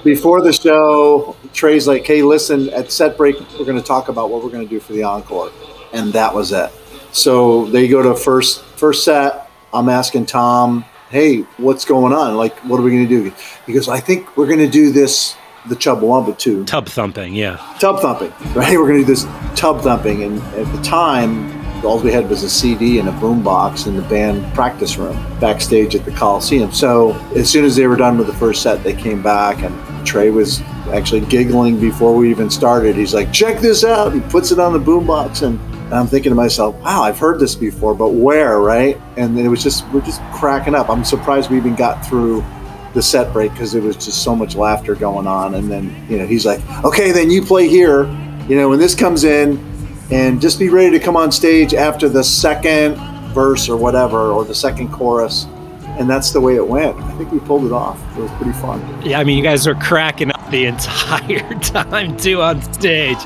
[0.04, 4.28] before the show, Trey's like, hey, listen, at set break, we're going to talk about
[4.28, 5.52] what we're going to do for the encore,
[5.92, 6.72] and that was it.
[7.12, 9.48] So they go to first first set.
[9.72, 12.36] I'm asking Tom, hey, what's going on?
[12.36, 13.32] Like, what are we going to do?
[13.66, 15.36] He goes, I think we're going to do this
[15.68, 16.64] the Chumbawamba too.
[16.64, 17.56] Tub thumping, yeah.
[17.78, 18.76] Tub thumping, right?
[18.78, 19.24] We're going to do this
[19.54, 21.52] tub thumping, and at the time,
[21.84, 25.94] all we had was a CD and a boombox in the band practice room backstage
[25.94, 26.72] at the Coliseum.
[26.72, 30.06] So as soon as they were done with the first set, they came back, and
[30.06, 30.60] Trey was
[30.92, 32.96] actually giggling before we even started.
[32.96, 35.60] He's like, "Check this out!" He puts it on the boombox, and
[35.92, 39.00] I'm thinking to myself, "Wow, I've heard this before, but where?" Right?
[39.16, 40.88] And it was just we're just cracking up.
[40.88, 42.44] I'm surprised we even got through
[42.96, 45.54] the set break because there was just so much laughter going on.
[45.54, 48.04] And then, you know, he's like, okay, then you play here,
[48.48, 49.64] you know, when this comes in,
[50.10, 52.96] and just be ready to come on stage after the second
[53.34, 55.44] verse or whatever, or the second chorus.
[55.98, 56.96] And that's the way it went.
[56.96, 58.00] I think we pulled it off.
[58.16, 58.80] It was pretty fun.
[59.02, 63.18] Yeah, I mean, you guys were cracking up the entire time too on stage.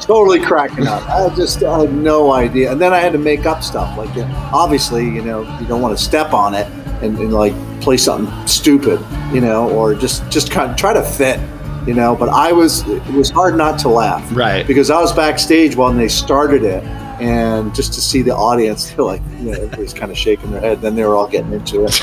[0.00, 1.06] Totally cracking up.
[1.08, 2.72] I just I had no idea.
[2.72, 3.96] And then I had to make up stuff.
[3.98, 6.66] Like, you know, obviously, you know, you don't want to step on it
[7.02, 11.02] and, and like play something stupid, you know, or just just kind of try to
[11.02, 11.40] fit,
[11.86, 12.14] you know.
[12.14, 14.66] But I was it was hard not to laugh, right?
[14.66, 16.82] Because I was backstage when they started it,
[17.20, 20.60] and just to see the audience, they're like, you know, everybody's kind of shaking their
[20.60, 20.80] head.
[20.80, 22.00] Then they were all getting into it.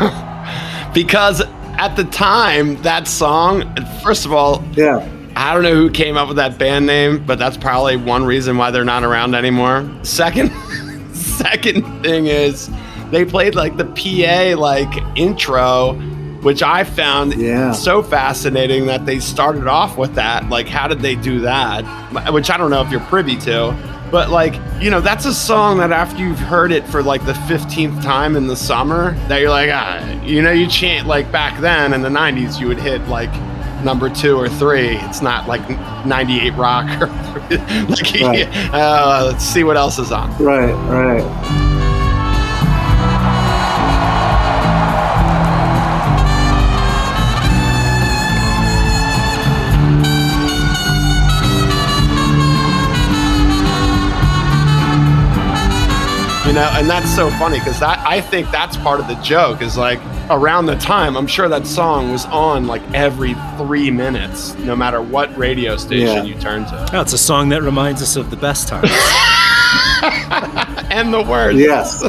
[0.94, 1.42] because
[1.78, 5.08] at the time, that song, first of all, yeah.
[5.36, 8.58] I don't know who came up with that band name, but that's probably one reason
[8.58, 9.88] why they're not around anymore.
[10.02, 10.50] Second,
[11.14, 12.68] second thing is
[13.10, 15.94] they played like the PA like intro,
[16.42, 17.72] which I found yeah.
[17.72, 20.48] so fascinating that they started off with that.
[20.48, 21.82] Like, how did they do that?
[22.32, 23.76] Which I don't know if you're privy to.
[24.10, 27.32] But like, you know, that's a song that after you've heard it for like the
[27.32, 31.60] 15th time in the summer, that you're like, ah, you know, you chant like back
[31.60, 33.30] then in the 90s, you would hit like
[33.84, 34.96] number two or three.
[34.96, 35.68] It's not like
[36.04, 37.06] 98 rock or
[37.86, 38.48] like, right.
[38.72, 40.30] uh, let's see what else is on.
[40.42, 41.69] Right, right.
[56.50, 59.62] You know and that's so funny because that i think that's part of the joke
[59.62, 60.00] is like
[60.30, 65.00] around the time i'm sure that song was on like every three minutes no matter
[65.00, 66.22] what radio station yeah.
[66.24, 66.90] you turn to.
[66.92, 68.90] Oh, it's a song that reminds us of the best times.
[70.90, 71.56] And the worst.
[71.56, 72.02] Yes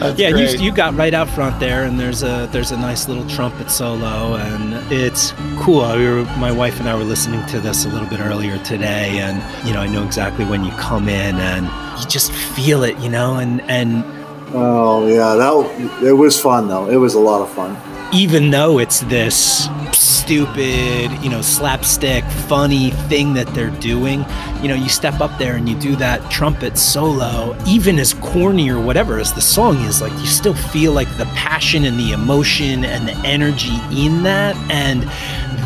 [0.00, 3.06] That's yeah, you, you got right out front there, and there's a there's a nice
[3.06, 5.86] little trumpet solo, and it's cool.
[5.94, 9.18] We were, my wife and I were listening to this a little bit earlier today,
[9.18, 11.66] and you know I know exactly when you come in, and
[12.00, 14.04] you just feel it, you know, and and.
[14.52, 16.88] Oh yeah, that it was fun though.
[16.88, 17.76] It was a lot of fun.
[18.12, 24.24] Even though it's this stupid, you know, slapstick, funny thing that they're doing,
[24.62, 28.68] you know, you step up there and you do that trumpet solo, even as corny
[28.68, 32.12] or whatever as the song is, like you still feel like the passion and the
[32.12, 34.56] emotion and the energy in that.
[34.70, 35.02] And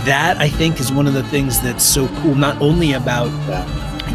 [0.06, 3.28] that I think is one of the things that's so cool, not only about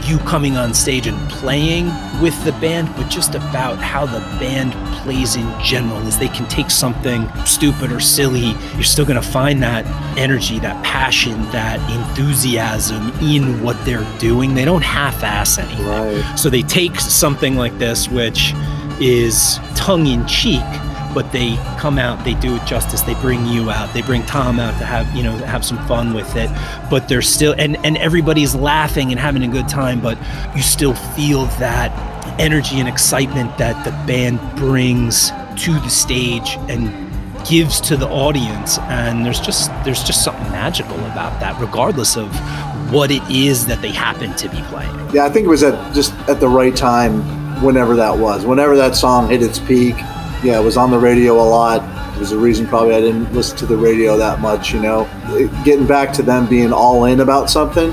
[0.06, 1.88] you coming on stage and playing
[2.22, 5.99] with the band, but just about how the band plays in general.
[6.07, 9.86] Is they can take something stupid or silly, you're still going to find that
[10.18, 14.53] energy, that passion, that enthusiasm in what they're doing.
[14.53, 15.86] They don't half-ass anything.
[15.86, 16.38] Right.
[16.38, 18.53] So they take something like this, which
[18.99, 20.64] is tongue in cheek
[21.14, 23.02] but they come out, they do it justice.
[23.02, 26.14] They bring you out, they bring Tom out to have you know have some fun
[26.14, 26.49] with it.
[26.90, 30.18] But they're still and and everybody's laughing and having a good time, but
[30.56, 31.91] you still feel that
[32.40, 37.10] energy and excitement that the band brings to the stage and
[37.45, 42.27] gives to the audience and there's just there's just something magical about that regardless of
[42.91, 45.94] what it is that they happen to be playing yeah i think it was at
[45.94, 47.22] just at the right time
[47.64, 49.95] whenever that was whenever that song hit its peak
[50.44, 51.84] yeah, it was on the radio a lot.
[52.16, 55.07] It was a reason probably I didn't listen to the radio that much, you know.
[55.64, 57.91] Getting back to them being all in about something,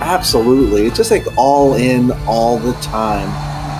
[0.00, 0.86] absolutely.
[0.86, 3.28] It's just like all in all the time.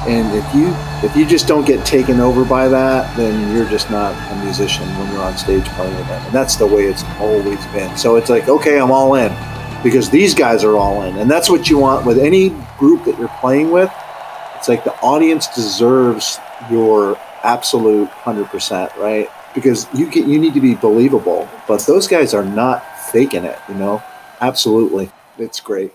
[0.08, 0.72] And if you
[1.08, 4.86] if you just don't get taken over by that, then you're just not a musician
[4.98, 6.24] when you're on stage playing with them.
[6.26, 7.96] And that's the way it's always been.
[7.96, 9.34] So it's like, okay, I'm all in
[9.82, 11.16] because these guys are all in.
[11.18, 13.92] And that's what you want with any group that you're playing with.
[14.54, 16.38] It's like the audience deserves
[16.70, 19.28] your absolute 100%, right?
[19.55, 23.59] Because you get you need to be believable, but those guys are not faking it,
[23.68, 24.02] you know?
[24.40, 25.10] Absolutely.
[25.39, 25.93] It's great.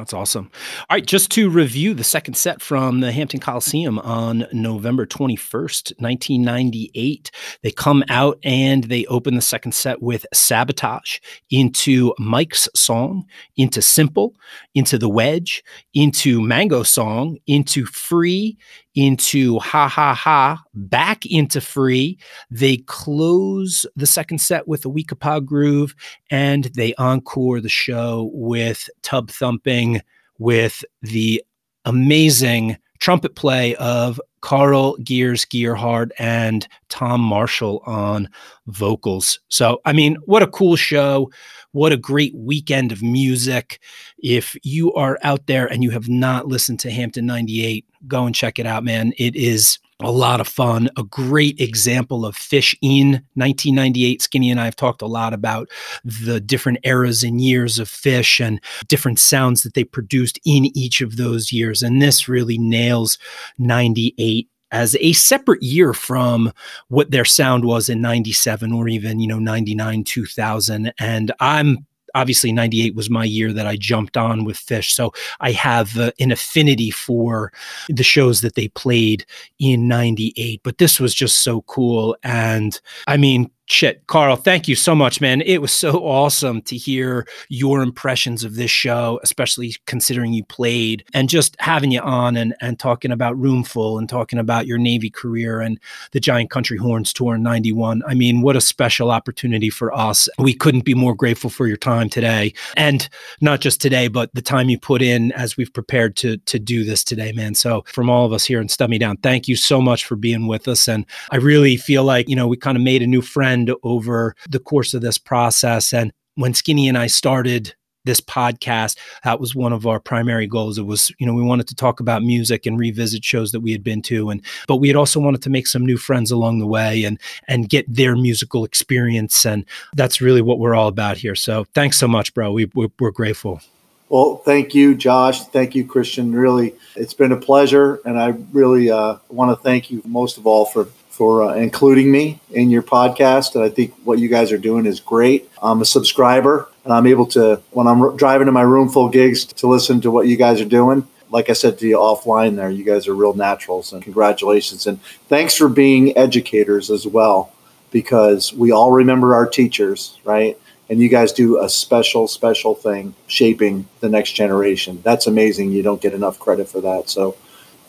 [0.00, 0.50] That's awesome.
[0.88, 5.92] All right, just to review the second set from the Hampton Coliseum on November 21st,
[5.98, 7.30] 1998.
[7.62, 11.18] They come out and they open the second set with Sabotage
[11.50, 13.26] into Mike's song,
[13.58, 14.34] into Simple,
[14.74, 15.62] into The Wedge,
[15.92, 18.56] into Mango Song, into Free,
[19.00, 22.18] into Ha Ha Ha, back into Free.
[22.50, 25.94] They close the second set with a Weekapaug groove
[26.30, 30.02] and they encore the show with Tub Thumping
[30.38, 31.42] with the
[31.86, 38.28] amazing trumpet play of Carl Gears Gerhard and Tom Marshall on
[38.66, 39.40] vocals.
[39.48, 41.30] So, I mean, what a cool show.
[41.72, 43.80] What a great weekend of music.
[44.18, 48.34] If you are out there and you have not listened to Hampton 98, go and
[48.34, 49.12] check it out, man.
[49.18, 54.22] It is a lot of fun, a great example of Phish in 1998.
[54.22, 55.68] Skinny and I have talked a lot about
[56.04, 61.00] the different eras and years of Phish and different sounds that they produced in each
[61.00, 61.82] of those years.
[61.82, 63.18] And this really nails
[63.58, 66.52] 98 as a separate year from
[66.88, 72.52] what their sound was in 97 or even you know 99 2000 and i'm obviously
[72.52, 74.90] 98 was my year that I jumped on with Phish.
[74.90, 77.52] So I have uh, an affinity for
[77.88, 79.24] the shows that they played
[79.58, 80.60] in 98.
[80.62, 82.16] But this was just so cool.
[82.22, 85.42] And I mean, shit, Carl, thank you so much, man.
[85.42, 91.04] It was so awesome to hear your impressions of this show, especially considering you played
[91.14, 95.08] and just having you on and, and talking about Roomful and talking about your Navy
[95.08, 95.78] career and
[96.10, 98.02] the Giant Country Horns tour in 91.
[98.06, 100.28] I mean, what a special opportunity for us.
[100.38, 102.52] We couldn't be more grateful for your time today.
[102.76, 103.08] And
[103.40, 106.82] not just today, but the time you put in as we've prepared to, to do
[106.84, 107.54] this today, man.
[107.54, 110.16] So from all of us here in Stub Me Down, thank you so much for
[110.16, 110.88] being with us.
[110.88, 114.34] And I really feel like, you know, we kind of made a new friend over
[114.48, 115.92] the course of this process.
[115.92, 117.74] And when Skinny and I started
[118.04, 120.78] this podcast, that was one of our primary goals.
[120.78, 123.72] It was, you know, we wanted to talk about music and revisit shows that we
[123.72, 126.60] had been to, and but we had also wanted to make some new friends along
[126.60, 131.18] the way and and get their musical experience, and that's really what we're all about
[131.18, 131.34] here.
[131.34, 132.52] So thanks so much, bro.
[132.52, 133.60] We we're, we're grateful.
[134.08, 135.44] Well, thank you, Josh.
[135.48, 136.34] Thank you, Christian.
[136.34, 140.46] Really, it's been a pleasure, and I really uh, want to thank you most of
[140.46, 140.88] all for
[141.20, 143.54] for uh, including me in your podcast.
[143.54, 145.50] And I think what you guys are doing is great.
[145.60, 149.66] I'm a subscriber and I'm able to, when I'm driving to my Roomful gigs, to
[149.66, 151.06] listen to what you guys are doing.
[151.28, 154.86] Like I said to you offline there, you guys are real naturals and congratulations.
[154.86, 154.98] And
[155.28, 157.52] thanks for being educators as well,
[157.90, 160.56] because we all remember our teachers, right?
[160.88, 165.02] And you guys do a special, special thing shaping the next generation.
[165.04, 165.72] That's amazing.
[165.72, 167.10] You don't get enough credit for that.
[167.10, 167.36] So,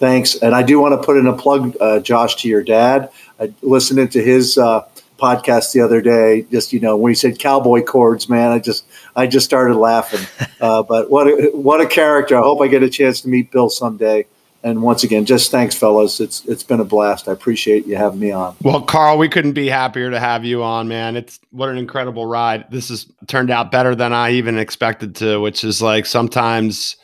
[0.01, 0.35] Thanks.
[0.35, 3.11] And I do want to put in a plug, uh, Josh, to your dad.
[3.39, 4.87] I listened to his uh,
[5.19, 6.41] podcast the other day.
[6.51, 8.83] Just you know, when he said cowboy chords, man, I just
[9.15, 10.27] I just started laughing.
[10.61, 12.37] Uh, but what a, what a character!
[12.37, 14.27] I hope I get a chance to meet Bill someday.
[14.63, 16.19] And once again, just thanks, fellas.
[16.19, 17.27] It's it's been a blast.
[17.27, 18.55] I appreciate you having me on.
[18.61, 21.15] Well, Carl, we couldn't be happier to have you on, man.
[21.15, 22.69] It's what an incredible ride.
[22.69, 26.95] This has turned out better than I even expected to, which is like sometimes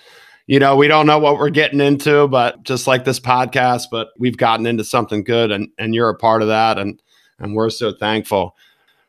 [0.48, 4.10] you know, we don't know what we're getting into, but just like this podcast, but
[4.18, 6.80] we've gotten into something good and, and you're a part of that.
[6.80, 7.02] And,
[7.38, 8.56] and we're so thankful.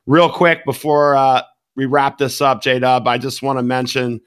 [0.07, 1.43] Real quick before uh,
[1.77, 4.21] we wrap this up, J Dub, I just want to mention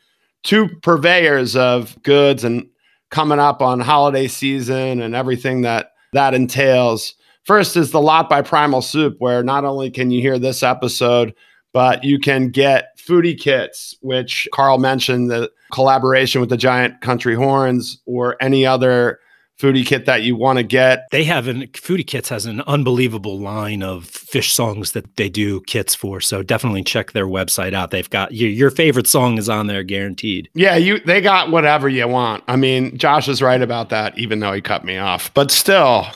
[0.44, 2.68] two purveyors of goods and
[3.10, 7.16] coming up on holiday season and everything that that entails.
[7.44, 11.34] First is the lot by Primal Soup, where not only can you hear this episode,
[11.74, 17.36] but you can get foodie kits, which Carl mentioned the collaboration with the Giant Country
[17.36, 19.20] Horns or any other
[19.60, 21.08] foodie kit that you want to get.
[21.12, 25.62] They have an foodie kits has an unbelievable line of Phish songs that they do
[25.62, 26.22] kits for.
[26.22, 27.92] So definitely check their website out.
[27.92, 30.50] They've got your, your favorite song is on there guaranteed.
[30.54, 32.44] Yeah, you they got whatever you want.
[32.48, 35.32] I mean, Josh is right about that, even though he cut me off.
[35.34, 36.08] But still,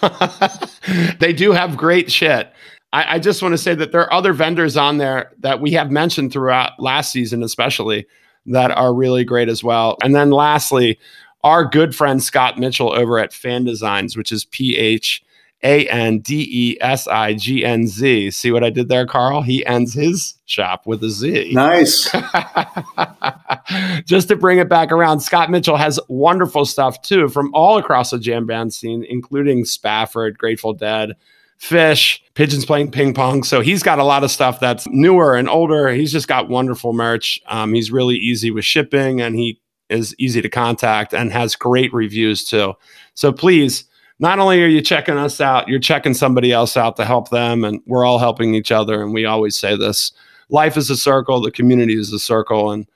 [1.19, 2.51] they do have great shit.
[2.95, 5.71] I, I just want to say that there are other vendors on there that we
[5.71, 8.07] have mentioned throughout last season, especially
[8.45, 9.97] that are really great as well.
[10.01, 10.97] And then lastly,
[11.43, 15.21] our good friend Scott Mitchell over at Phan Designz, which is P H
[15.61, 18.31] A N D E S I G N Z.
[18.31, 19.41] See what I did there, Carl?
[19.41, 21.51] He ends his shop with a Z.
[21.51, 22.09] Nice.
[24.05, 28.11] Just to bring it back around, Scott Mitchell has wonderful stuff too from all across
[28.11, 31.11] the jam band scene, including Spafford, Grateful Dead,
[31.59, 33.43] Phish, Pigeons playing ping pong.
[33.43, 35.89] So he's got a lot of stuff that's newer and older.
[35.89, 37.39] He's just got wonderful merch.
[37.47, 39.59] Um, he's really easy with shipping and he
[39.89, 42.73] is easy to contact and has great reviews too.
[43.13, 43.85] So please,
[44.19, 47.63] not only are you checking us out, you're checking somebody else out to help them,
[47.63, 49.01] and we're all helping each other.
[49.01, 50.13] And we always say this
[50.49, 52.71] life is a circle, the community is a circle.
[52.71, 52.87] And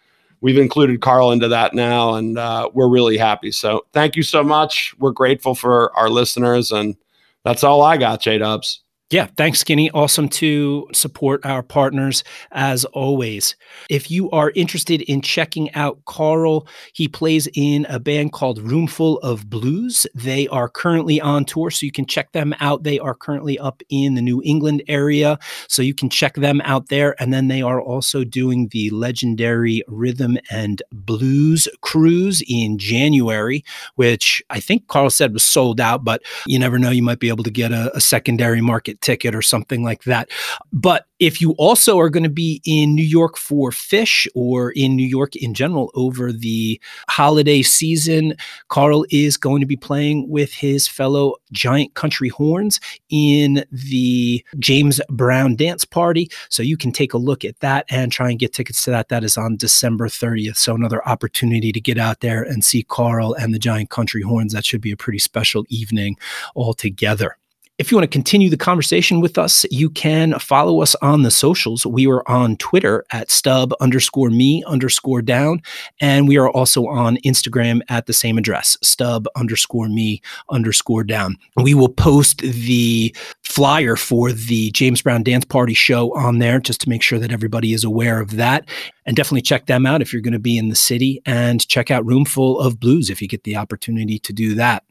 [0.41, 3.51] we've included Carl into that now, and uh, we're really happy.
[3.51, 4.95] So thank you so much.
[4.97, 6.95] We're grateful for our listeners, and
[7.43, 8.83] that's all I got, J Dubs.
[9.11, 9.89] Yeah, thanks, Skinny.
[9.89, 13.55] Awesome to support our partners as always.
[13.89, 19.17] If you are interested in checking out Carl, he plays in a band called Roomful
[19.19, 20.05] of Blues.
[20.13, 22.83] They are currently on tour, so you can check them out.
[22.83, 26.89] They are currently up in the New England area, so you can check them out
[26.89, 27.19] there.
[27.19, 33.65] And then they are also doing the legendary Rhythm and Blues Cruise in January,
[33.95, 36.91] which I think Carl said was sold out, but you never know.
[36.91, 40.29] You might be able to get a, a secondary market ticket or something like that.
[40.71, 44.95] But if you also are going to be in New York for Phish or in
[44.95, 48.35] New York in general over the holiday season,
[48.69, 55.01] Carl is going to be playing with his fellow Giant Country Horns in the James
[55.09, 56.29] Brown Dance Party.
[56.47, 59.09] So you can take a look at that and try and get tickets to that.
[59.09, 60.55] That is on December 30th.
[60.55, 64.53] So another opportunity to get out there and see Carl and the Giant Country Horns.
[64.53, 66.17] That should be a pretty special evening
[66.55, 67.38] altogether.
[67.79, 71.31] If you want to continue the conversation with us, you can follow us on the
[71.31, 71.85] socials.
[71.85, 75.61] We are on Twitter at stub underscore me underscore down.
[76.01, 81.37] And we are also on Instagram at the same address, stub underscore me underscore down.
[81.55, 86.81] We will post the flyer for the James Brown Dance Party show on there just
[86.81, 88.67] to make sure that everybody is aware of that.
[89.05, 91.89] And definitely check them out if you're going to be in the city and check
[91.91, 94.83] out Roomful of Blues if you get the opportunity to do that.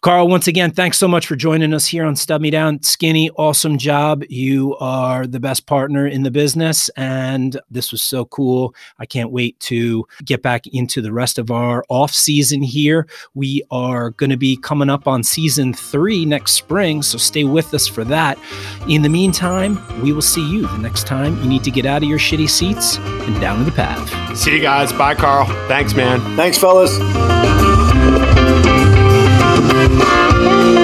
[0.00, 2.82] Carl, once again, thanks so much for joining us here on Stub Me Down.
[2.82, 4.24] Skinny, awesome job.
[4.28, 8.74] You are the best partner in the business, and this was so cool.
[8.98, 13.06] I can't wait to get back into the rest of our off season here.
[13.34, 17.72] We are going to be coming up on season three next spring, so stay with
[17.74, 18.38] us for that.
[18.88, 22.02] In the meantime, we will see you the next time you need to get out
[22.02, 24.36] of your shitty seats and down to the path.
[24.36, 24.92] See you guys.
[24.92, 25.46] Bye, Carl.
[25.68, 26.20] Thanks, man.
[26.36, 27.73] Thanks, fellas.
[29.96, 30.83] You.